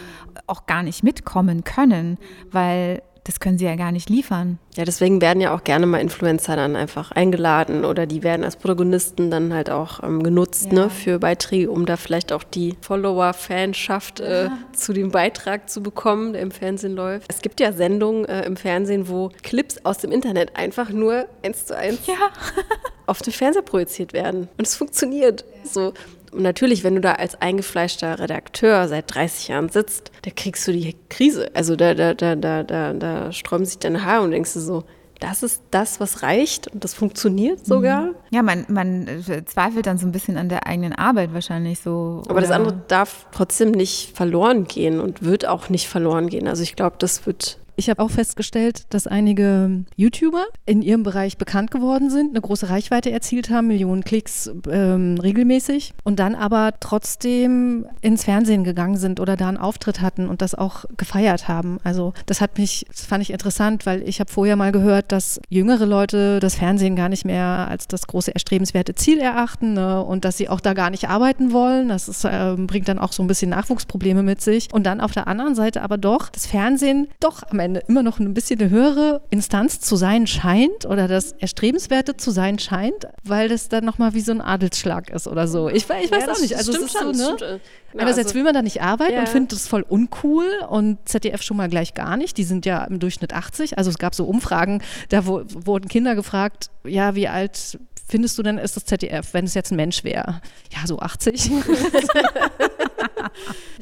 auch 0.47 0.67
gar 0.67 0.83
nicht 0.83 1.03
mitkommen 1.03 1.65
können, 1.65 2.19
weil 2.51 3.03
das 3.25 3.39
können 3.41 3.59
sie 3.59 3.65
ja 3.67 3.77
gar 3.77 3.93
nicht 3.93 4.09
liefern. 4.09 4.59
Ja, 4.77 4.85
deswegen 4.85 5.21
werden 5.21 5.41
ja 5.41 5.55
auch 5.55 5.65
gerne 5.65 5.87
mal 5.87 5.99
Influencer 5.99 6.57
dann 6.57 6.75
einfach 6.77 7.11
eingeladen 7.11 7.85
oder 7.85 8.07
die 8.07 8.23
werden 8.23 8.45
als 8.45 8.57
Protagonisten 8.57 9.31
dann 9.31 9.53
halt 9.53 9.69
auch 9.71 10.03
ähm, 10.03 10.23
genutzt 10.23 10.67
Ja. 10.67 10.85
ne, 10.85 10.91
für 10.91 11.19
Beiträge, 11.19 11.71
um 11.71 11.87
da 11.87 11.97
vielleicht 11.97 12.33
auch 12.33 12.43
die 12.45 12.77
Follower-Fanschaft 12.81 14.21
äh, 14.21 14.49
zu 14.73 14.93
dem 14.93 15.11
Beitrag 15.11 15.69
zu 15.69 15.83
bekommen, 15.83 16.33
der 16.33 16.43
im 16.43 16.51
Fernsehen 16.51 16.95
läuft. 16.95 17.27
Es 17.33 17.43
gibt 17.43 17.61
ja 17.61 17.73
Sendungen 17.73 18.25
äh, 18.27 18.45
im 18.45 18.57
Fernsehen, 18.57 19.09
wo 19.09 19.31
Clips 19.43 19.85
aus 19.85 19.99
dem 19.99 20.13
Internet 20.13 20.57
einfach 20.57 20.91
nur 20.91 21.27
eins 21.43 21.67
zu 21.67 21.77
eins 21.77 22.07
Ja. 22.07 22.15
auf 23.07 23.23
den 23.23 23.33
Fernseher 23.33 23.63
projiziert 23.63 24.13
werden. 24.13 24.49
Und 24.57 24.67
es 24.67 24.77
funktioniert. 24.77 25.45
So. 25.65 25.93
Und 26.33 26.43
natürlich, 26.43 26.85
wenn 26.85 26.95
du 26.95 27.01
da 27.01 27.13
als 27.13 27.41
eingefleischter 27.41 28.19
Redakteur 28.19 28.87
seit 28.89 29.13
30 29.15 29.49
Jahren 29.49 29.69
sitzt, 29.69 30.11
da 30.23 30.31
kriegst 30.35 30.67
du 30.69 30.73
die 30.73 30.97
Krise. 31.09 31.51
Also 31.55 31.77
da, 31.77 31.95
da, 31.95 32.15
da, 32.15 32.37
da, 32.37 32.63
da, 32.63 32.93
da 32.93 33.33
sträuben 33.33 33.67
sich 33.67 33.79
deine 33.79 34.05
Haare 34.05 34.23
und 34.25 34.31
denkst 34.31 34.55
du 34.55 34.61
so, 34.61 34.85
das 35.19 35.43
ist 35.43 35.63
das, 35.71 36.01
was 36.01 36.23
reicht 36.23 36.69
und 36.69 36.83
das 36.83 36.95
funktioniert 36.95 37.67
sogar. 37.67 38.11
Ja, 38.31 38.43
man, 38.43 38.65
man 38.69 39.07
äh, 39.07 39.45
zweifelt 39.45 39.87
dann 39.87 39.99
so 39.99 40.07
ein 40.07 40.13
bisschen 40.13 40.39
an 40.39 40.49
der 40.49 40.67
eigenen 40.67 40.95
Arbeit 40.95 41.35
wahrscheinlich 41.35 41.81
so. 41.81 42.23
Aber 42.29 42.41
das 42.41 42.49
oder- 42.49 42.57
andere 42.57 42.83
darf 42.89 43.27
trotzdem 43.31 43.71
nicht 43.71 44.17
verloren 44.17 44.65
gehen 44.65 44.99
und 44.99 45.23
wird 45.23 45.47
auch 45.47 45.69
nicht 45.69 45.89
verloren 45.89 46.29
gehen. 46.29 46.49
Also 46.49 46.63
ich 46.63 46.75
glaube, 46.75 46.97
das 46.99 47.27
wird 47.27 47.59
Ich 47.77 47.91
habe 47.91 48.03
auch 48.03 48.11
festgestellt, 48.11 48.85
dass 48.91 49.07
einige 49.07 49.85
YouTuber 49.97 50.47
in 50.67 50.83
ihrem 50.83 51.03
Bereich 51.03 51.39
bekannt 51.39 51.71
geworden 51.71 52.11
sind, 52.11 52.31
eine 52.31 52.41
große 52.41 52.69
Reichweite 52.69 53.11
erzielt 53.11 53.51
haben, 53.51 53.69
Millionen 53.69 54.05
Klicks 54.05 54.51
ähm, 54.71 55.19
regelmäßig 55.21 55.95
und 56.05 56.19
dann 56.19 56.35
aber 56.35 56.73
trotzdem 56.81 57.87
ins 58.01 58.25
Fernsehen 58.25 58.65
gegangen 58.65 58.97
sind 58.97 59.21
oder 59.21 59.37
da 59.37 59.49
einen 59.49 59.57
Auftritt 59.57 60.01
hatten 60.01 60.29
und 60.29 60.43
das 60.43 60.55
auch 60.55 60.85
gefeiert 60.97 61.49
haben. 61.49 61.79
Also 61.85 62.13
das 62.27 62.41
hat 62.41 62.59
mich, 62.59 62.87
das 62.89 63.05
fand 63.05 63.23
ich 63.23 63.31
interessant, 63.31 63.87
weil 63.87 64.07
ich 64.09 64.21
habe 64.21 64.31
vorher 64.31 64.57
mal 64.57 64.73
gehört, 64.73 65.13
dass 65.13 65.41
jüngere 65.49 65.87
Leute 65.87 66.41
das 66.41 66.55
Fernsehen 66.55 66.97
gar 66.97 67.09
nicht 67.09 67.25
mehr 67.25 67.69
als 67.69 67.89
das 67.89 68.07
große 68.07 68.33
erstrebenswerte 68.35 68.95
Ziel 68.95 69.19
erachten 69.19 69.75
ne? 69.75 70.03
und 70.03 70.25
dass 70.25 70.37
sie 70.37 70.49
auch 70.49 70.61
da 70.61 70.75
gar 70.75 70.91
nicht 70.91 71.09
arbeiten 71.09 71.53
wollen. 71.53 71.89
Das 71.89 72.09
ist, 72.09 72.27
ähm, 72.31 72.67
bringt 72.67 72.89
dann 72.89 72.99
auch 72.99 73.13
so 73.13 73.23
ein 73.23 73.27
bisschen 73.27 73.51
Nachwuchsprobleme 73.51 74.23
mit 74.23 74.41
sich. 74.41 74.69
Und 74.73 74.85
dann 74.85 75.01
auf 75.01 75.13
der 75.13 75.27
anderen 75.29 75.55
Seite 75.55 75.83
aber 75.83 75.99
doch 75.99 76.29
das 76.29 76.47
Fernsehen 76.47 77.09
doch 77.21 77.43
am 77.51 77.59
Ende 77.59 77.70
immer 77.77 78.03
noch 78.03 78.19
ein 78.19 78.35
bisschen 78.35 78.61
eine 78.61 78.71
höhere 78.71 79.23
Instanz 79.31 79.81
zu 79.81 79.97
sein 79.97 80.27
scheint 80.27 80.87
oder 80.87 81.09
das 81.09 81.33
Erstrebenswerte 81.33 82.17
zu 82.17 82.31
sein 82.31 82.59
scheint, 82.59 83.07
weil 83.25 83.49
das 83.49 83.69
dann 83.69 83.85
nochmal 83.85 84.15
wie 84.15 84.21
so 84.21 84.33
ein 84.33 84.41
Adelsschlag 84.41 85.11
ist 85.11 85.27
oder 85.27 85.49
so. 85.49 85.69
Ich, 85.69 85.77
ich 85.85 85.89
weiß 85.89 86.11
Ja, 86.11 86.33
auch 86.33 86.41
nicht. 86.41 86.57
Also 86.57 86.73
es 86.73 86.79
ist 86.79 86.93
so, 86.93 86.99
schon, 86.99 87.09
das 87.09 87.17
ne? 87.19 87.25
stimmt, 87.37 87.43
äh, 87.43 87.59
genau, 87.93 88.03
Einerseits 88.05 88.29
also- 88.29 88.35
will 88.37 88.45
man 88.45 88.55
da 88.55 88.63
nicht 88.63 88.83
arbeiten 88.83 89.15
Ja. 89.15 89.21
und 89.21 89.29
findet 89.29 89.53
das 89.53 89.67
voll 89.69 89.85
uncool 89.89 90.47
und 90.69 90.99
ZDF 91.09 91.43
schon 91.43 91.57
mal 91.57 91.69
gleich 91.69 91.95
gar 91.95 92.17
nicht. 92.17 92.37
Die 92.39 92.45
sind 92.45 92.67
ja 92.67 92.85
im 92.85 92.99
Durchschnitt 92.99 93.33
80. 93.33 93.79
Also 93.79 93.91
es 93.91 93.99
gab 93.99 94.15
so 94.15 94.25
Umfragen, 94.25 94.83
da 95.09 95.27
wo, 95.27 95.43
wurden 95.47 95.89
Kinder 95.89 96.15
gefragt, 96.15 96.71
ja, 96.85 97.15
wie 97.15 97.29
alt 97.29 97.79
findest 98.09 98.37
du 98.39 98.43
denn 98.43 98.59
ist 98.59 98.75
das 98.75 98.87
ZDF, 98.87 99.35
wenn 99.35 99.45
es 99.45 99.55
jetzt 99.55 99.71
ein 99.71 99.77
Mensch 99.77 100.03
wäre? 100.03 100.41
Ja, 100.73 100.85
so 100.87 100.99
80. 100.99 101.51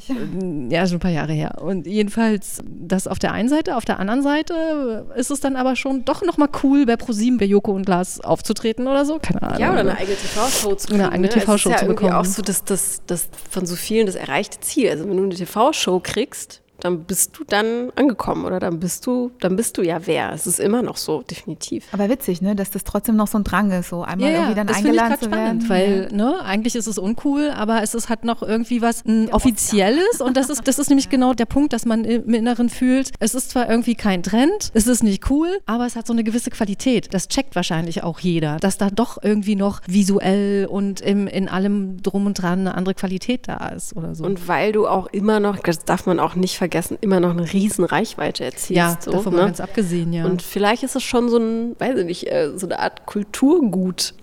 ja, 0.69 0.87
schon 0.87 0.97
ein 0.97 0.99
paar 0.99 1.11
Jahre 1.11 1.33
her. 1.33 1.61
Und 1.61 1.87
jedenfalls 1.87 2.61
das 2.65 3.07
auf 3.07 3.19
der 3.19 3.31
einen 3.31 3.49
Seite, 3.49 3.75
auf 3.75 3.85
der 3.85 3.99
anderen 3.99 4.21
Seite 4.21 5.05
ist 5.15 5.31
es 5.31 5.39
dann 5.39 5.55
aber 5.55 5.75
schon 5.75 6.05
doch 6.05 6.21
nochmal 6.21 6.49
cool, 6.63 6.85
bei 6.85 6.95
ProSieben, 6.95 7.37
bei 7.37 7.45
Joko 7.45 7.71
und 7.71 7.87
Lars 7.87 8.21
aufzutreten 8.21 8.87
oder 8.87 9.05
so. 9.05 9.19
Keine 9.19 9.41
Ahnung. 9.41 9.59
Ja, 9.59 9.71
oder 9.71 9.81
eine 9.81 9.97
eigene 9.97 10.15
TV-Show 10.17 10.75
zu 10.75 10.87
kriegen. 10.87 11.01
Eine 11.01 11.11
eigene 11.11 11.27
ne? 11.27 11.33
TV-Show 11.33 11.69
ja 11.69 11.77
zu 11.77 11.85
bekommen. 11.85 12.13
auch 12.13 12.25
so 12.25 12.41
das, 12.41 12.63
das, 12.63 13.01
das 13.07 13.29
von 13.49 13.65
so 13.65 13.75
vielen 13.75 14.05
das 14.05 14.15
erreichte 14.15 14.59
Ziel. 14.59 14.89
Also 14.89 15.07
wenn 15.07 15.17
du 15.17 15.23
eine 15.23 15.35
TV-Show 15.35 15.99
kriegst, 16.01 16.61
dann 16.79 17.03
bist 17.03 17.37
du 17.37 17.43
dann 17.43 17.91
angekommen 17.95 18.45
oder 18.45 18.59
dann 18.59 18.79
bist 18.79 19.05
du, 19.05 19.31
dann 19.39 19.55
bist 19.55 19.77
du 19.77 19.81
ja 19.81 20.05
wer. 20.05 20.31
Es 20.33 20.47
ist 20.47 20.59
immer 20.59 20.81
noch 20.81 20.97
so, 20.97 21.21
definitiv. 21.21 21.85
Aber 21.91 22.09
witzig, 22.09 22.41
ne, 22.41 22.55
dass 22.55 22.71
das 22.71 22.83
trotzdem 22.83 23.15
noch 23.15 23.27
so 23.27 23.37
ein 23.37 23.43
Drang 23.43 23.71
ist, 23.71 23.89
so 23.89 24.03
einmal 24.03 24.31
irgendwie 24.31 24.55
dann 24.55 24.67
das 24.67 24.77
finde 24.77 24.95
ich 24.95 25.01
eingeladen 25.01 25.19
grad 25.19 25.23
zu 25.23 25.31
werden. 25.31 25.61
spannend, 25.61 25.69
weil 25.69 26.17
ne, 26.17 26.39
eigentlich 26.43 26.75
ist 26.75 26.87
es 26.87 26.97
uncool, 26.97 27.51
aber 27.51 27.83
es 27.83 27.93
ist 27.93 28.09
halt 28.09 28.23
noch 28.23 28.41
irgendwie 28.41 28.81
was 28.81 29.05
ein 29.05 29.31
offizielles 29.31 30.21
und 30.21 30.37
das 30.37 30.49
ist 30.49 30.67
das 30.67 30.79
ist 30.79 30.89
nämlich 30.89 31.09
genau 31.09 31.33
der 31.33 31.45
Punkt, 31.45 31.73
dass 31.73 31.85
man 31.85 32.05
im 32.05 32.33
Inneren 32.33 32.69
fühlt, 32.69 33.11
es 33.19 33.35
ist 33.35 33.51
zwar 33.51 33.69
irgendwie 33.69 33.95
kein 33.95 34.23
Trend, 34.23 34.71
es 34.73 34.87
ist 34.87 35.03
nicht 35.03 35.29
cool, 35.29 35.59
aber 35.65 35.85
es 35.85 35.95
hat 35.95 36.07
so 36.07 36.13
eine 36.13 36.23
gewisse 36.23 36.49
Qualität. 36.49 37.13
Das 37.13 37.27
checkt 37.27 37.55
wahrscheinlich 37.55 38.03
auch 38.03 38.19
jeder, 38.19 38.57
dass 38.57 38.77
da 38.77 38.89
doch 38.89 39.17
irgendwie 39.21 39.55
noch 39.55 39.81
visuell 39.87 40.67
und 40.69 41.01
im, 41.01 41.27
in 41.27 41.49
allem 41.49 42.01
drum 42.01 42.25
und 42.25 42.41
dran 42.41 42.59
eine 42.59 42.75
andere 42.75 42.95
Qualität 42.95 43.47
da 43.47 43.69
ist 43.69 43.95
oder 43.95 44.15
so. 44.15 44.23
Und 44.23 44.47
weil 44.47 44.71
du 44.71 44.87
auch 44.87 45.07
immer 45.07 45.39
noch, 45.39 45.57
das 45.59 45.85
darf 45.85 46.05
man 46.05 46.19
auch 46.19 46.35
nicht 46.35 46.57
vergessen, 46.57 46.68
immer 47.01 47.19
noch 47.19 47.31
eine 47.31 47.51
riesen 47.51 47.85
Reichweite 47.85 48.45
erzielst. 48.45 48.71
ja, 48.71 48.97
so, 48.99 49.11
davon 49.11 49.33
ne? 49.33 49.41
ganz 49.41 49.59
abgesehen, 49.59 50.13
ja. 50.13 50.25
Und 50.25 50.41
vielleicht 50.41 50.83
ist 50.83 50.95
es 50.95 51.03
schon 51.03 51.29
so 51.29 51.37
ein, 51.37 51.75
weiß 51.79 51.99
ich 51.99 52.05
nicht, 52.05 52.31
äh, 52.31 52.51
so 52.55 52.67
eine 52.67 52.79
Art 52.79 53.05
Kulturgut. 53.05 54.13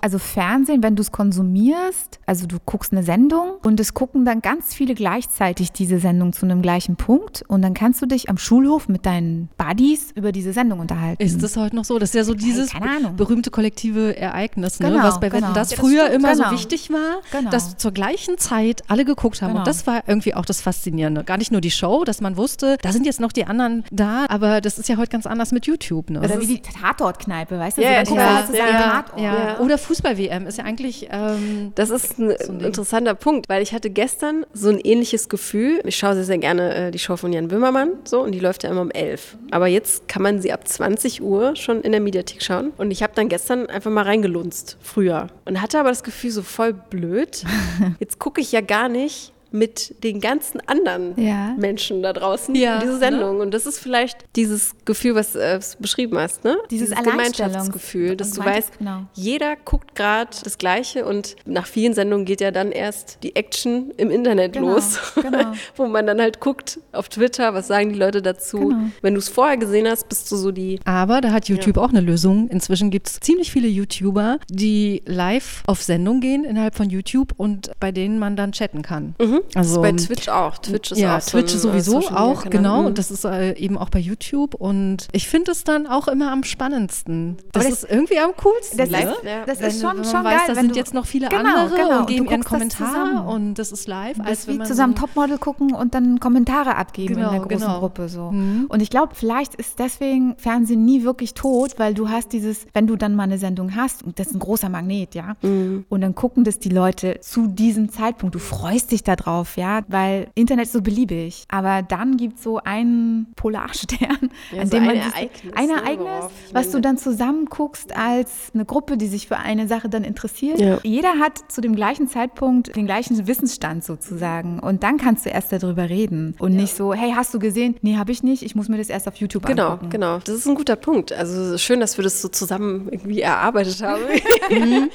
Also 0.00 0.18
Fernsehen, 0.18 0.82
wenn 0.82 0.96
du 0.96 1.02
es 1.02 1.12
konsumierst, 1.12 2.20
also 2.26 2.46
du 2.46 2.56
guckst 2.64 2.92
eine 2.92 3.02
Sendung 3.02 3.52
und 3.62 3.80
es 3.80 3.94
gucken 3.94 4.24
dann 4.24 4.40
ganz 4.40 4.74
viele 4.74 4.94
gleichzeitig 4.94 5.72
diese 5.72 5.98
Sendung 5.98 6.32
zu 6.32 6.46
einem 6.46 6.62
gleichen 6.62 6.96
Punkt 6.96 7.44
und 7.48 7.62
dann 7.62 7.74
kannst 7.74 8.00
du 8.02 8.06
dich 8.06 8.28
am 8.30 8.38
Schulhof 8.38 8.88
mit 8.88 9.06
deinen 9.06 9.48
Buddies 9.56 10.12
über 10.14 10.32
diese 10.32 10.52
Sendung 10.52 10.80
unterhalten. 10.80 11.22
Ist 11.22 11.42
das 11.42 11.56
heute 11.56 11.76
noch 11.76 11.84
so? 11.84 11.98
Das 11.98 12.10
ist 12.10 12.14
ja 12.14 12.24
so 12.24 12.34
dieses 12.34 12.70
berühmte 13.16 13.50
kollektive 13.50 14.16
Ereignis, 14.16 14.80
ne? 14.80 14.90
Genau, 14.90 15.02
was 15.02 15.20
bei 15.20 15.26
Wetten 15.32 15.42
genau. 15.42 15.52
das 15.54 15.70
Ja, 15.70 15.76
das 15.76 15.84
früher 15.86 16.06
stimmt, 16.06 16.14
immer 16.24 16.32
genau. 16.34 16.48
so 16.48 16.54
wichtig 16.54 16.90
war, 16.90 17.20
Genau. 17.32 17.50
dass 17.50 17.76
zur 17.76 17.92
gleichen 17.92 18.38
Zeit 18.38 18.82
alle 18.88 19.04
geguckt 19.04 19.42
haben. 19.42 19.50
Genau. 19.50 19.60
Und 19.60 19.66
das 19.66 19.86
war 19.86 20.02
irgendwie 20.06 20.34
auch 20.34 20.44
das 20.44 20.60
Faszinierende. 20.60 21.24
Gar 21.24 21.38
nicht 21.38 21.52
nur 21.52 21.60
die 21.60 21.70
Show, 21.70 22.04
dass 22.04 22.20
man 22.20 22.36
wusste, 22.36 22.76
da 22.80 22.92
sind 22.92 23.06
jetzt 23.06 23.20
noch 23.20 23.32
die 23.32 23.44
anderen 23.46 23.84
da, 23.90 24.26
aber 24.28 24.60
das 24.60 24.78
ist 24.78 24.88
ja 24.88 24.96
heute 24.96 25.10
ganz 25.10 25.26
anders 25.26 25.52
mit 25.52 25.66
YouTube. 25.66 26.10
Ne? 26.10 26.20
Oder 26.20 26.40
wie 26.40 26.46
die 26.46 26.60
Tatortkneipe, 26.62 27.58
weißt 27.58 27.78
du? 27.78 27.82
Ja, 27.82 28.04
so, 28.04 28.14
dann 28.14 28.24
ja, 28.24 28.36
guckst 28.36 28.52
du 28.54 28.56
ja, 28.56 28.64
halt 28.64 28.72
zusammen 28.72 28.72
ja, 28.72 29.02
Tatort. 29.02 29.20
ja. 29.20 29.34
Ja. 29.34 29.58
Oder 29.60 29.78
Fußball-WM 29.90 30.46
ist 30.46 30.58
ja 30.58 30.64
eigentlich 30.64 31.08
ähm, 31.10 31.72
Das 31.74 31.90
ist 31.90 32.16
ein, 32.16 32.30
ein 32.30 32.58
Ding. 32.58 32.68
interessanter 32.68 33.16
Punkt, 33.16 33.48
weil 33.48 33.60
ich 33.60 33.72
hatte 33.72 33.90
gestern 33.90 34.46
so 34.52 34.68
ein 34.68 34.78
ähnliches 34.78 35.28
Gefühl. 35.28 35.80
Ich 35.84 35.96
schaue 35.96 36.14
sehr, 36.14 36.22
sehr 36.22 36.38
gerne 36.38 36.74
äh, 36.74 36.90
die 36.92 37.00
Show 37.00 37.16
von 37.16 37.32
Jan 37.32 37.48
Böhmermann, 37.48 37.94
so, 38.04 38.22
und 38.22 38.30
die 38.30 38.38
läuft 38.38 38.62
ja 38.62 38.70
immer 38.70 38.82
um 38.82 38.92
11. 38.92 39.36
Aber 39.50 39.66
jetzt 39.66 40.06
kann 40.06 40.22
man 40.22 40.40
sie 40.40 40.52
ab 40.52 40.68
20 40.68 41.22
Uhr 41.22 41.56
schon 41.56 41.80
in 41.80 41.90
der 41.90 42.00
Mediathek 42.00 42.40
schauen. 42.40 42.72
Und 42.78 42.92
ich 42.92 43.02
habe 43.02 43.14
dann 43.16 43.28
gestern 43.28 43.66
einfach 43.66 43.90
mal 43.90 44.04
reingelunzt, 44.04 44.76
früher. 44.80 45.26
Und 45.44 45.60
hatte 45.60 45.80
aber 45.80 45.88
das 45.88 46.04
Gefühl, 46.04 46.30
so 46.30 46.42
voll 46.42 46.72
blöd. 46.72 47.42
Jetzt 47.98 48.20
gucke 48.20 48.40
ich 48.40 48.52
ja 48.52 48.60
gar 48.60 48.88
nicht 48.88 49.32
mit 49.52 50.02
den 50.04 50.20
ganzen 50.20 50.60
anderen 50.66 51.20
Ja. 51.20 51.54
Menschen 51.58 52.02
da 52.02 52.12
draußen 52.12 52.54
Ja, 52.54 52.78
diese 52.80 52.98
Sendung. 52.98 53.40
Und 53.40 53.52
das 53.52 53.66
ist 53.66 53.78
vielleicht 53.78 54.24
dieses 54.36 54.72
Gefühl, 54.84 55.14
was 55.14 55.34
äh, 55.34 55.58
du 55.58 55.64
beschrieben 55.80 56.18
hast, 56.18 56.44
ne? 56.44 56.56
Dieses 56.70 56.90
Gemeinschaftsgefühl, 56.90 58.10
Alleinstellungs- 58.12 58.16
dass 58.16 58.30
du 58.32 58.44
weißt, 58.44 58.78
genau. 58.78 59.02
jeder 59.14 59.56
guckt 59.56 59.94
gerade 59.94 60.30
das 60.44 60.58
Gleiche 60.58 61.04
und 61.04 61.36
nach 61.46 61.66
vielen 61.66 61.94
Sendungen 61.94 62.24
geht 62.26 62.40
ja 62.40 62.50
dann 62.50 62.72
erst 62.72 63.18
die 63.22 63.36
Action 63.36 63.92
im 63.96 64.10
Internet 64.10 64.52
Genau, 64.54 64.72
los, 64.72 64.98
genau. 65.14 65.52
wo 65.76 65.86
man 65.86 66.06
dann 66.06 66.20
halt 66.20 66.40
guckt 66.40 66.78
auf 66.92 67.08
Twitter, 67.08 67.54
was 67.54 67.66
sagen 67.68 67.92
die 67.92 67.98
Leute 67.98 68.22
dazu. 68.22 68.58
Genau. 68.58 68.90
Wenn 69.02 69.14
du 69.14 69.20
es 69.20 69.28
vorher 69.28 69.56
gesehen 69.56 69.86
hast, 69.88 70.08
bist 70.08 70.30
du 70.30 70.36
so 70.36 70.50
die 70.50 70.80
Aber 70.84 71.20
da 71.20 71.32
hat 71.32 71.48
YouTube 71.48 71.76
auch 71.78 71.90
eine 71.90 72.00
Lösung. 72.00 72.48
Inzwischen 72.48 72.90
gibt 72.90 73.08
es 73.08 73.20
ziemlich 73.20 73.50
viele 73.50 73.68
YouTuber, 73.68 74.38
die 74.48 75.02
live 75.06 75.62
auf 75.66 75.82
Sendung 75.82 76.20
gehen 76.20 76.44
innerhalb 76.44 76.74
von 76.74 76.90
YouTube 76.90 77.32
und 77.36 77.70
bei 77.80 77.92
denen 77.92 78.18
man 78.18 78.36
dann 78.36 78.52
chatten 78.52 78.82
kann. 78.82 79.14
Also 79.54 79.80
bei 79.82 79.92
Twitch 79.92 80.28
auch. 80.28 80.58
Twitch 80.58 80.92
ist 80.92 80.98
ja, 80.98 81.16
auch 81.16 81.20
so 81.20 81.38
ein, 81.38 81.44
Twitch 81.44 81.54
äh, 81.54 81.58
sowieso 81.58 81.98
auch, 82.10 82.42
Kanal. 82.44 82.50
genau. 82.50 82.80
Mhm. 82.80 82.86
Und 82.86 82.98
das 82.98 83.10
ist 83.10 83.24
äh, 83.24 83.52
eben 83.56 83.78
auch 83.78 83.88
bei 83.90 83.98
YouTube. 83.98 84.54
Und 84.54 85.08
ich 85.12 85.28
finde 85.28 85.52
es 85.52 85.64
dann 85.64 85.86
auch 85.86 86.08
immer 86.08 86.30
am 86.32 86.44
spannendsten. 86.44 87.36
Das, 87.52 87.64
das- 87.64 87.82
ist 87.82 87.90
irgendwie 87.90 88.18
am 88.18 88.30
coolsten. 88.42 88.78
Das, 88.78 88.90
ne? 88.90 88.98
ist, 88.98 89.24
Ja. 89.24 89.44
das 89.46 89.60
Wenn, 89.60 89.68
ist 89.68 89.80
schon, 89.80 89.90
wenn 89.90 89.96
man 89.98 90.04
schon 90.04 90.24
weiß, 90.24 90.32
geil. 90.32 90.40
da 90.48 90.56
wenn 90.56 90.62
sind 90.66 90.74
du, 90.74 90.78
jetzt 90.78 90.94
noch 90.94 91.06
viele 91.06 91.28
Genau, 91.28 91.38
andere 91.64 91.76
genau. 91.76 91.98
und 92.00 92.06
geben 92.06 92.26
ihren 92.26 92.44
Kommentar 92.44 93.26
und 93.26 93.54
das 93.54 93.72
ist 93.72 93.86
live. 93.88 94.16
Das 94.18 94.26
als 94.26 94.48
wie 94.48 94.54
man 94.54 94.66
zusammen 94.66 94.94
so 94.96 95.06
Topmodel 95.06 95.38
gucken 95.38 95.74
und 95.74 95.94
dann 95.94 96.20
Kommentare 96.20 96.76
abgeben 96.76 97.14
Genau, 97.16 97.28
in 97.28 97.32
der 97.38 97.42
großen 97.42 97.58
genau. 97.66 97.78
Gruppe 97.80 98.08
so. 98.08 98.30
Mhm. 98.30 98.66
Und 98.68 98.80
ich 98.82 98.90
glaube, 98.90 99.14
vielleicht 99.14 99.54
ist 99.54 99.78
deswegen 99.78 100.34
Fernsehen 100.36 100.84
nie 100.84 101.04
wirklich 101.04 101.34
tot, 101.34 101.74
weil 101.78 101.94
du 101.94 102.08
hast 102.08 102.32
dieses, 102.32 102.66
wenn 102.74 102.86
du 102.86 102.96
dann 102.96 103.14
mal 103.16 103.24
eine 103.24 103.38
Sendung 103.38 103.74
hast, 103.76 104.02
und 104.02 104.18
das 104.18 104.28
ist 104.28 104.34
ein 104.34 104.38
großer 104.40 104.68
Magnet, 104.68 105.14
ja, 105.14 105.36
Mhm. 105.42 105.84
und 105.88 106.00
dann 106.00 106.14
gucken 106.14 106.44
das 106.44 106.58
die 106.58 106.68
Leute 106.68 107.18
zu 107.20 107.46
diesem 107.46 107.90
Zeitpunkt. 107.90 108.34
Du 108.34 108.38
freust 108.38 108.92
dich 108.92 109.02
darauf, 109.04 109.29
ja, 109.56 109.80
weil 109.88 110.28
Internet 110.34 110.66
ist 110.66 110.72
so 110.72 110.82
beliebig. 110.82 111.44
Aber 111.48 111.82
dann 111.82 112.16
gibt 112.16 112.38
es 112.38 112.44
so 112.44 112.58
einen 112.58 113.26
Polarstern, 113.36 114.30
Ja, 114.52 114.62
an 114.62 114.66
so 114.66 114.76
dem 114.76 114.86
man 114.86 114.96
ein 114.96 115.02
sich- 115.02 115.14
Ereignis, 115.14 115.52
ein 115.56 115.66
ne, 115.66 115.72
Ereignis, 115.74 116.06
worauf 116.06 116.32
was 116.52 116.70
du 116.70 116.80
dann 116.80 116.98
zusammen 116.98 117.46
guckst 117.46 117.96
als 117.96 118.50
eine 118.54 118.64
Gruppe, 118.64 118.96
die 118.96 119.06
sich 119.06 119.28
für 119.28 119.36
eine 119.38 119.66
Sache 119.68 119.88
dann 119.88 120.04
interessiert. 120.04 120.60
Ja. 120.60 120.78
Jeder 120.82 121.14
hat 121.18 121.38
zu 121.50 121.60
dem 121.60 121.74
gleichen 121.76 122.08
Zeitpunkt 122.08 122.74
den 122.76 122.86
gleichen 122.86 123.26
Wissensstand 123.26 123.84
sozusagen. 123.84 124.58
Und 124.60 124.82
dann 124.82 124.96
kannst 124.98 125.26
du 125.26 125.30
erst 125.30 125.52
darüber 125.52 125.88
reden. 125.88 126.34
Und 126.38 126.54
nicht 126.54 126.74
so, 126.74 126.92
hey, 126.94 127.12
hast 127.14 127.32
du 127.34 127.38
gesehen? 127.38 127.76
Nee, 127.82 127.96
habe 127.96 128.12
ich 128.12 128.22
nicht. 128.22 128.42
Ich 128.42 128.54
muss 128.54 128.68
mir 128.68 128.78
das 128.78 128.88
erst 128.88 129.06
auf 129.08 129.16
YouTube 129.16 129.46
Genau, 129.46 129.70
angucken. 129.70 129.90
genau. 129.90 130.18
Das 130.18 130.34
ist 130.34 130.46
ein 130.46 130.54
guter 130.54 130.76
Punkt. 130.76 131.12
Also 131.12 131.56
schön, 131.58 131.80
dass 131.80 131.96
wir 131.98 132.02
das 132.04 132.20
so 132.22 132.28
zusammen 132.28 132.88
irgendwie 132.90 133.20
erarbeitet 133.20 133.82
haben. 133.82 134.02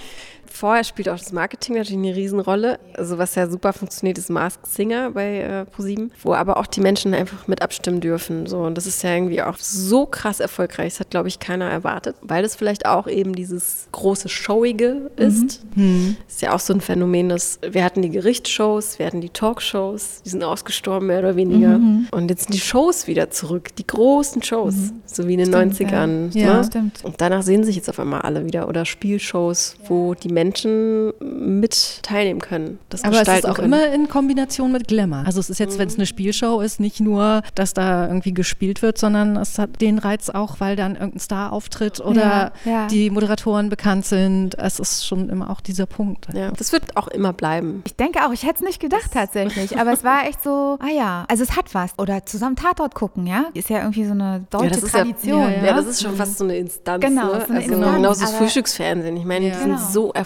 vorher 0.52 0.84
spielt 0.84 1.10
auch 1.10 1.18
das 1.18 1.32
Marketing 1.32 1.76
natürlich 1.76 1.98
eine 1.98 2.16
Riesenrolle. 2.16 2.80
Also 2.94 3.18
was 3.18 3.36
ja 3.36 3.50
super 3.50 3.74
funktioniert, 3.74 4.18
ist 4.18 4.30
Masked 4.30 4.68
Singer 4.68 5.12
bei 5.12 5.40
äh, 5.40 5.66
ProSieben, 5.66 6.12
wo 6.24 6.34
aber 6.34 6.58
auch 6.58 6.68
die 6.68 6.82
Menschen 6.82 7.14
einfach 7.14 7.48
mit 7.48 7.62
abstimmen 7.62 8.02
dürfen. 8.02 8.48
So. 8.48 8.60
Und 8.60 8.76
das 8.78 8.86
ist 8.86 9.04
ja 9.04 9.14
irgendwie 9.14 9.42
auch 9.42 9.58
so 9.58 10.06
krass 10.06 10.40
erfolgreich. 10.40 10.94
Das 10.94 11.00
hat, 11.02 11.10
glaube 11.10 11.28
ich, 11.28 11.40
keiner 11.40 11.70
erwartet, 11.70 12.16
weil 12.22 12.44
das 12.44 12.56
vielleicht 12.56 12.86
auch 12.86 13.08
eben 13.08 13.34
dieses 13.34 13.88
große 13.92 14.30
Showige 14.30 15.12
ist. 15.16 15.64
Mhm. 15.76 16.18
Ist 16.28 16.42
ja 16.42 16.54
auch 16.54 16.60
so 16.60 16.74
ein 16.74 16.82
Phänomen, 16.82 17.30
dass 17.30 17.60
wir 17.68 17.84
hatten 17.84 18.02
die 18.02 18.10
Gerichtsshows, 18.10 19.00
wir 19.00 19.06
hatten 19.06 19.22
die 19.22 19.30
Talkshows, 19.30 20.22
die 20.24 20.30
sind 20.30 20.44
ausgestorben, 20.44 21.08
mehr 21.08 21.20
oder 21.20 21.36
weniger. 21.36 21.78
Mhm. 21.78 22.08
Und 22.12 22.30
jetzt 22.30 22.46
sind 22.46 22.54
die 22.54 22.60
Shows 22.60 23.08
wieder 23.08 23.30
zurück, 23.30 23.76
die 23.76 23.88
großen 23.88 24.42
Shows, 24.44 24.76
mhm. 24.76 25.02
so 25.06 25.28
wie 25.28 25.34
in 25.34 25.40
den 25.40 25.48
stimmt, 25.48 25.92
90ern. 25.92 26.38
Ja, 26.38 26.46
ne? 26.46 26.52
ja 26.54 26.64
stimmt. 26.64 27.04
Und 27.04 27.22
danach 27.22 27.42
sehen 27.42 27.64
sich 27.64 27.76
jetzt 27.76 27.90
auf 27.90 28.00
einmal 28.00 28.22
alle 28.22 28.46
wieder. 28.46 28.68
Oder 28.68 28.86
Spielshows, 28.86 29.78
wo 29.88 30.14
die 30.14 30.30
Menschen 30.36 31.14
mit 31.20 32.04
teilnehmen 32.04 32.42
können. 32.42 32.78
Das 32.90 33.04
Aber 33.04 33.22
es 33.22 33.28
ist 33.28 33.48
auch 33.48 33.56
können. 33.56 33.74
immer 33.74 33.92
in 33.92 34.08
Kombination 34.10 34.72
mit 34.72 34.88
Glamour. 34.88 35.24
Also 35.26 35.40
es 35.40 35.50
ist 35.50 35.60
jetzt, 35.60 35.76
mhm. 35.76 35.80
wenn 35.80 35.88
es 35.88 35.96
eine 35.96 36.06
Spielshow 36.06 36.62
ist, 36.62 36.80
nicht 36.80 37.00
nur, 37.00 37.42
dass 37.56 37.74
da 37.74 38.06
irgendwie 38.08 38.34
gespielt 38.34 38.82
wird, 38.82 38.98
sondern 38.98 39.38
es 39.38 39.58
hat 39.58 39.82
den 39.82 39.98
Reiz 39.98 40.30
auch, 40.30 40.60
weil 40.60 40.76
dann 40.76 40.96
irgendein 40.96 41.20
Star 41.20 41.54
auftritt 41.54 42.00
oder 42.00 42.52
ja, 42.66 42.72
ja. 42.72 42.88
die 42.88 43.10
Moderatoren 43.10 43.70
bekannt 43.70 44.06
sind. 44.06 44.58
Es 44.60 44.80
ist 44.80 45.08
schon 45.08 45.30
immer 45.30 45.50
auch 45.50 45.62
dieser 45.62 45.86
Punkt. 45.86 46.28
Ja, 46.34 46.52
das 46.52 46.74
wird 46.74 46.98
auch 46.98 47.08
immer 47.08 47.32
bleiben. 47.32 47.82
Ich 47.86 47.96
denke 47.96 48.26
auch, 48.26 48.34
ich 48.34 48.44
hätte 48.44 48.56
es 48.56 48.62
nicht 48.62 48.82
gedacht 48.82 49.12
tatsächlich, 49.14 49.80
aber 49.80 49.94
es 49.94 50.04
war 50.04 50.28
echt 50.28 50.44
so, 50.44 50.78
ah 50.82 50.92
ja, 50.94 51.26
also 51.30 51.44
es 51.44 51.56
hat 51.56 51.74
was. 51.74 51.94
Oder 51.98 52.26
zusammen 52.26 52.58
Tatort 52.58 52.94
gucken, 52.94 53.26
ja? 53.26 53.46
Ist 53.54 53.70
ja 53.70 53.80
irgendwie 53.80 54.06
so 54.06 54.12
eine 54.12 54.46
deutsche 54.50 54.82
Tradition. 54.82 55.42
Ja, 55.42 55.66
ja, 55.66 55.74
das 55.74 55.86
ist 55.86 56.02
schon 56.02 56.16
fast 56.18 56.38
so 56.38 56.44
eine 56.44 56.58
Instanz. 56.58 57.04
Genau, 57.06 57.28
ne? 57.28 57.30
so 57.30 57.36
eine 57.36 57.60
also 57.62 57.72
Instanz, 57.72 57.96
genauso 57.96 58.22
das 58.22 58.36
Frühstücksfernsehen. 58.36 59.16
Ich 59.16 59.26
meine, 59.26 59.46
die 59.46 59.56
sind 59.56 59.76
genau. 59.76 59.90
so 59.90 60.12
erfolgreich, 60.12 60.25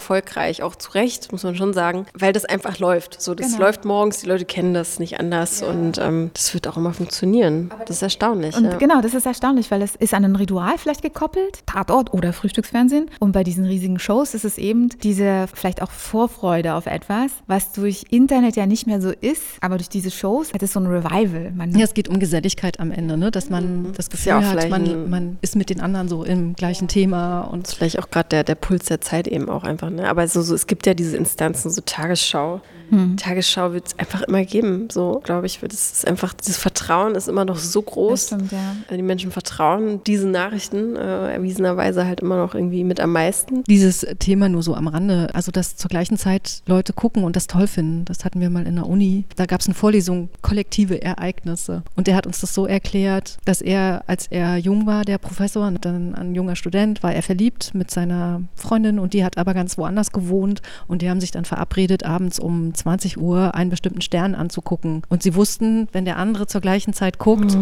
auch 0.62 0.76
zu 0.76 0.92
Recht, 0.92 1.30
muss 1.32 1.44
man 1.44 1.56
schon 1.56 1.72
sagen, 1.72 2.06
weil 2.14 2.32
das 2.32 2.44
einfach 2.44 2.78
läuft. 2.78 3.20
So, 3.20 3.34
das 3.34 3.52
genau. 3.52 3.66
läuft 3.66 3.84
morgens, 3.84 4.20
die 4.20 4.26
Leute 4.26 4.44
kennen 4.44 4.74
das 4.74 4.98
nicht 4.98 5.20
anders 5.20 5.62
und 5.62 5.98
ähm, 5.98 6.30
das 6.34 6.52
wird 6.54 6.66
auch 6.66 6.76
immer 6.76 6.92
funktionieren. 6.92 7.70
Das 7.86 7.96
ist 7.96 8.02
erstaunlich. 8.02 8.56
Und 8.56 8.78
genau, 8.78 9.00
das 9.00 9.14
ist 9.14 9.26
erstaunlich, 9.26 9.70
weil 9.70 9.82
es 9.82 9.94
ist 9.96 10.14
an 10.14 10.24
ein 10.24 10.36
Ritual 10.36 10.78
vielleicht 10.78 11.02
gekoppelt, 11.02 11.66
Tatort 11.66 12.12
oder 12.12 12.32
Frühstücksfernsehen. 12.32 13.10
Und 13.18 13.32
bei 13.32 13.44
diesen 13.44 13.64
riesigen 13.64 13.98
Shows 13.98 14.34
ist 14.34 14.44
es 14.44 14.58
eben 14.58 14.88
diese 15.02 15.46
vielleicht 15.52 15.82
auch 15.82 15.90
Vorfreude 15.90 16.74
auf 16.74 16.86
etwas, 16.86 17.30
was 17.46 17.72
durch 17.72 18.04
Internet 18.10 18.56
ja 18.56 18.66
nicht 18.66 18.86
mehr 18.86 19.00
so 19.00 19.10
ist, 19.10 19.42
aber 19.60 19.76
durch 19.76 19.88
diese 19.88 20.10
Shows 20.10 20.52
hat 20.52 20.62
es 20.62 20.72
so 20.72 20.80
ein 20.80 20.86
Revival. 20.86 21.52
Man 21.54 21.72
ja, 21.72 21.84
es 21.84 21.94
geht 21.94 22.08
um 22.08 22.18
Geselligkeit 22.18 22.80
am 22.80 22.90
Ende, 22.90 23.16
ne? 23.16 23.30
dass 23.30 23.50
man 23.50 23.82
mhm. 23.82 23.92
das 23.94 24.10
Gefühl 24.10 24.30
ja 24.30 24.42
hat, 24.42 24.68
man, 24.68 25.10
man 25.10 25.38
ist 25.40 25.56
mit 25.56 25.70
den 25.70 25.80
anderen 25.80 26.08
so 26.08 26.24
im 26.24 26.54
gleichen 26.54 26.88
Thema. 26.88 27.42
Und 27.42 27.68
vielleicht 27.68 27.98
auch 27.98 28.10
gerade 28.10 28.28
der, 28.28 28.44
der 28.44 28.54
Puls 28.54 28.86
der 28.86 29.00
Zeit 29.00 29.28
eben 29.28 29.48
auch 29.48 29.64
einfach. 29.64 29.89
Ne? 29.96 30.08
Aber 30.08 30.26
so, 30.28 30.42
so, 30.42 30.54
es 30.54 30.66
gibt 30.66 30.86
ja 30.86 30.94
diese 30.94 31.16
Instanzen, 31.16 31.70
so 31.70 31.80
Tagesschau. 31.84 32.60
Hm. 32.90 33.16
Tagesschau 33.16 33.72
wird 33.72 33.88
es 33.88 33.98
einfach 33.98 34.22
immer 34.22 34.44
geben, 34.44 34.88
so 34.90 35.20
glaube 35.24 35.46
ich. 35.46 35.60
Das 35.60 35.92
ist 35.92 36.06
einfach, 36.06 36.32
dieses 36.34 36.56
Vertrauen 36.56 37.14
ist 37.14 37.28
immer 37.28 37.44
noch 37.44 37.56
so 37.56 37.82
groß. 37.82 38.26
Stimmt, 38.26 38.52
ja. 38.52 38.76
Also 38.82 38.96
die 38.96 39.02
Menschen 39.02 39.30
vertrauen 39.30 40.02
diesen 40.04 40.30
Nachrichten 40.30 40.96
äh, 40.96 41.32
erwiesenerweise 41.32 42.06
halt 42.06 42.20
immer 42.20 42.36
noch 42.36 42.54
irgendwie 42.54 42.84
mit 42.84 43.00
am 43.00 43.12
meisten. 43.12 43.64
Dieses 43.64 44.06
Thema 44.18 44.48
nur 44.48 44.62
so 44.62 44.74
am 44.74 44.88
Rande, 44.88 45.28
also 45.34 45.50
dass 45.50 45.76
zur 45.76 45.88
gleichen 45.88 46.16
Zeit 46.16 46.62
Leute 46.66 46.92
gucken 46.92 47.24
und 47.24 47.36
das 47.36 47.46
toll 47.46 47.66
finden, 47.66 48.04
das 48.04 48.24
hatten 48.24 48.40
wir 48.40 48.50
mal 48.50 48.66
in 48.66 48.76
der 48.76 48.86
Uni. 48.86 49.24
Da 49.36 49.46
gab 49.46 49.60
es 49.60 49.66
eine 49.66 49.74
Vorlesung, 49.74 50.28
kollektive 50.42 51.02
Ereignisse. 51.02 51.82
Und 51.96 52.06
der 52.06 52.16
hat 52.16 52.26
uns 52.26 52.40
das 52.40 52.54
so 52.54 52.66
erklärt, 52.66 53.38
dass 53.44 53.60
er, 53.60 54.02
als 54.06 54.26
er 54.26 54.56
jung 54.56 54.86
war, 54.86 55.04
der 55.04 55.18
Professor, 55.18 55.70
dann 55.80 56.14
ein 56.14 56.34
junger 56.34 56.56
Student, 56.56 57.02
war 57.02 57.14
er 57.14 57.22
verliebt 57.22 57.74
mit 57.74 57.90
seiner 57.90 58.42
Freundin 58.54 58.98
und 58.98 59.12
die 59.12 59.24
hat 59.24 59.38
aber 59.38 59.54
ganz 59.54 59.78
woanders 59.78 60.12
gewohnt 60.12 60.62
und 60.88 61.02
die 61.02 61.10
haben 61.10 61.20
sich 61.20 61.30
dann 61.30 61.44
verabredet, 61.44 62.04
abends 62.04 62.38
um 62.38 62.74
20 62.80 63.18
Uhr 63.18 63.54
einen 63.54 63.70
bestimmten 63.70 64.00
Stern 64.00 64.34
anzugucken. 64.34 65.02
Und 65.08 65.22
sie 65.22 65.34
wussten, 65.34 65.88
wenn 65.92 66.04
der 66.04 66.16
andere 66.16 66.46
zur 66.46 66.60
gleichen 66.60 66.92
Zeit 66.92 67.18
guckt, 67.18 67.56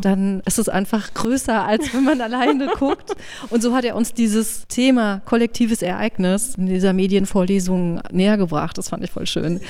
dann 0.00 0.40
ist 0.46 0.58
es 0.58 0.68
einfach 0.68 1.14
größer, 1.14 1.64
als 1.64 1.92
wenn 1.92 2.04
man 2.04 2.20
alleine 2.20 2.68
guckt. 2.78 3.14
Und 3.50 3.62
so 3.62 3.74
hat 3.74 3.84
er 3.84 3.96
uns 3.96 4.14
dieses 4.14 4.66
Thema 4.68 5.20
kollektives 5.24 5.82
Ereignis 5.82 6.54
in 6.56 6.66
dieser 6.66 6.92
Medienvorlesung 6.92 8.00
näher 8.10 8.36
gebracht. 8.36 8.78
Das 8.78 8.88
fand 8.88 9.04
ich 9.04 9.10
voll 9.10 9.26
schön. 9.26 9.60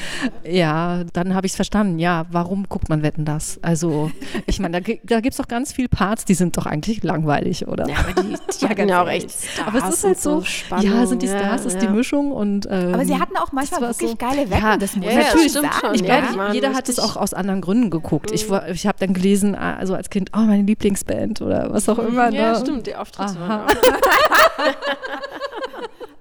Ja, 0.44 1.04
dann 1.12 1.34
habe 1.34 1.46
ich 1.46 1.52
es 1.52 1.56
verstanden. 1.56 1.98
Ja, 1.98 2.26
warum 2.30 2.68
guckt 2.68 2.88
man 2.88 3.02
Wetten 3.02 3.24
das? 3.24 3.58
Also, 3.62 4.10
ich 4.46 4.58
meine, 4.60 4.80
da, 4.80 4.92
da 5.04 5.20
gibt 5.20 5.32
es 5.32 5.38
doch 5.38 5.48
ganz 5.48 5.72
viele 5.72 5.88
Parts, 5.88 6.24
die 6.24 6.34
sind 6.34 6.56
doch 6.56 6.66
eigentlich 6.66 7.02
langweilig, 7.02 7.66
oder? 7.66 7.88
Ja, 7.88 7.96
aber 7.98 8.22
die, 8.22 8.36
die 8.60 8.82
ja 8.88 9.02
auch 9.02 9.08
echt 9.08 9.30
Stars 9.30 9.68
Aber 9.68 9.88
es 9.88 9.94
ist 9.94 10.04
halt 10.04 10.20
so, 10.20 10.40
so 10.40 10.76
ja, 10.76 11.06
sind 11.06 11.22
die 11.22 11.28
Stars, 11.28 11.62
ja, 11.62 11.68
ist 11.68 11.78
die 11.80 11.88
Mischung 11.88 12.32
und 12.32 12.66
ähm, 12.70 12.94
Aber 12.94 13.04
sie 13.04 13.18
hatten 13.18 13.36
auch 13.36 13.52
manchmal 13.52 13.80
wirklich 13.80 14.10
so, 14.10 14.16
geile 14.16 14.50
Wetten, 14.50 14.62
ja, 14.66 14.76
das 14.76 14.96
muss 14.96 15.12
ja, 15.12 15.18
natürlich 15.18 15.52
sagen. 15.52 15.68
Schon, 15.80 15.94
ich 15.94 16.04
glaube, 16.04 16.26
jeder 16.52 16.74
hat 16.74 16.88
es 16.88 16.98
auch 16.98 17.16
aus 17.16 17.34
anderen 17.34 17.60
Gründen 17.60 17.90
geguckt. 17.90 18.30
Mhm. 18.30 18.34
Ich, 18.34 18.50
ich 18.72 18.86
habe 18.86 18.98
dann 18.98 19.14
gelesen, 19.14 19.54
also 19.54 19.94
als 19.94 20.10
Kind, 20.10 20.30
oh, 20.34 20.40
meine 20.40 20.62
Lieblingsband 20.62 21.40
oder 21.40 21.72
was 21.72 21.88
auch 21.88 21.98
immer. 21.98 22.30
Ja, 22.30 22.52
ne? 22.52 22.60
stimmt, 22.60 22.86
die 22.86 22.94
Auftritte 22.94 23.38
waren 23.40 23.66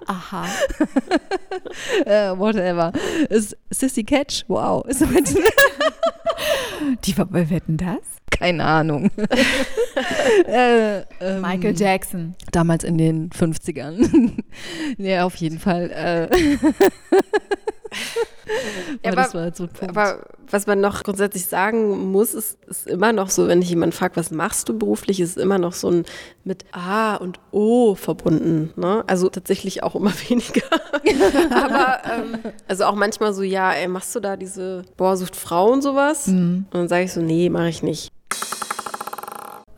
Aha. 0.07 0.45
uh, 2.05 2.05
whatever. 2.37 2.91
Ist 3.29 3.57
Sissy 3.71 4.03
Catch? 4.03 4.43
Wow. 4.47 4.85
Ist 4.85 5.03
Die 7.05 7.17
wer 7.29 7.49
wetten 7.49 7.77
das? 7.77 7.99
Keine 8.29 8.65
Ahnung. 8.65 9.09
äh, 10.47 10.99
ähm, 10.99 11.41
Michael 11.41 11.75
Jackson. 11.75 12.35
Damals 12.51 12.83
in 12.83 12.97
den 12.97 13.29
50ern. 13.29 14.43
ja, 14.97 15.25
auf 15.25 15.35
jeden 15.37 15.59
Fall. 15.59 15.89
Äh. 15.91 16.57
Ja, 19.03 19.11
aber, 19.11 19.23
halt 19.33 19.55
so 19.55 19.67
aber, 19.87 20.19
was 20.49 20.67
man 20.67 20.79
noch 20.79 21.03
grundsätzlich 21.03 21.45
sagen 21.47 22.11
muss, 22.11 22.33
ist, 22.33 22.57
ist 22.65 22.87
immer 22.87 23.11
noch 23.11 23.29
so, 23.29 23.47
wenn 23.47 23.61
ich 23.61 23.69
jemanden 23.69 23.95
fragt, 23.95 24.17
was 24.17 24.31
machst 24.31 24.69
du 24.69 24.77
beruflich, 24.77 25.19
ist 25.19 25.37
immer 25.37 25.57
noch 25.57 25.73
so 25.73 25.89
ein 25.89 26.05
mit 26.43 26.65
A 26.71 27.15
und 27.15 27.39
O 27.51 27.95
verbunden. 27.95 28.71
Ne? 28.75 29.03
Also 29.07 29.29
tatsächlich 29.29 29.83
auch 29.83 29.95
immer 29.95 30.13
weniger. 30.29 30.65
aber 31.51 32.01
ähm, 32.05 32.39
also 32.67 32.85
auch 32.85 32.95
manchmal 32.95 33.33
so, 33.33 33.43
ja, 33.43 33.71
ey, 33.73 33.87
machst 33.87 34.15
du 34.15 34.19
da 34.19 34.37
diese 34.37 34.83
Boah, 34.97 35.17
sucht 35.17 35.35
Frau 35.35 35.71
und 35.71 35.81
sowas? 35.81 36.27
Mhm. 36.27 36.65
Und 36.71 36.73
dann 36.73 36.87
sage 36.87 37.05
ich 37.05 37.13
so, 37.13 37.21
nee, 37.21 37.49
mache 37.49 37.69
ich 37.69 37.83
nicht. 37.83 38.11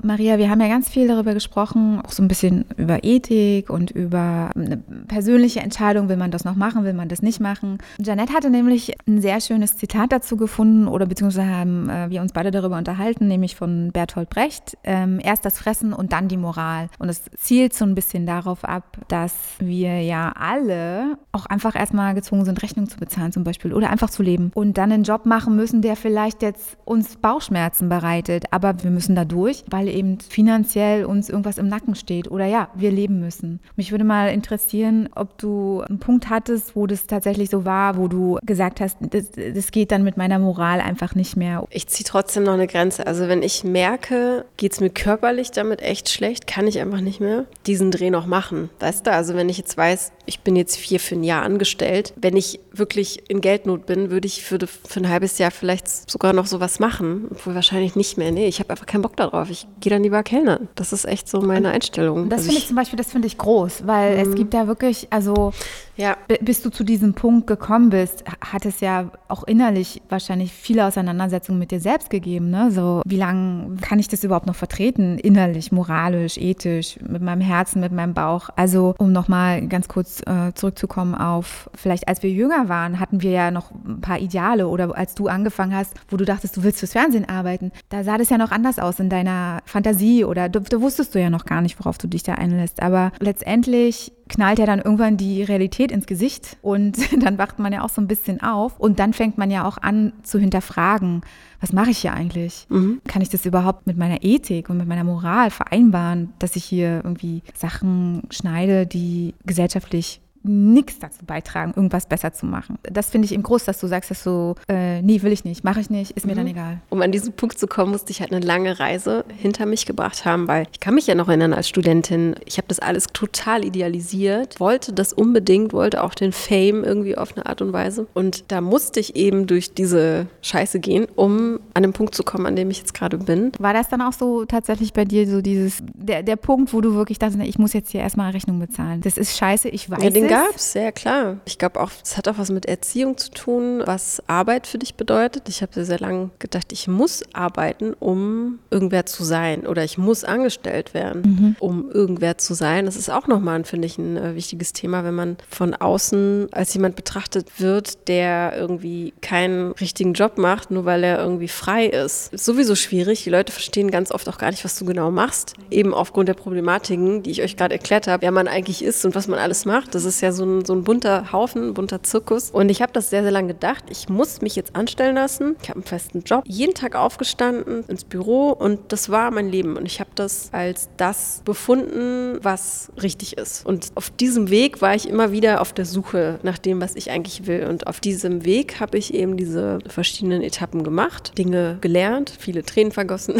Maria, 0.07 0.37
wir 0.37 0.49
haben 0.49 0.61
ja 0.61 0.67
ganz 0.67 0.89
viel 0.89 1.07
darüber 1.07 1.33
gesprochen, 1.33 2.01
auch 2.05 2.11
so 2.11 2.21
ein 2.21 2.27
bisschen 2.27 2.65
über 2.77 3.03
Ethik 3.03 3.69
und 3.69 3.91
über 3.91 4.49
eine 4.55 4.77
persönliche 5.07 5.61
Entscheidung, 5.61 6.09
will 6.09 6.17
man 6.17 6.31
das 6.31 6.43
noch 6.43 6.55
machen, 6.55 6.83
will 6.83 6.93
man 6.93 7.09
das 7.09 7.21
nicht 7.21 7.39
machen. 7.39 7.77
Janette 7.99 8.33
hatte 8.33 8.49
nämlich 8.49 8.95
ein 9.07 9.21
sehr 9.21 9.41
schönes 9.41 9.77
Zitat 9.77 10.11
dazu 10.11 10.37
gefunden 10.37 10.87
oder 10.87 11.05
beziehungsweise 11.05 11.47
haben 11.47 11.89
äh, 11.89 12.09
wir 12.09 12.21
uns 12.21 12.33
beide 12.33 12.51
darüber 12.51 12.77
unterhalten, 12.77 13.27
nämlich 13.27 13.55
von 13.55 13.91
Bertolt 13.91 14.29
Brecht. 14.29 14.77
Ähm, 14.83 15.19
erst 15.23 15.45
das 15.45 15.57
Fressen 15.57 15.93
und 15.93 16.13
dann 16.13 16.27
die 16.27 16.37
Moral. 16.37 16.89
Und 16.99 17.09
es 17.09 17.23
zielt 17.37 17.73
so 17.73 17.85
ein 17.85 17.95
bisschen 17.95 18.25
darauf 18.25 18.63
ab, 18.63 18.97
dass 19.07 19.33
wir 19.59 20.01
ja 20.01 20.33
alle 20.35 21.17
auch 21.31 21.45
einfach 21.45 21.75
erstmal 21.75 22.13
gezwungen 22.13 22.45
sind, 22.45 22.61
Rechnung 22.61 22.87
zu 22.87 22.97
bezahlen 22.97 23.31
zum 23.31 23.43
Beispiel 23.43 23.73
oder 23.73 23.89
einfach 23.89 24.09
zu 24.09 24.23
leben 24.23 24.51
und 24.53 24.77
dann 24.77 24.91
einen 24.91 25.03
Job 25.03 25.25
machen 25.25 25.55
müssen, 25.55 25.81
der 25.81 25.95
vielleicht 25.95 26.41
jetzt 26.41 26.77
uns 26.85 27.17
Bauchschmerzen 27.17 27.89
bereitet, 27.89 28.45
aber 28.51 28.83
wir 28.83 28.91
müssen 28.91 29.15
da 29.15 29.25
durch, 29.25 29.63
weil 29.69 29.87
weil 29.87 29.95
eben 29.97 30.19
finanziell 30.19 31.05
uns 31.05 31.29
irgendwas 31.29 31.57
im 31.57 31.67
Nacken 31.67 31.95
steht 31.95 32.29
oder 32.29 32.45
ja, 32.45 32.69
wir 32.75 32.91
leben 32.91 33.19
müssen. 33.19 33.59
Mich 33.75 33.91
würde 33.91 34.03
mal 34.03 34.27
interessieren, 34.29 35.09
ob 35.15 35.37
du 35.37 35.81
einen 35.81 35.99
Punkt 35.99 36.29
hattest, 36.29 36.75
wo 36.75 36.87
das 36.87 37.07
tatsächlich 37.07 37.49
so 37.49 37.65
war, 37.65 37.97
wo 37.97 38.07
du 38.07 38.37
gesagt 38.45 38.79
hast, 38.79 38.97
das, 39.01 39.31
das 39.31 39.71
geht 39.71 39.91
dann 39.91 40.03
mit 40.03 40.17
meiner 40.17 40.39
Moral 40.39 40.79
einfach 40.79 41.15
nicht 41.15 41.35
mehr. 41.35 41.65
Ich 41.71 41.87
ziehe 41.87 42.05
trotzdem 42.05 42.43
noch 42.43 42.53
eine 42.53 42.67
Grenze. 42.67 43.07
Also 43.07 43.27
wenn 43.27 43.43
ich 43.43 43.63
merke, 43.63 44.45
geht 44.57 44.73
es 44.73 44.79
mir 44.79 44.89
körperlich 44.89 45.51
damit 45.51 45.81
echt 45.81 46.09
schlecht, 46.09 46.47
kann 46.47 46.67
ich 46.67 46.79
einfach 46.79 47.01
nicht 47.01 47.19
mehr 47.19 47.45
diesen 47.65 47.91
Dreh 47.91 48.09
noch 48.09 48.27
machen. 48.27 48.69
Weißt 48.79 49.07
du, 49.07 49.11
also 49.11 49.35
wenn 49.35 49.49
ich 49.49 49.57
jetzt 49.57 49.75
weiß, 49.75 50.11
ich 50.25 50.41
bin 50.41 50.55
jetzt 50.55 50.77
vier 50.77 50.99
für 50.99 51.15
ein 51.15 51.23
Jahr 51.23 51.43
angestellt, 51.43 52.13
wenn 52.15 52.35
ich 52.37 52.59
wirklich 52.71 53.29
in 53.29 53.41
Geldnot 53.41 53.85
bin, 53.85 54.11
würde 54.11 54.27
ich 54.27 54.43
für, 54.43 54.59
für 54.67 54.99
ein 54.99 55.09
halbes 55.09 55.37
Jahr 55.37 55.51
vielleicht 55.51 55.87
sogar 56.09 56.33
noch 56.33 56.45
sowas 56.45 56.79
machen. 56.79 57.27
Obwohl 57.31 57.55
wahrscheinlich 57.55 57.95
nicht 57.95 58.17
mehr. 58.17 58.31
Nee, 58.31 58.47
ich 58.47 58.59
habe 58.59 58.69
einfach 58.69 58.85
keinen 58.85 59.01
Bock 59.01 59.15
darauf. 59.15 59.49
Ich 59.49 59.67
gehe 59.79 59.91
dann 59.91 60.03
lieber 60.03 60.23
kellnern. 60.23 60.67
Das 60.75 60.93
ist 60.93 61.05
echt 61.05 61.27
so 61.27 61.41
meine 61.41 61.69
Einstellung. 61.69 62.29
Das 62.29 62.39
also 62.39 62.49
finde 62.49 62.61
ich 62.61 62.67
zum 62.67 62.75
Beispiel, 62.75 62.97
das 62.97 63.11
finde 63.11 63.27
ich 63.27 63.37
groß, 63.37 63.85
weil 63.85 64.15
mhm. 64.15 64.29
es 64.29 64.35
gibt 64.35 64.53
ja 64.53 64.67
wirklich, 64.67 65.07
also 65.11 65.51
ja. 65.97 66.15
bis 66.41 66.61
du 66.61 66.69
zu 66.69 66.83
diesem 66.83 67.13
Punkt 67.13 67.47
gekommen 67.47 67.89
bist, 67.89 68.23
hat 68.39 68.65
es 68.65 68.79
ja 68.79 69.11
auch 69.27 69.43
innerlich 69.43 70.01
wahrscheinlich 70.09 70.53
viele 70.53 70.85
Auseinandersetzungen 70.85 71.59
mit 71.59 71.71
dir 71.71 71.79
selbst 71.79 72.09
gegeben. 72.09 72.49
Ne? 72.49 72.71
So, 72.71 73.01
wie 73.05 73.17
lange 73.17 73.77
kann 73.81 73.99
ich 73.99 74.07
das 74.07 74.23
überhaupt 74.23 74.45
noch 74.45 74.55
vertreten? 74.55 75.17
Innerlich, 75.17 75.71
moralisch, 75.71 76.37
ethisch, 76.37 76.99
mit 77.01 77.21
meinem 77.21 77.41
Herzen, 77.41 77.79
mit 77.79 77.91
meinem 77.91 78.13
Bauch. 78.13 78.49
Also, 78.55 78.95
um 78.99 79.11
nochmal 79.11 79.67
ganz 79.67 79.87
kurz 79.87 80.21
äh, 80.21 80.53
zurückzukommen 80.53 81.15
auf, 81.15 81.69
vielleicht 81.73 82.07
als 82.07 82.23
wir 82.23 82.29
jünger 82.29 82.69
waren, 82.69 82.99
hatten 82.99 83.21
wir 83.21 83.31
ja 83.31 83.51
noch 83.51 83.71
ein 83.71 84.01
paar 84.01 84.19
Ideale 84.19 84.67
oder 84.67 84.95
als 84.95 85.15
du 85.15 85.27
angefangen 85.27 85.75
hast, 85.75 85.93
wo 86.09 86.17
du 86.17 86.25
dachtest, 86.25 86.57
du 86.57 86.63
willst 86.63 86.79
fürs 86.79 86.93
Fernsehen 86.93 87.27
arbeiten, 87.27 87.71
da 87.89 88.03
sah 88.03 88.17
das 88.17 88.29
ja 88.29 88.37
noch 88.37 88.51
anders 88.51 88.79
aus 88.79 88.99
in 88.99 89.09
deiner 89.09 89.61
Fantasie 89.67 90.25
oder 90.25 90.49
da, 90.49 90.59
da 90.59 90.81
wusstest 90.81 91.13
du 91.13 91.21
ja 91.21 91.29
noch 91.29 91.45
gar 91.45 91.61
nicht, 91.61 91.79
worauf 91.79 91.97
du 91.97 92.07
dich 92.07 92.23
da 92.23 92.33
einlässt. 92.33 92.81
Aber 92.81 93.11
letztendlich 93.19 94.11
knallt 94.29 94.59
ja 94.59 94.65
dann 94.65 94.79
irgendwann 94.79 95.17
die 95.17 95.43
Realität 95.43 95.91
ins 95.91 96.05
Gesicht 96.05 96.57
und 96.61 96.97
dann 97.23 97.37
wacht 97.37 97.59
man 97.59 97.73
ja 97.73 97.83
auch 97.83 97.89
so 97.89 98.01
ein 98.01 98.07
bisschen 98.07 98.41
auf 98.41 98.79
und 98.79 98.99
dann 98.99 99.13
fängt 99.13 99.37
man 99.37 99.51
ja 99.51 99.65
auch 99.65 99.77
an 99.77 100.13
zu 100.23 100.39
hinterfragen, 100.39 101.21
was 101.59 101.73
mache 101.73 101.89
ich 101.89 101.99
hier 101.99 102.13
eigentlich? 102.13 102.67
Mhm. 102.69 103.01
Kann 103.07 103.21
ich 103.21 103.29
das 103.29 103.45
überhaupt 103.45 103.87
mit 103.87 103.97
meiner 103.97 104.23
Ethik 104.23 104.69
und 104.69 104.77
mit 104.77 104.87
meiner 104.87 105.03
Moral 105.03 105.49
vereinbaren, 105.49 106.33
dass 106.39 106.55
ich 106.55 106.63
hier 106.63 107.01
irgendwie 107.03 107.41
Sachen 107.55 108.23
schneide, 108.29 108.85
die 108.85 109.33
gesellschaftlich 109.45 110.21
nichts 110.47 110.99
dazu 110.99 111.25
beitragen, 111.25 111.73
irgendwas 111.75 112.05
besser 112.05 112.33
zu 112.33 112.45
machen. 112.45 112.77
Das 112.83 113.09
finde 113.09 113.25
ich 113.25 113.33
eben 113.33 113.43
groß, 113.43 113.65
dass 113.65 113.79
du 113.79 113.87
sagst, 113.87 114.11
dass 114.11 114.23
du, 114.23 114.55
äh, 114.67 115.01
nee, 115.01 115.21
will 115.21 115.31
ich 115.31 115.43
nicht, 115.43 115.63
mache 115.63 115.79
ich 115.79 115.89
nicht, 115.89 116.11
ist 116.11 116.25
mir 116.25 116.33
mhm. 116.33 116.37
dann 116.37 116.47
egal. 116.47 116.81
Um 116.89 117.01
an 117.01 117.11
diesen 117.11 117.33
Punkt 117.33 117.57
zu 117.57 117.67
kommen, 117.67 117.91
musste 117.91 118.11
ich 118.11 118.21
halt 118.21 118.31
eine 118.31 118.45
lange 118.45 118.79
Reise 118.79 119.25
hinter 119.35 119.65
mich 119.65 119.85
gebracht 119.85 120.25
haben, 120.25 120.47
weil 120.47 120.67
ich 120.71 120.79
kann 120.79 120.95
mich 120.95 121.07
ja 121.07 121.15
noch 121.15 121.27
erinnern 121.27 121.53
als 121.53 121.69
Studentin, 121.69 122.35
ich 122.45 122.57
habe 122.57 122.67
das 122.67 122.79
alles 122.79 123.07
total 123.13 123.65
idealisiert, 123.65 124.59
wollte 124.59 124.93
das 124.93 125.13
unbedingt, 125.13 125.73
wollte 125.73 126.03
auch 126.03 126.13
den 126.13 126.31
Fame 126.31 126.83
irgendwie 126.83 127.17
auf 127.17 127.35
eine 127.35 127.45
Art 127.45 127.61
und 127.61 127.73
Weise. 127.73 128.07
Und 128.13 128.51
da 128.51 128.61
musste 128.61 128.99
ich 128.99 129.15
eben 129.15 129.47
durch 129.47 129.73
diese 129.73 130.27
Scheiße 130.41 130.79
gehen, 130.79 131.07
um 131.15 131.59
an 131.73 131.83
den 131.83 131.93
Punkt 131.93 132.15
zu 132.15 132.23
kommen, 132.23 132.45
an 132.45 132.55
dem 132.55 132.69
ich 132.69 132.79
jetzt 132.79 132.93
gerade 132.93 133.17
bin. 133.17 133.51
War 133.59 133.73
das 133.73 133.89
dann 133.89 134.01
auch 134.01 134.13
so 134.13 134.45
tatsächlich 134.45 134.93
bei 134.93 135.05
dir 135.05 135.27
so 135.27 135.41
dieses, 135.41 135.83
der, 135.93 136.23
der 136.23 136.35
Punkt, 136.35 136.73
wo 136.73 136.81
du 136.81 136.93
wirklich 136.93 137.19
dachtest, 137.19 137.41
ich 137.43 137.59
muss 137.59 137.73
jetzt 137.73 137.91
hier 137.91 138.01
erstmal 138.01 138.31
Rechnung 138.31 138.59
bezahlen. 138.59 139.01
Das 139.01 139.17
ist 139.17 139.37
scheiße, 139.37 139.69
ich 139.69 139.89
weiß 139.89 140.03
ja, 140.03 140.09
den 140.37 140.47
gab 140.47 140.55
es, 140.55 140.73
ja 140.73 140.91
klar. 140.91 141.37
Ich 141.45 141.57
glaube 141.57 141.79
auch, 141.79 141.91
es 142.03 142.17
hat 142.17 142.27
auch 142.27 142.37
was 142.37 142.51
mit 142.51 142.65
Erziehung 142.65 143.17
zu 143.17 143.31
tun, 143.31 143.81
was 143.85 144.21
Arbeit 144.27 144.67
für 144.67 144.77
dich 144.77 144.95
bedeutet. 144.95 145.49
Ich 145.49 145.61
habe 145.61 145.73
sehr, 145.73 145.85
sehr 145.85 145.99
lange 145.99 146.29
gedacht, 146.39 146.71
ich 146.71 146.87
muss 146.87 147.23
arbeiten, 147.33 147.93
um 147.99 148.59
irgendwer 148.69 149.05
zu 149.05 149.23
sein 149.23 149.65
oder 149.65 149.83
ich 149.83 149.97
muss 149.97 150.23
angestellt 150.23 150.93
werden, 150.93 151.21
mhm. 151.21 151.55
um 151.59 151.91
irgendwer 151.91 152.37
zu 152.37 152.53
sein. 152.53 152.85
Das 152.85 152.95
ist 152.95 153.09
auch 153.09 153.27
nochmal, 153.27 153.63
finde 153.63 153.87
ich, 153.87 153.97
ein 153.97 154.17
äh, 154.17 154.35
wichtiges 154.35 154.73
Thema, 154.73 155.03
wenn 155.03 155.15
man 155.15 155.37
von 155.49 155.73
außen 155.73 156.49
als 156.51 156.73
jemand 156.73 156.95
betrachtet 156.95 157.59
wird, 157.59 158.07
der 158.07 158.53
irgendwie 158.55 159.13
keinen 159.21 159.71
richtigen 159.73 160.13
Job 160.13 160.37
macht, 160.37 160.71
nur 160.71 160.85
weil 160.85 161.03
er 161.03 161.19
irgendwie 161.19 161.47
frei 161.47 161.85
ist. 161.85 162.33
Ist 162.33 162.45
sowieso 162.45 162.75
schwierig. 162.75 163.23
Die 163.23 163.29
Leute 163.29 163.51
verstehen 163.51 163.89
ganz 163.91 164.11
oft 164.11 164.29
auch 164.29 164.37
gar 164.37 164.51
nicht, 164.51 164.63
was 164.63 164.77
du 164.77 164.85
genau 164.85 165.11
machst. 165.11 165.53
Eben 165.71 165.93
aufgrund 165.93 166.29
der 166.29 166.33
Problematiken, 166.33 167.23
die 167.23 167.31
ich 167.31 167.41
euch 167.41 167.57
gerade 167.57 167.73
erklärt 167.73 168.07
habe, 168.07 168.21
wer 168.21 168.31
man 168.31 168.47
eigentlich 168.47 168.83
ist 168.83 169.05
und 169.05 169.15
was 169.15 169.27
man 169.27 169.39
alles 169.39 169.65
macht. 169.65 169.95
Das 169.95 170.05
ist 170.05 170.16
ja 170.21 170.31
so 170.31 170.45
ein, 170.45 170.65
so 170.65 170.73
ein 170.73 170.83
bunter 170.83 171.31
Haufen, 171.31 171.69
ein 171.69 171.73
bunter 171.73 172.03
Zirkus. 172.03 172.51
Und 172.51 172.69
ich 172.69 172.81
habe 172.81 172.91
das 172.93 173.09
sehr, 173.09 173.23
sehr 173.23 173.31
lange 173.31 173.49
gedacht, 173.49 173.85
ich 173.89 174.09
muss 174.09 174.41
mich 174.41 174.55
jetzt 174.55 174.75
anstellen 174.75 175.15
lassen. 175.15 175.55
Ich 175.61 175.69
habe 175.69 175.79
einen 175.79 175.87
festen 175.87 176.23
Job, 176.23 176.43
jeden 176.45 176.73
Tag 176.73 176.95
aufgestanden 176.95 177.83
ins 177.87 178.03
Büro 178.03 178.49
und 178.49 178.79
das 178.91 179.09
war 179.09 179.31
mein 179.31 179.49
Leben. 179.49 179.77
Und 179.77 179.85
ich 179.85 179.99
habe 179.99 180.09
das 180.15 180.49
als 180.51 180.89
das 180.97 181.41
befunden, 181.45 182.39
was 182.41 182.91
richtig 183.01 183.37
ist. 183.37 183.65
Und 183.65 183.91
auf 183.95 184.09
diesem 184.09 184.49
Weg 184.49 184.81
war 184.81 184.95
ich 184.95 185.07
immer 185.09 185.31
wieder 185.31 185.61
auf 185.61 185.73
der 185.73 185.85
Suche 185.85 186.39
nach 186.43 186.57
dem, 186.57 186.81
was 186.81 186.95
ich 186.95 187.11
eigentlich 187.11 187.47
will. 187.47 187.67
Und 187.67 187.87
auf 187.87 187.99
diesem 187.99 188.45
Weg 188.45 188.79
habe 188.79 188.97
ich 188.97 189.13
eben 189.13 189.37
diese 189.37 189.79
verschiedenen 189.87 190.41
Etappen 190.41 190.83
gemacht, 190.83 191.37
Dinge 191.37 191.77
gelernt, 191.81 192.33
viele 192.37 192.63
Tränen 192.63 192.91
vergossen, 192.91 193.35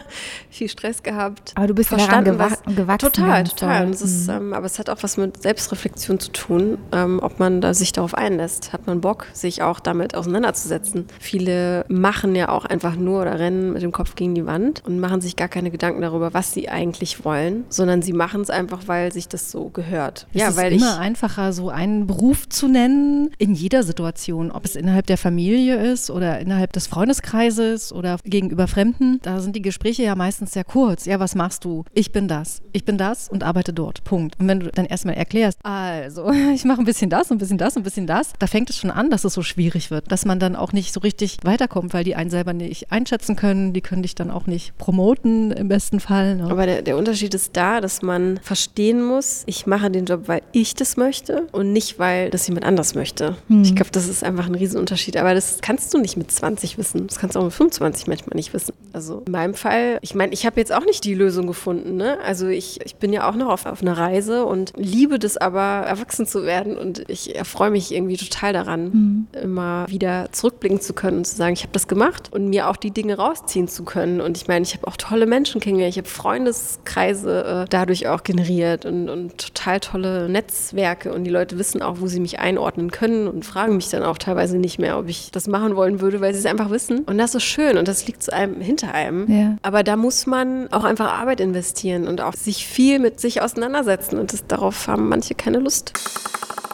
viel 0.50 0.68
Stress 0.68 1.02
gehabt. 1.02 1.52
Aber 1.54 1.66
du 1.66 1.74
bist 1.74 1.92
daran 1.92 2.24
gewa 2.24 2.50
gewachsen. 2.66 3.12
Total, 3.12 3.44
total. 3.44 3.90
Ist, 3.90 4.28
mhm. 4.28 4.34
ähm, 4.34 4.52
aber 4.52 4.66
es 4.66 4.78
hat 4.78 4.90
auch 4.90 5.02
was 5.02 5.16
mit 5.16 5.42
Selbstreflexion 5.42 6.15
zu 6.18 6.32
tun, 6.32 6.78
ähm, 6.92 7.20
ob 7.22 7.38
man 7.38 7.60
da 7.60 7.74
sich 7.74 7.92
darauf 7.92 8.14
einlässt. 8.14 8.72
Hat 8.72 8.86
man 8.86 9.00
Bock, 9.00 9.26
sich 9.32 9.62
auch 9.62 9.80
damit 9.80 10.14
auseinanderzusetzen? 10.14 11.06
Viele 11.18 11.84
machen 11.88 12.34
ja 12.34 12.48
auch 12.48 12.64
einfach 12.64 12.96
nur 12.96 13.22
oder 13.22 13.38
rennen 13.38 13.72
mit 13.72 13.82
dem 13.82 13.92
Kopf 13.92 14.14
gegen 14.14 14.34
die 14.34 14.46
Wand 14.46 14.82
und 14.86 15.00
machen 15.00 15.20
sich 15.20 15.36
gar 15.36 15.48
keine 15.48 15.70
Gedanken 15.70 16.00
darüber, 16.00 16.34
was 16.34 16.52
sie 16.52 16.68
eigentlich 16.68 17.24
wollen, 17.24 17.64
sondern 17.68 18.02
sie 18.02 18.12
machen 18.12 18.40
es 18.40 18.50
einfach, 18.50 18.82
weil 18.86 19.12
sich 19.12 19.28
das 19.28 19.50
so 19.50 19.68
gehört. 19.68 20.26
Es 20.32 20.40
ja, 20.40 20.48
ist 20.48 20.56
weil 20.56 20.72
immer 20.72 20.94
ich, 20.94 21.00
einfacher, 21.00 21.52
so 21.52 21.70
einen 21.70 22.06
Beruf 22.06 22.48
zu 22.48 22.68
nennen 22.68 23.30
in 23.38 23.54
jeder 23.54 23.82
Situation, 23.82 24.50
ob 24.50 24.64
es 24.64 24.76
innerhalb 24.76 25.06
der 25.06 25.18
Familie 25.18 25.76
ist 25.92 26.10
oder 26.10 26.38
innerhalb 26.40 26.72
des 26.72 26.86
Freundeskreises 26.86 27.92
oder 27.92 28.18
gegenüber 28.24 28.66
Fremden. 28.68 29.20
Da 29.22 29.40
sind 29.40 29.56
die 29.56 29.62
Gespräche 29.62 30.02
ja 30.02 30.14
meistens 30.14 30.52
sehr 30.52 30.64
kurz. 30.64 31.04
Ja, 31.06 31.20
was 31.20 31.34
machst 31.34 31.64
du? 31.64 31.84
Ich 31.94 32.12
bin 32.12 32.28
das. 32.28 32.62
Ich 32.72 32.84
bin 32.84 32.98
das 32.98 33.28
und 33.28 33.42
arbeite 33.42 33.72
dort. 33.72 34.04
Punkt. 34.04 34.38
Und 34.38 34.48
wenn 34.48 34.60
du 34.60 34.70
dann 34.70 34.86
erstmal 34.86 35.14
erklärst, 35.14 35.58
also 36.06 36.30
ich 36.54 36.64
mache 36.64 36.80
ein 36.80 36.84
bisschen 36.84 37.10
das, 37.10 37.30
ein 37.30 37.38
bisschen 37.38 37.58
das, 37.58 37.76
ein 37.76 37.82
bisschen 37.82 38.06
das. 38.06 38.32
Da 38.38 38.46
fängt 38.46 38.70
es 38.70 38.78
schon 38.78 38.90
an, 38.90 39.10
dass 39.10 39.24
es 39.24 39.34
so 39.34 39.42
schwierig 39.42 39.90
wird, 39.90 40.10
dass 40.10 40.24
man 40.24 40.38
dann 40.38 40.56
auch 40.56 40.72
nicht 40.72 40.92
so 40.92 41.00
richtig 41.00 41.38
weiterkommt, 41.42 41.92
weil 41.92 42.04
die 42.04 42.14
einen 42.14 42.30
selber 42.30 42.52
nicht 42.52 42.92
einschätzen 42.92 43.36
können. 43.36 43.72
Die 43.72 43.80
können 43.80 44.02
dich 44.02 44.14
dann 44.14 44.30
auch 44.30 44.46
nicht 44.46 44.78
promoten 44.78 45.50
im 45.50 45.68
besten 45.68 45.98
Fall. 46.00 46.36
Ne? 46.36 46.48
Aber 46.48 46.66
der, 46.66 46.82
der 46.82 46.96
Unterschied 46.96 47.34
ist 47.34 47.56
da, 47.56 47.80
dass 47.80 48.02
man 48.02 48.38
verstehen 48.42 49.02
muss, 49.02 49.42
ich 49.46 49.66
mache 49.66 49.90
den 49.90 50.04
Job, 50.04 50.28
weil 50.28 50.42
ich 50.52 50.74
das 50.74 50.96
möchte 50.96 51.48
und 51.52 51.72
nicht, 51.72 51.98
weil 51.98 52.30
das 52.30 52.46
jemand 52.46 52.66
anders 52.66 52.94
möchte. 52.94 53.36
Hm. 53.48 53.62
Ich 53.62 53.74
glaube, 53.74 53.90
das 53.90 54.08
ist 54.08 54.22
einfach 54.22 54.46
ein 54.46 54.54
Riesenunterschied. 54.54 55.16
Aber 55.16 55.34
das 55.34 55.58
kannst 55.60 55.92
du 55.92 55.98
nicht 55.98 56.16
mit 56.16 56.30
20 56.30 56.78
wissen. 56.78 57.08
Das 57.08 57.18
kannst 57.18 57.34
du 57.34 57.40
auch 57.40 57.44
mit 57.44 57.52
25 57.52 58.06
manchmal 58.06 58.36
nicht 58.36 58.54
wissen. 58.54 58.74
Also 58.92 59.22
in 59.26 59.32
meinem 59.32 59.54
Fall, 59.54 59.98
ich 60.02 60.14
meine, 60.14 60.32
ich 60.32 60.46
habe 60.46 60.60
jetzt 60.60 60.72
auch 60.72 60.84
nicht 60.84 61.02
die 61.02 61.14
Lösung 61.14 61.48
gefunden. 61.48 61.96
Ne? 61.96 62.18
Also 62.24 62.46
ich, 62.46 62.80
ich 62.84 62.94
bin 62.94 63.12
ja 63.12 63.28
auch 63.28 63.34
noch 63.34 63.48
auf, 63.48 63.66
auf 63.66 63.82
einer 63.82 63.98
Reise 63.98 64.44
und 64.44 64.72
liebe 64.76 65.18
das 65.18 65.36
aber, 65.36 65.95
erwachsen 65.96 66.26
zu 66.26 66.44
werden. 66.44 66.76
Und 66.76 67.04
ich 67.08 67.36
erfreue 67.36 67.70
mich 67.70 67.92
irgendwie 67.92 68.16
total 68.16 68.52
daran, 68.52 68.84
mhm. 68.84 69.26
immer 69.42 69.86
wieder 69.88 70.28
zurückblicken 70.32 70.80
zu 70.80 70.92
können 70.92 71.18
und 71.18 71.26
zu 71.26 71.36
sagen, 71.36 71.54
ich 71.54 71.62
habe 71.62 71.72
das 71.72 71.88
gemacht 71.88 72.32
und 72.32 72.48
mir 72.48 72.68
auch 72.68 72.76
die 72.76 72.90
Dinge 72.90 73.16
rausziehen 73.16 73.68
zu 73.68 73.84
können. 73.84 74.20
Und 74.20 74.36
ich 74.36 74.48
meine, 74.48 74.64
ich 74.64 74.74
habe 74.74 74.86
auch 74.86 74.96
tolle 74.96 75.26
Menschen 75.26 75.60
kennengelernt, 75.60 75.94
ich 75.94 75.98
habe 75.98 76.08
Freundeskreise 76.08 77.44
äh, 77.44 77.68
dadurch 77.68 78.08
auch 78.08 78.22
generiert 78.22 78.84
und, 78.84 79.08
und 79.08 79.38
total 79.38 79.80
tolle 79.80 80.28
Netzwerke. 80.28 81.12
Und 81.12 81.24
die 81.24 81.30
Leute 81.30 81.58
wissen 81.58 81.82
auch, 81.82 82.00
wo 82.00 82.06
sie 82.06 82.20
mich 82.20 82.38
einordnen 82.38 82.90
können 82.90 83.28
und 83.28 83.44
fragen 83.44 83.76
mich 83.76 83.88
dann 83.88 84.02
auch 84.02 84.18
teilweise 84.18 84.58
nicht 84.58 84.78
mehr, 84.78 84.98
ob 84.98 85.08
ich 85.08 85.30
das 85.30 85.46
machen 85.46 85.76
wollen 85.76 86.00
würde, 86.00 86.20
weil 86.20 86.32
sie 86.32 86.40
es 86.40 86.46
einfach 86.46 86.70
wissen. 86.70 87.00
Und 87.00 87.18
das 87.18 87.34
ist 87.34 87.44
schön 87.44 87.78
und 87.78 87.88
das 87.88 88.06
liegt 88.06 88.22
zu 88.22 88.32
einem 88.32 88.60
hinter 88.60 88.92
einem. 88.92 89.30
Ja. 89.30 89.56
Aber 89.62 89.82
da 89.82 89.96
muss 89.96 90.26
man 90.26 90.72
auch 90.72 90.84
einfach 90.84 91.12
Arbeit 91.18 91.40
investieren 91.40 92.06
und 92.06 92.20
auch 92.20 92.34
sich 92.34 92.66
viel 92.66 92.98
mit 92.98 93.20
sich 93.20 93.42
auseinandersetzen. 93.42 94.18
Und 94.18 94.32
das, 94.32 94.46
darauf 94.46 94.86
haben 94.88 95.08
manche 95.08 95.34
keine 95.34 95.58
Lust. 95.58 95.85
podcast. 95.86 96.65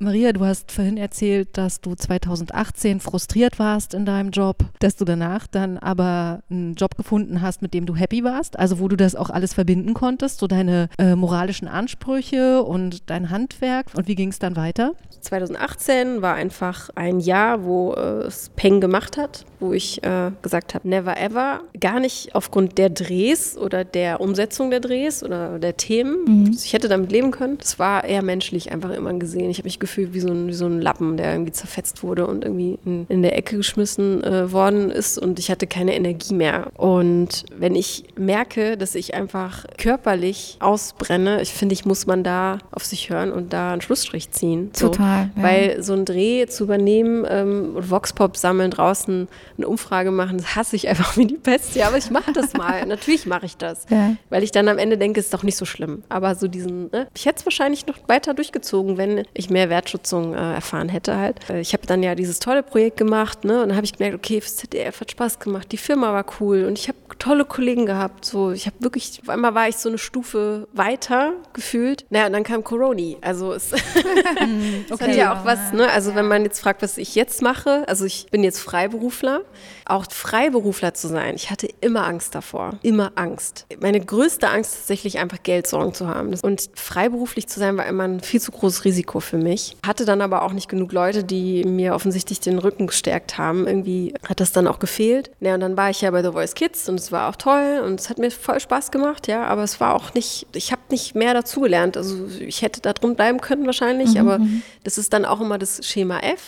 Maria, 0.00 0.32
du 0.32 0.44
hast 0.44 0.70
vorhin 0.70 0.96
erzählt, 0.96 1.56
dass 1.58 1.80
du 1.80 1.94
2018 1.94 3.00
frustriert 3.00 3.58
warst 3.58 3.94
in 3.94 4.06
deinem 4.06 4.30
Job, 4.30 4.58
dass 4.78 4.94
du 4.94 5.04
danach 5.04 5.48
dann 5.48 5.76
aber 5.76 6.40
einen 6.50 6.74
Job 6.74 6.96
gefunden 6.96 7.42
hast, 7.42 7.62
mit 7.62 7.74
dem 7.74 7.84
du 7.84 7.96
happy 7.96 8.22
warst, 8.22 8.58
also 8.58 8.78
wo 8.78 8.86
du 8.86 8.96
das 8.96 9.16
auch 9.16 9.30
alles 9.30 9.54
verbinden 9.54 9.94
konntest, 9.94 10.38
so 10.38 10.46
deine 10.46 10.88
äh, 10.98 11.16
moralischen 11.16 11.66
Ansprüche 11.66 12.62
und 12.62 13.10
dein 13.10 13.30
Handwerk. 13.30 13.86
Und 13.94 14.06
wie 14.06 14.14
ging 14.14 14.28
es 14.28 14.38
dann 14.38 14.54
weiter? 14.54 14.92
2018 15.20 16.22
war 16.22 16.34
einfach 16.34 16.90
ein 16.94 17.18
Jahr, 17.18 17.64
wo 17.64 17.94
äh, 17.94 18.26
es 18.26 18.50
Peng 18.54 18.80
gemacht 18.80 19.16
hat, 19.16 19.44
wo 19.58 19.72
ich 19.72 20.04
äh, 20.04 20.30
gesagt 20.42 20.74
habe, 20.74 20.88
never 20.88 21.20
ever. 21.20 21.62
Gar 21.80 21.98
nicht 21.98 22.34
aufgrund 22.36 22.78
der 22.78 22.90
Drehs 22.90 23.58
oder 23.58 23.84
der 23.84 24.20
Umsetzung 24.20 24.70
der 24.70 24.80
Drehs 24.80 25.24
oder 25.24 25.58
der 25.58 25.76
Themen. 25.76 26.44
Mhm. 26.44 26.50
Ich 26.52 26.72
hätte 26.72 26.88
damit 26.88 27.10
leben 27.10 27.32
können. 27.32 27.58
Das 27.58 27.80
war 27.80 28.04
eher 28.04 28.22
menschlich 28.22 28.70
einfach 28.70 28.90
immer 28.90 29.12
gesehen. 29.14 29.50
Ich 29.50 29.58
habe 29.58 29.66
mich 29.66 29.80
gefühlt 29.80 29.87
wie 29.96 30.20
so, 30.20 30.28
ein, 30.28 30.48
wie 30.48 30.52
so 30.52 30.66
ein 30.66 30.80
Lappen, 30.80 31.16
der 31.16 31.32
irgendwie 31.32 31.52
zerfetzt 31.52 32.02
wurde 32.02 32.26
und 32.26 32.44
irgendwie 32.44 32.78
in, 32.84 33.06
in 33.08 33.22
der 33.22 33.36
Ecke 33.36 33.56
geschmissen 33.56 34.22
äh, 34.24 34.52
worden 34.52 34.90
ist 34.90 35.18
und 35.18 35.38
ich 35.38 35.50
hatte 35.50 35.66
keine 35.66 35.94
Energie 35.94 36.34
mehr. 36.34 36.70
Und 36.76 37.44
wenn 37.56 37.74
ich 37.74 38.04
merke, 38.16 38.76
dass 38.76 38.94
ich 38.94 39.14
einfach 39.14 39.64
körperlich 39.76 40.56
ausbrenne, 40.60 41.40
ich 41.42 41.52
finde, 41.52 41.72
ich 41.72 41.84
muss 41.84 42.06
man 42.06 42.24
da 42.24 42.58
auf 42.70 42.84
sich 42.84 43.10
hören 43.10 43.32
und 43.32 43.52
da 43.52 43.72
einen 43.72 43.80
Schlussstrich 43.80 44.30
ziehen. 44.30 44.70
So. 44.72 44.88
Total. 44.88 45.30
Ja. 45.36 45.42
Weil 45.42 45.82
so 45.82 45.92
ein 45.92 46.04
Dreh 46.04 46.46
zu 46.46 46.64
übernehmen 46.64 47.24
ähm, 47.28 47.72
und 47.76 47.90
Voxpop 47.90 48.36
sammeln, 48.36 48.70
draußen 48.70 49.28
eine 49.56 49.68
Umfrage 49.68 50.10
machen, 50.10 50.38
das 50.38 50.56
hasse 50.56 50.76
ich 50.76 50.88
einfach 50.88 51.16
wie 51.16 51.26
die 51.26 51.36
Peste. 51.36 51.84
Aber 51.86 51.98
ich 51.98 52.10
mache 52.10 52.32
das 52.32 52.54
mal. 52.54 52.84
Natürlich 52.86 53.26
mache 53.26 53.46
ich 53.46 53.56
das. 53.56 53.86
Ja. 53.90 54.16
Weil 54.30 54.42
ich 54.42 54.50
dann 54.50 54.68
am 54.68 54.78
Ende 54.78 54.98
denke, 54.98 55.20
es 55.20 55.26
ist 55.26 55.34
doch 55.34 55.42
nicht 55.42 55.56
so 55.56 55.64
schlimm. 55.64 56.02
Aber 56.08 56.34
so 56.34 56.48
diesen, 56.48 56.90
ne? 56.90 57.06
ich 57.14 57.26
hätte 57.26 57.40
es 57.40 57.46
wahrscheinlich 57.46 57.86
noch 57.86 57.96
weiter 58.06 58.34
durchgezogen, 58.34 58.96
wenn 58.96 59.24
ich 59.34 59.50
mehr 59.50 59.70
Wert 59.70 59.77
Wertschätzung 59.78 60.34
äh, 60.34 60.54
erfahren 60.54 60.88
hätte 60.88 61.16
halt. 61.16 61.48
Äh, 61.48 61.60
ich 61.60 61.72
habe 61.72 61.86
dann 61.86 62.02
ja 62.02 62.14
dieses 62.14 62.40
tolle 62.40 62.62
Projekt 62.62 62.96
gemacht, 62.96 63.44
ne? 63.44 63.62
Und 63.62 63.68
dann 63.68 63.76
habe 63.76 63.84
ich 63.84 63.92
gemerkt, 63.92 64.16
okay, 64.16 64.40
fürs 64.40 64.56
ZDF 64.56 65.00
hat 65.00 65.10
Spaß 65.12 65.38
gemacht, 65.38 65.70
die 65.70 65.76
Firma 65.76 66.12
war 66.12 66.24
cool 66.40 66.64
und 66.64 66.78
ich 66.78 66.88
habe 66.88 66.98
tolle 67.18 67.44
Kollegen 67.44 67.86
gehabt. 67.86 68.24
So, 68.24 68.50
ich 68.50 68.66
habe 68.66 68.76
wirklich, 68.80 69.20
auf 69.22 69.28
einmal 69.28 69.54
war 69.54 69.68
ich 69.68 69.76
so 69.76 69.88
eine 69.88 69.98
Stufe 69.98 70.66
weiter 70.72 71.32
gefühlt. 71.52 72.04
Naja, 72.10 72.26
und 72.26 72.32
dann 72.32 72.44
kam 72.44 72.64
Coroni. 72.64 73.18
Also 73.20 73.52
es, 73.52 73.70
mhm, 74.40 74.84
okay. 74.90 75.04
hat 75.04 75.16
ja 75.16 75.38
auch 75.38 75.44
was, 75.44 75.72
ne? 75.72 75.90
Also 75.90 76.14
wenn 76.14 76.26
man 76.26 76.44
jetzt 76.44 76.60
fragt, 76.60 76.82
was 76.82 76.98
ich 76.98 77.14
jetzt 77.14 77.40
mache, 77.42 77.84
also 77.86 78.04
ich 78.04 78.26
bin 78.30 78.42
jetzt 78.42 78.60
Freiberufler, 78.60 79.42
auch 79.88 80.06
Freiberufler 80.10 80.94
zu 80.94 81.08
sein, 81.08 81.34
ich 81.34 81.50
hatte 81.50 81.68
immer 81.80 82.06
Angst 82.06 82.34
davor. 82.34 82.74
Immer 82.82 83.12
Angst. 83.14 83.66
Meine 83.80 84.00
größte 84.00 84.48
Angst 84.48 84.74
tatsächlich 84.74 85.18
einfach 85.18 85.42
Geldsorgen 85.42 85.94
zu 85.94 86.06
haben. 86.08 86.34
Und 86.42 86.70
freiberuflich 86.74 87.46
zu 87.48 87.58
sein 87.58 87.76
war 87.76 87.86
immer 87.86 88.04
ein 88.04 88.20
viel 88.20 88.40
zu 88.40 88.52
großes 88.52 88.84
Risiko 88.84 89.20
für 89.20 89.38
mich 89.38 89.76
Ich 89.82 89.88
hatte 89.88 90.04
dann 90.04 90.20
aber 90.20 90.42
auch 90.42 90.52
nicht 90.52 90.68
genug 90.68 90.92
Leute, 90.92 91.24
die 91.24 91.64
mir 91.64 91.94
offensichtlich 91.94 92.40
den 92.40 92.58
Rücken 92.58 92.86
gestärkt 92.86 93.38
haben. 93.38 93.66
Irgendwie 93.66 94.14
hat 94.28 94.40
das 94.40 94.52
dann 94.52 94.66
auch 94.66 94.78
gefehlt. 94.78 95.30
Ja, 95.40 95.54
und 95.54 95.60
dann 95.60 95.76
war 95.76 95.90
ich 95.90 96.00
ja 96.00 96.10
bei 96.10 96.22
The 96.22 96.32
Voice 96.32 96.54
Kids 96.54 96.88
und 96.88 97.00
es 97.00 97.10
war 97.12 97.28
auch 97.28 97.36
toll 97.36 97.82
und 97.84 97.98
es 98.00 98.10
hat 98.10 98.18
mir 98.18 98.30
voll 98.30 98.60
Spaß 98.60 98.90
gemacht, 98.90 99.26
ja, 99.28 99.44
aber 99.44 99.62
es 99.62 99.80
war 99.80 99.94
auch 99.94 100.14
nicht, 100.14 100.46
ich 100.54 100.72
habe 100.72 100.82
nicht 100.90 101.14
mehr 101.14 101.34
dazugelernt. 101.34 101.96
Also 101.96 102.26
ich 102.40 102.62
hätte 102.62 102.80
da 102.80 102.92
drum 102.92 103.14
bleiben 103.14 103.40
können 103.40 103.66
wahrscheinlich, 103.66 104.14
Mhm, 104.14 104.18
aber 104.18 104.40
das 104.84 104.98
ist 104.98 105.12
dann 105.12 105.24
auch 105.24 105.40
immer 105.40 105.58
das 105.58 105.80
Schema 105.86 106.18
F. 106.20 106.40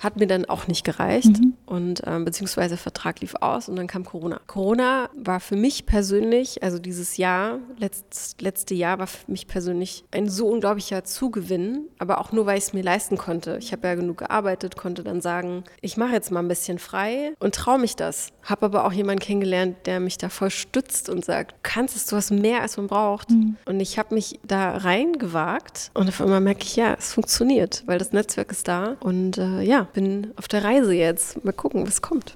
Hat 0.00 0.16
mir 0.16 0.26
dann 0.26 0.44
auch 0.44 0.66
nicht 0.68 0.84
gereicht 0.84 1.40
Mhm. 1.40 1.54
und 1.66 2.02
ähm, 2.06 2.24
beziehungsweise 2.24 2.76
Vertrag 2.84 3.20
lief 3.20 3.34
aus 3.40 3.68
und 3.68 3.76
dann 3.76 3.86
kam 3.86 4.04
Corona. 4.04 4.40
Corona 4.46 5.08
war 5.16 5.40
für 5.40 5.56
mich 5.56 5.86
persönlich, 5.86 6.62
also 6.62 6.78
dieses 6.78 7.16
Jahr, 7.16 7.58
letzt, 7.78 8.42
letzte 8.42 8.74
Jahr 8.74 8.98
war 8.98 9.06
für 9.06 9.30
mich 9.30 9.46
persönlich 9.46 10.04
ein 10.10 10.28
so 10.28 10.48
unglaublicher 10.48 11.02
Zugewinn, 11.02 11.86
aber 11.98 12.20
auch 12.20 12.30
nur, 12.30 12.44
weil 12.44 12.58
ich 12.58 12.64
es 12.64 12.72
mir 12.74 12.82
leisten 12.82 13.16
konnte. 13.16 13.56
Ich 13.58 13.72
habe 13.72 13.88
ja 13.88 13.94
genug 13.94 14.18
gearbeitet, 14.18 14.76
konnte 14.76 15.02
dann 15.02 15.22
sagen, 15.22 15.64
ich 15.80 15.96
mache 15.96 16.12
jetzt 16.12 16.30
mal 16.30 16.40
ein 16.40 16.48
bisschen 16.48 16.78
frei 16.78 17.32
und 17.38 17.54
traue 17.54 17.78
mich 17.78 17.96
das. 17.96 18.28
Habe 18.42 18.66
aber 18.66 18.84
auch 18.84 18.92
jemanden 18.92 19.20
kennengelernt, 19.20 19.86
der 19.86 19.98
mich 19.98 20.18
da 20.18 20.28
voll 20.28 20.50
stützt 20.50 21.08
und 21.08 21.24
sagt, 21.24 21.52
du 21.52 21.56
kannst 21.62 21.96
es, 21.96 22.04
du 22.06 22.16
hast 22.16 22.30
mehr, 22.30 22.60
als 22.60 22.76
man 22.76 22.86
braucht. 22.86 23.30
Und 23.64 23.80
ich 23.80 23.98
habe 23.98 24.14
mich 24.14 24.38
da 24.46 24.76
reingewagt 24.76 25.90
und 25.94 26.08
auf 26.08 26.20
einmal 26.20 26.42
merke 26.42 26.64
ich, 26.64 26.76
ja, 26.76 26.94
es 26.98 27.14
funktioniert, 27.14 27.82
weil 27.86 27.98
das 27.98 28.12
Netzwerk 28.12 28.52
ist 28.52 28.68
da 28.68 28.96
und 29.00 29.38
äh, 29.38 29.62
ja, 29.62 29.88
bin 29.94 30.32
auf 30.36 30.48
der 30.48 30.64
Reise 30.64 30.92
jetzt. 30.92 31.42
Mal 31.44 31.52
gucken, 31.52 31.86
was 31.86 32.02
kommt. 32.02 32.34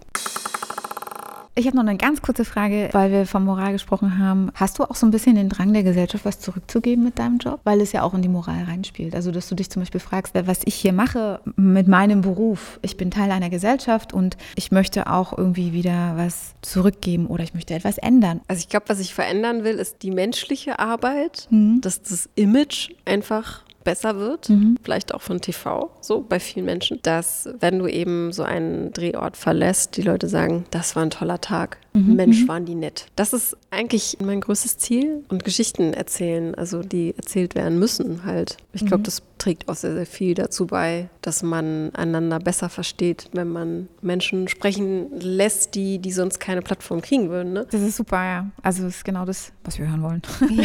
Ich 1.59 1.66
habe 1.66 1.76
noch 1.76 1.82
eine 1.82 1.96
ganz 1.96 2.22
kurze 2.22 2.44
Frage, 2.44 2.88
weil 2.92 3.11
wir 3.11 3.26
von 3.26 3.44
Moral 3.44 3.72
gesprochen 3.72 4.16
haben. 4.20 4.52
Hast 4.54 4.78
du 4.78 4.84
auch 4.84 4.94
so 4.94 5.04
ein 5.04 5.11
bisschen 5.11 5.34
den 5.34 5.48
Drang 5.48 5.72
der 5.72 5.82
Gesellschaft, 5.82 6.24
was 6.24 6.38
zurückzugeben 6.38 7.02
mit 7.02 7.18
deinem 7.18 7.38
Job? 7.38 7.59
Weil 7.64 7.80
es 7.80 7.90
ja 7.90 8.02
auch 8.04 8.14
in 8.14 8.22
die 8.22 8.28
Moral 8.28 8.62
reinspielt. 8.62 9.12
Also, 9.16 9.32
dass 9.32 9.48
du 9.48 9.56
dich 9.56 9.68
zum 9.68 9.82
Beispiel 9.82 9.98
fragst, 9.98 10.34
was 10.46 10.61
ich 10.66 10.76
hier 10.76 10.92
mache 10.92 11.40
mit 11.56 11.88
meinem 11.88 12.20
Beruf. 12.20 12.78
Ich 12.82 12.96
bin 12.96 13.11
Teil 13.11 13.32
einer 13.32 13.50
Gesellschaft 13.50 14.12
und 14.12 14.36
ich 14.54 14.70
möchte 14.70 15.11
auch 15.11 15.36
irgendwie 15.36 15.72
wieder 15.72 16.12
was 16.14 16.54
zurückgeben 16.62 17.26
oder 17.26 17.42
ich 17.42 17.54
möchte 17.54 17.74
etwas 17.74 17.98
ändern. 17.98 18.40
Also 18.46 18.61
ich 18.61 18.68
glaube, 18.68 18.88
was 18.88 19.00
ich 19.00 19.12
verändern 19.12 19.64
will, 19.64 19.80
ist 19.80 20.04
die 20.04 20.12
menschliche 20.12 20.78
Arbeit, 20.78 21.48
Mhm. 21.50 21.80
dass 21.80 22.02
das 22.02 22.28
Image 22.36 22.90
einfach 23.04 23.62
besser 23.89 24.18
wird, 24.18 24.53
vielleicht 24.82 25.14
auch 25.14 25.22
von 25.22 25.41
TV, 25.41 25.91
so 26.03 26.20
bei 26.20 26.39
vielen 26.39 26.66
Menschen, 26.66 26.99
dass 27.01 27.49
wenn 27.59 27.78
du 27.78 27.86
eben 27.86 28.34
so 28.34 28.43
einen 28.43 28.93
Drehort 28.93 29.39
verlässt, 29.39 29.97
die 29.97 30.03
Leute 30.03 30.28
sagen, 30.28 30.66
das 30.70 30.95
war 30.95 31.05
ein 31.05 31.09
toller 31.09 31.41
Tag, 31.41 31.78
Mensch, 31.95 32.47
waren 32.47 32.66
die 32.66 32.74
nett. 32.74 33.07
Das 33.16 33.32
ist 33.32 33.57
eigentlich 33.70 34.18
mein 34.22 34.43
größtes 34.43 34.76
Ziel 34.76 35.24
und 35.30 35.43
Geschichten 35.43 35.95
erzählen, 35.95 36.55
also 36.55 36.82
die 36.82 37.14
erzählt 37.16 37.55
werden 37.55 37.78
müssen 37.78 38.24
halt. 38.24 38.59
Ich 38.74 38.84
glaube, 38.84 39.05
das 39.05 39.22
trägt 39.39 39.70
auch 39.70 39.74
sehr, 39.74 39.95
sehr 39.95 40.07
viel 40.07 40.34
dazu 40.34 40.66
bei, 40.66 41.09
dass 41.22 41.43
man 41.43 41.95
einander 41.95 42.41
besser 42.41 42.68
versteht, 42.68 43.30
wenn 43.32 43.49
man 43.49 43.89
Menschen 44.03 44.49
sprechen 44.49 45.18
lässt, 45.18 45.74
die, 45.74 45.99
die 45.99 46.12
sonst 46.12 46.41
keine 46.41 46.61
Plattform 46.61 47.01
kriegen 47.01 47.30
würden. 47.30 47.55
Ne? 47.55 47.66
Das 47.70 47.80
ist 47.80 47.97
super, 47.97 48.22
ja. 48.22 48.51
Also, 48.62 48.82
das 48.82 48.97
ist 48.97 49.05
genau 49.05 49.24
das, 49.24 49.51
was 49.64 49.78
wir 49.78 49.89
hören 49.89 50.03
wollen. 50.03 50.22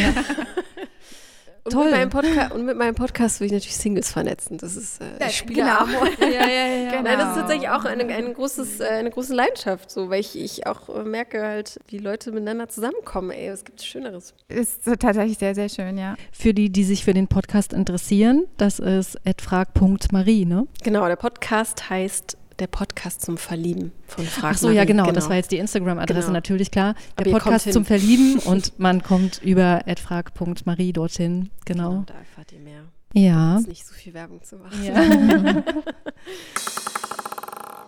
Und 1.64 1.72
Toll. 1.72 1.84
Mit 1.84 1.92
meinem 1.94 2.10
Podca 2.10 2.54
und 2.54 2.66
mit 2.66 2.76
meinem 2.76 2.94
Podcast 2.94 3.40
will 3.40 3.46
ich 3.46 3.52
natürlich 3.52 3.76
Singles 3.76 4.12
vernetzen. 4.12 4.58
Das 4.58 4.76
ist 4.76 5.00
äh, 5.00 5.04
Ja, 5.18 5.28
ich 5.28 5.38
spiele 5.38 5.62
genau. 5.62 5.78
Amor. 5.78 6.08
ja, 6.20 6.26
ja, 6.26 6.66
ja. 6.66 6.90
Genau. 6.90 7.02
Nein, 7.04 7.18
das 7.18 7.30
ist 7.30 7.36
tatsächlich 7.36 7.68
auch 7.70 7.86
eine, 7.86 8.04
eine, 8.04 8.32
großes, 8.34 8.80
äh, 8.80 8.84
eine 8.84 9.10
große 9.10 9.34
Leidenschaft, 9.34 9.90
so, 9.90 10.10
weil 10.10 10.20
ich, 10.20 10.38
ich 10.38 10.66
auch 10.66 10.90
äh, 10.90 11.04
merke 11.04 11.42
halt, 11.42 11.80
wie 11.88 11.96
Leute 11.96 12.32
miteinander 12.32 12.68
zusammenkommen. 12.68 13.30
Ey, 13.30 13.50
was 13.50 13.64
gibt 13.64 13.80
Schöneres? 13.82 14.34
Ist 14.48 14.82
tatsächlich 15.00 15.38
sehr, 15.38 15.54
sehr 15.54 15.70
schön, 15.70 15.96
ja. 15.96 16.16
Für 16.32 16.52
die, 16.52 16.68
die 16.68 16.84
sich 16.84 17.02
für 17.02 17.14
den 17.14 17.28
Podcast 17.28 17.72
interessieren, 17.72 18.44
das 18.58 18.78
ist 18.78 19.18
frag.marie, 19.40 20.44
ne? 20.44 20.66
Genau, 20.82 21.06
der 21.06 21.16
Podcast 21.16 21.88
heißt 21.88 22.36
der 22.58 22.66
Podcast 22.66 23.22
zum 23.22 23.36
Verlieben 23.36 23.92
von 24.06 24.24
Frag 24.24 24.54
Ach 24.54 24.58
so, 24.58 24.68
ja, 24.68 24.74
Marie. 24.76 24.86
genau, 24.86 25.10
Das 25.12 25.28
war 25.28 25.36
jetzt 25.36 25.50
die 25.50 25.58
Instagram-Adresse 25.58 26.20
Genau. 26.22 26.32
natürlich 26.32 26.70
klar. 26.70 26.94
Der 27.18 27.30
Podcast 27.30 27.72
zum 27.72 27.84
Verlieben 27.84 28.38
und 28.44 28.78
man 28.78 29.02
kommt 29.02 29.40
über 29.42 29.82
frag.marie 30.02 30.92
dorthin. 30.92 31.50
Genau, 31.64 31.90
Genau. 31.90 32.04
da 32.06 32.14
erfahrt 32.14 32.52
ihr 32.52 32.60
mehr. 32.60 32.82
Ja. 33.12 33.56
Jetzt 33.58 33.68
nicht 33.68 33.86
so 33.86 33.94
viel 33.94 34.14
Werbung 34.14 34.42
zu 34.42 34.56
machen. 34.56 34.84
ja. 34.84 34.94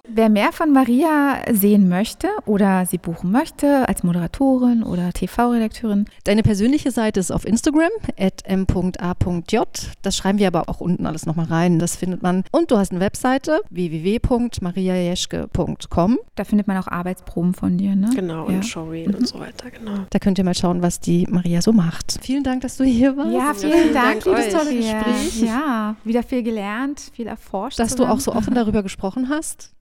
Wer 0.09 0.29
mehr 0.29 0.53
von 0.53 0.73
Maria 0.73 1.39
sehen 1.53 1.89
möchte 1.89 2.29
oder 2.47 2.87
sie 2.87 2.99
buchen 2.99 3.31
möchte 3.33 3.89
als 3.89 4.03
Moderatorin 4.05 4.83
oder 4.83 5.13
TV-Redakteurin, 5.13 6.07
Deine 6.25 6.43
persönliche 6.43 6.91
Seite 6.91 7.21
ist 7.21 7.31
auf 7.31 7.47
Instagram, 7.47 7.91
m.a.j. 8.17 9.91
Das 10.03 10.17
schreiben 10.17 10.39
wir 10.39 10.47
aber 10.49 10.69
auch 10.69 10.81
unten 10.81 11.07
alles 11.07 11.25
nochmal 11.27 11.47
rein. 11.47 11.79
Das 11.79 11.97
findet 11.97 12.23
man. 12.23 12.45
Und 12.53 12.71
du 12.71 12.77
hast 12.79 12.91
eine 12.93 13.01
Webseite, 13.01 13.61
www.mariajeschke.com. 13.71 16.19
da 16.35 16.45
findet 16.45 16.67
man 16.69 16.77
auch 16.79 16.89
Arbeitsproben 16.89 17.55
von 17.55 17.77
dir, 17.79 17.95
ne? 17.97 18.11
Genau, 18.15 18.49
Ja. 18.49 18.57
und 18.57 18.65
Showreel 18.67 19.15
und 19.15 19.27
so 19.29 19.39
weiter, 19.41 19.71
genau. 19.71 19.93
Da 20.11 20.19
könnt 20.19 20.39
ihr 20.39 20.45
mal 20.45 20.55
schauen, 20.55 20.83
was 20.83 21.01
die 21.01 21.27
Maria 21.29 21.61
so 21.63 21.73
macht. 21.73 22.19
Vielen 22.23 22.43
Dank, 22.45 22.61
dass 22.63 22.77
du 22.77 22.85
hier 22.85 23.17
warst. 23.17 23.33
Ja, 23.33 23.55
vielen, 23.55 23.73
vielen 23.83 23.95
Dank, 23.95 24.25
liebes 24.25 24.47
euch. 24.47 24.53
tolle 24.53 24.75
Gespräch. 24.77 25.43
Ja, 25.43 25.97
wieder 26.05 26.23
viel 26.23 26.43
gelernt, 26.43 27.01
viel 27.15 27.27
erforscht. 27.27 27.79
Dass 27.79 27.91
du 27.91 27.97
zusammen. 27.97 28.13
auch 28.13 28.21
so 28.21 28.33
offen 28.35 28.55
darüber 28.55 28.83
gesprochen 28.83 29.29
hast. 29.29 29.73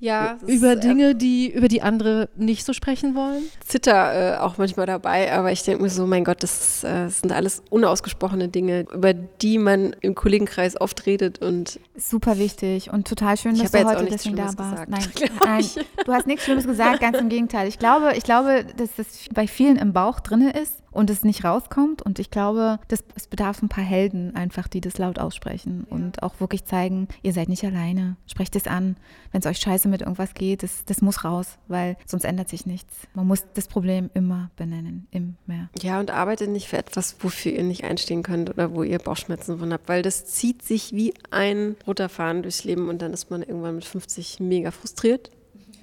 Ja, 0.00 0.38
über 0.46 0.72
ist, 0.72 0.78
äh, 0.78 0.80
Dinge, 0.80 1.14
die 1.14 1.52
über 1.52 1.68
die 1.68 1.82
andere 1.82 2.30
nicht 2.36 2.64
so 2.64 2.72
sprechen 2.72 3.14
wollen. 3.14 3.42
Zitter 3.66 4.34
äh, 4.34 4.38
auch 4.38 4.56
manchmal 4.56 4.86
dabei, 4.86 5.32
aber 5.32 5.52
ich 5.52 5.62
denke 5.62 5.82
mir 5.82 5.90
so, 5.90 6.06
mein 6.06 6.24
Gott, 6.24 6.42
das, 6.42 6.82
äh, 6.84 7.04
das 7.04 7.20
sind 7.20 7.32
alles 7.32 7.62
unausgesprochene 7.68 8.48
Dinge, 8.48 8.86
über 8.92 9.12
die 9.12 9.58
man 9.58 9.94
im 10.00 10.14
Kollegenkreis 10.14 10.80
oft 10.80 11.04
redet 11.06 11.40
und 11.40 11.78
Super 12.00 12.38
wichtig 12.38 12.90
und 12.92 13.06
total 13.06 13.36
schön, 13.36 13.54
Ich 13.54 13.62
dass 13.62 13.72
du 13.72 13.84
heute 13.84 14.06
deswegen 14.06 14.36
da 14.36 14.56
warst. 14.56 14.88
Nein, 14.88 15.04
nein, 15.44 15.64
du 16.04 16.12
hast 16.12 16.26
nichts 16.26 16.44
Schlimmes 16.44 16.66
gesagt, 16.66 17.00
ganz 17.00 17.18
im 17.18 17.28
Gegenteil. 17.28 17.68
Ich 17.68 17.78
glaube, 17.78 18.14
ich 18.16 18.24
glaube, 18.24 18.64
dass 18.76 18.94
das 18.96 19.26
bei 19.32 19.46
vielen 19.46 19.76
im 19.76 19.92
Bauch 19.92 20.20
drinne 20.20 20.50
ist 20.52 20.80
und 20.90 21.10
es 21.10 21.24
nicht 21.24 21.44
rauskommt. 21.44 22.02
Und 22.02 22.18
ich 22.18 22.30
glaube, 22.30 22.78
das, 22.88 23.04
es 23.14 23.26
bedarf 23.26 23.62
ein 23.62 23.68
paar 23.68 23.84
Helden 23.84 24.34
einfach, 24.34 24.68
die 24.68 24.80
das 24.80 24.98
laut 24.98 25.18
aussprechen 25.18 25.86
und 25.88 26.22
auch 26.22 26.40
wirklich 26.40 26.64
zeigen, 26.64 27.08
ihr 27.22 27.32
seid 27.32 27.48
nicht 27.48 27.64
alleine. 27.64 28.16
Sprecht 28.26 28.56
es 28.56 28.66
an. 28.66 28.96
Wenn 29.32 29.40
es 29.40 29.46
euch 29.46 29.58
scheiße 29.58 29.88
mit 29.88 30.02
irgendwas 30.02 30.34
geht, 30.34 30.62
das, 30.62 30.84
das 30.84 31.02
muss 31.02 31.24
raus, 31.24 31.58
weil 31.68 31.96
sonst 32.06 32.24
ändert 32.24 32.48
sich 32.48 32.66
nichts. 32.66 32.94
Man 33.14 33.26
muss 33.26 33.44
das 33.54 33.68
Problem 33.68 34.10
immer 34.14 34.50
benennen, 34.56 35.06
immer. 35.10 35.68
ja, 35.80 36.00
und 36.00 36.10
arbeitet 36.10 36.50
nicht 36.50 36.68
für 36.68 36.78
etwas, 36.78 37.16
wofür 37.20 37.52
ihr 37.52 37.62
nicht 37.62 37.84
einstehen 37.84 38.22
könnt 38.22 38.50
oder 38.50 38.74
wo 38.74 38.82
ihr 38.82 38.98
Bauchschmerzen 38.98 39.58
von 39.58 39.72
habt, 39.72 39.88
weil 39.88 40.02
das 40.02 40.26
zieht 40.26 40.62
sich 40.62 40.92
wie 40.92 41.14
ein 41.30 41.76
roter 41.90 42.08
Faden 42.08 42.42
durchs 42.42 42.62
Leben 42.62 42.88
und 42.88 43.02
dann 43.02 43.12
ist 43.12 43.30
man 43.30 43.42
irgendwann 43.42 43.74
mit 43.74 43.84
50 43.84 44.38
mega 44.38 44.70
frustriert. 44.70 45.32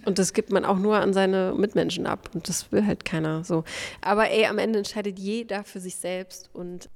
Und 0.06 0.20
das 0.20 0.32
gibt 0.32 0.54
man 0.54 0.64
auch 0.64 0.78
nur 0.78 0.96
an 0.98 1.12
seine 1.12 1.54
Mitmenschen 1.54 2.08
ab. 2.08 2.30
Und 2.34 2.48
das 2.48 2.72
will 2.72 2.88
halt 2.88 3.04
keiner 3.04 3.44
so. 3.44 3.66
Aber 4.00 4.30
ey, 4.30 4.46
am 4.46 4.58
Ende 4.58 4.80
entscheidet 4.80 5.20
jeder 5.20 5.66
für 5.66 5.82
sich 5.82 5.98
selbst 5.98 6.50
und 6.54 6.90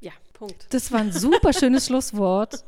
ja, 0.00 0.12
Punkt. 0.34 0.66
Das 0.68 0.92
war 0.92 1.00
ein 1.00 1.12
super 1.12 1.54
schönes 1.54 1.86
Schlusswort. 1.86 2.62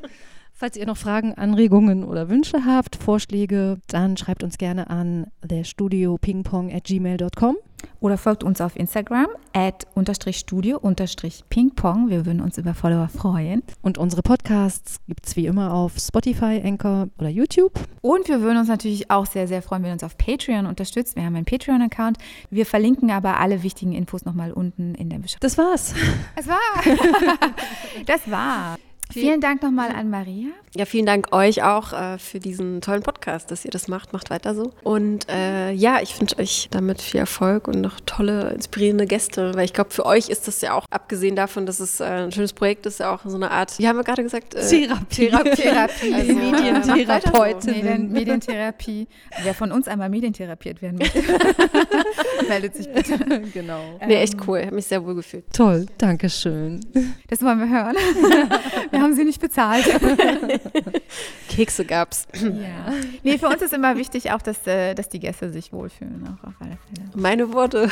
Falls 0.54 0.78
ihr 0.78 0.86
noch 0.86 0.96
Fragen, 0.96 1.34
Anregungen 1.34 2.04
oder 2.04 2.30
Wünsche 2.30 2.64
habt, 2.64 2.96
Vorschläge, 2.96 3.76
dann 3.88 4.16
schreibt 4.16 4.42
uns 4.42 4.56
gerne 4.56 4.88
an 4.88 5.26
thestudiopingpong@gmail.com. 5.46 7.56
Oder 8.04 8.18
folgt 8.18 8.44
uns 8.44 8.60
auf 8.60 8.76
Instagram 8.76 9.28
at 9.54 9.86
unterstrich 9.94 10.36
studio 10.36 10.76
unterstrich 10.76 11.42
pingpong. 11.48 12.10
Wir 12.10 12.26
würden 12.26 12.42
uns 12.42 12.58
über 12.58 12.74
Follower 12.74 13.08
freuen. 13.08 13.62
Und 13.80 13.96
unsere 13.96 14.20
Podcasts 14.20 15.00
gibt 15.08 15.26
es 15.26 15.36
wie 15.36 15.46
immer 15.46 15.72
auf 15.72 15.94
Spotify, 15.98 16.60
Anchor 16.62 17.08
oder 17.18 17.30
YouTube. 17.30 17.72
Und 18.02 18.28
wir 18.28 18.42
würden 18.42 18.58
uns 18.58 18.68
natürlich 18.68 19.10
auch 19.10 19.24
sehr, 19.24 19.48
sehr 19.48 19.62
freuen, 19.62 19.84
wenn 19.84 19.88
ihr 19.88 19.94
uns 19.94 20.04
auf 20.04 20.18
Patreon 20.18 20.66
unterstützt. 20.66 21.16
Wir 21.16 21.24
haben 21.24 21.34
einen 21.34 21.46
Patreon-Account. 21.46 22.18
Wir 22.50 22.66
verlinken 22.66 23.10
aber 23.10 23.40
alle 23.40 23.62
wichtigen 23.62 23.94
Infos 23.94 24.26
nochmal 24.26 24.52
unten 24.52 24.94
in 24.96 25.08
der 25.08 25.20
Beschreibung. 25.20 25.40
Das 25.40 25.56
war's. 25.56 25.94
Das 26.36 26.46
war. 26.46 26.58
das 28.04 28.30
war. 28.30 28.76
Vielen 29.20 29.40
Dank 29.40 29.62
nochmal 29.62 29.90
an 29.90 30.10
Maria. 30.10 30.48
Ja, 30.76 30.86
vielen 30.86 31.06
Dank 31.06 31.32
euch 31.32 31.62
auch 31.62 31.92
äh, 31.92 32.18
für 32.18 32.40
diesen 32.40 32.80
tollen 32.80 33.04
Podcast, 33.04 33.48
dass 33.52 33.64
ihr 33.64 33.70
das 33.70 33.86
macht. 33.86 34.12
Macht 34.12 34.30
weiter 34.30 34.56
so. 34.56 34.72
Und 34.82 35.28
äh, 35.28 35.70
ja, 35.70 36.00
ich 36.02 36.18
wünsche 36.20 36.36
euch 36.38 36.66
damit 36.72 37.00
viel 37.00 37.20
Erfolg 37.20 37.68
und 37.68 37.80
noch 37.80 38.00
tolle, 38.06 38.50
inspirierende 38.50 39.06
Gäste, 39.06 39.54
weil 39.54 39.66
ich 39.66 39.72
glaube, 39.72 39.90
für 39.90 40.04
euch 40.04 40.28
ist 40.28 40.48
das 40.48 40.60
ja 40.62 40.74
auch, 40.74 40.84
abgesehen 40.90 41.36
davon, 41.36 41.64
dass 41.64 41.78
es 41.78 42.00
äh, 42.00 42.04
ein 42.04 42.32
schönes 42.32 42.52
Projekt 42.52 42.86
ist, 42.86 42.98
ja 42.98 43.14
auch 43.14 43.20
so 43.24 43.36
eine 43.36 43.52
Art, 43.52 43.78
wie 43.78 43.86
haben 43.86 43.96
wir 43.96 44.02
gerade 44.02 44.24
gesagt? 44.24 44.56
Äh, 44.56 44.66
Therapie. 44.68 45.30
Therapie. 45.30 46.12
Also, 46.12 46.34
Medientherapeutinnen. 46.34 47.84
Medien, 47.84 48.12
Medientherapie. 48.12 49.06
Wer 49.44 49.54
von 49.54 49.70
uns 49.70 49.86
einmal 49.86 50.08
medientherapiert 50.08 50.82
werden 50.82 50.98
möchte, 50.98 51.22
meldet 52.48 52.74
sich 52.74 52.92
bitte. 52.92 53.42
genau. 53.52 54.00
Nee, 54.04 54.16
echt 54.16 54.34
cool. 54.48 54.58
Ich 54.58 54.66
habe 54.66 54.74
mich 54.74 54.86
sehr 54.86 55.04
wohl 55.04 55.14
gefühlt. 55.14 55.44
Toll, 55.52 55.86
Dankeschön. 55.98 56.80
Das 57.28 57.42
wollen 57.42 57.60
wir 57.60 57.68
hören. 57.68 57.94
Wir 58.90 59.03
haben 59.04 59.14
sie 59.14 59.24
nicht 59.24 59.40
bezahlt. 59.40 59.84
Kekse 61.48 61.84
gab's. 61.84 62.26
ja. 62.34 62.92
Nee, 63.22 63.38
für 63.38 63.48
uns 63.48 63.62
ist 63.62 63.72
immer 63.72 63.96
wichtig 63.96 64.32
auch, 64.32 64.42
dass, 64.42 64.66
äh, 64.66 64.94
dass 64.94 65.08
die 65.08 65.20
Gäste 65.20 65.50
sich 65.50 65.72
wohlfühlen, 65.72 66.26
auch 66.26 66.48
auf 66.48 66.54
alle 66.60 66.76
Fälle. 66.88 67.08
Meine 67.14 67.52
Worte. 67.52 67.88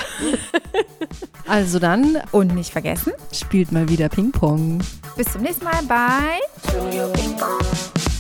Also 1.46 1.78
dann 1.78 2.18
Und 2.32 2.54
nicht 2.54 2.72
vergessen, 2.72 3.12
spielt 3.32 3.72
mal 3.72 3.88
wieder 3.88 4.08
Ping-Pong. 4.08 4.82
bis 5.16 5.32
zum 5.32 5.42
nächsten 5.42 5.64
Mal 5.64 5.82
bei 5.86 6.38
Studio 6.68 7.08
Ping 7.12 7.36
Pong. 7.36 8.11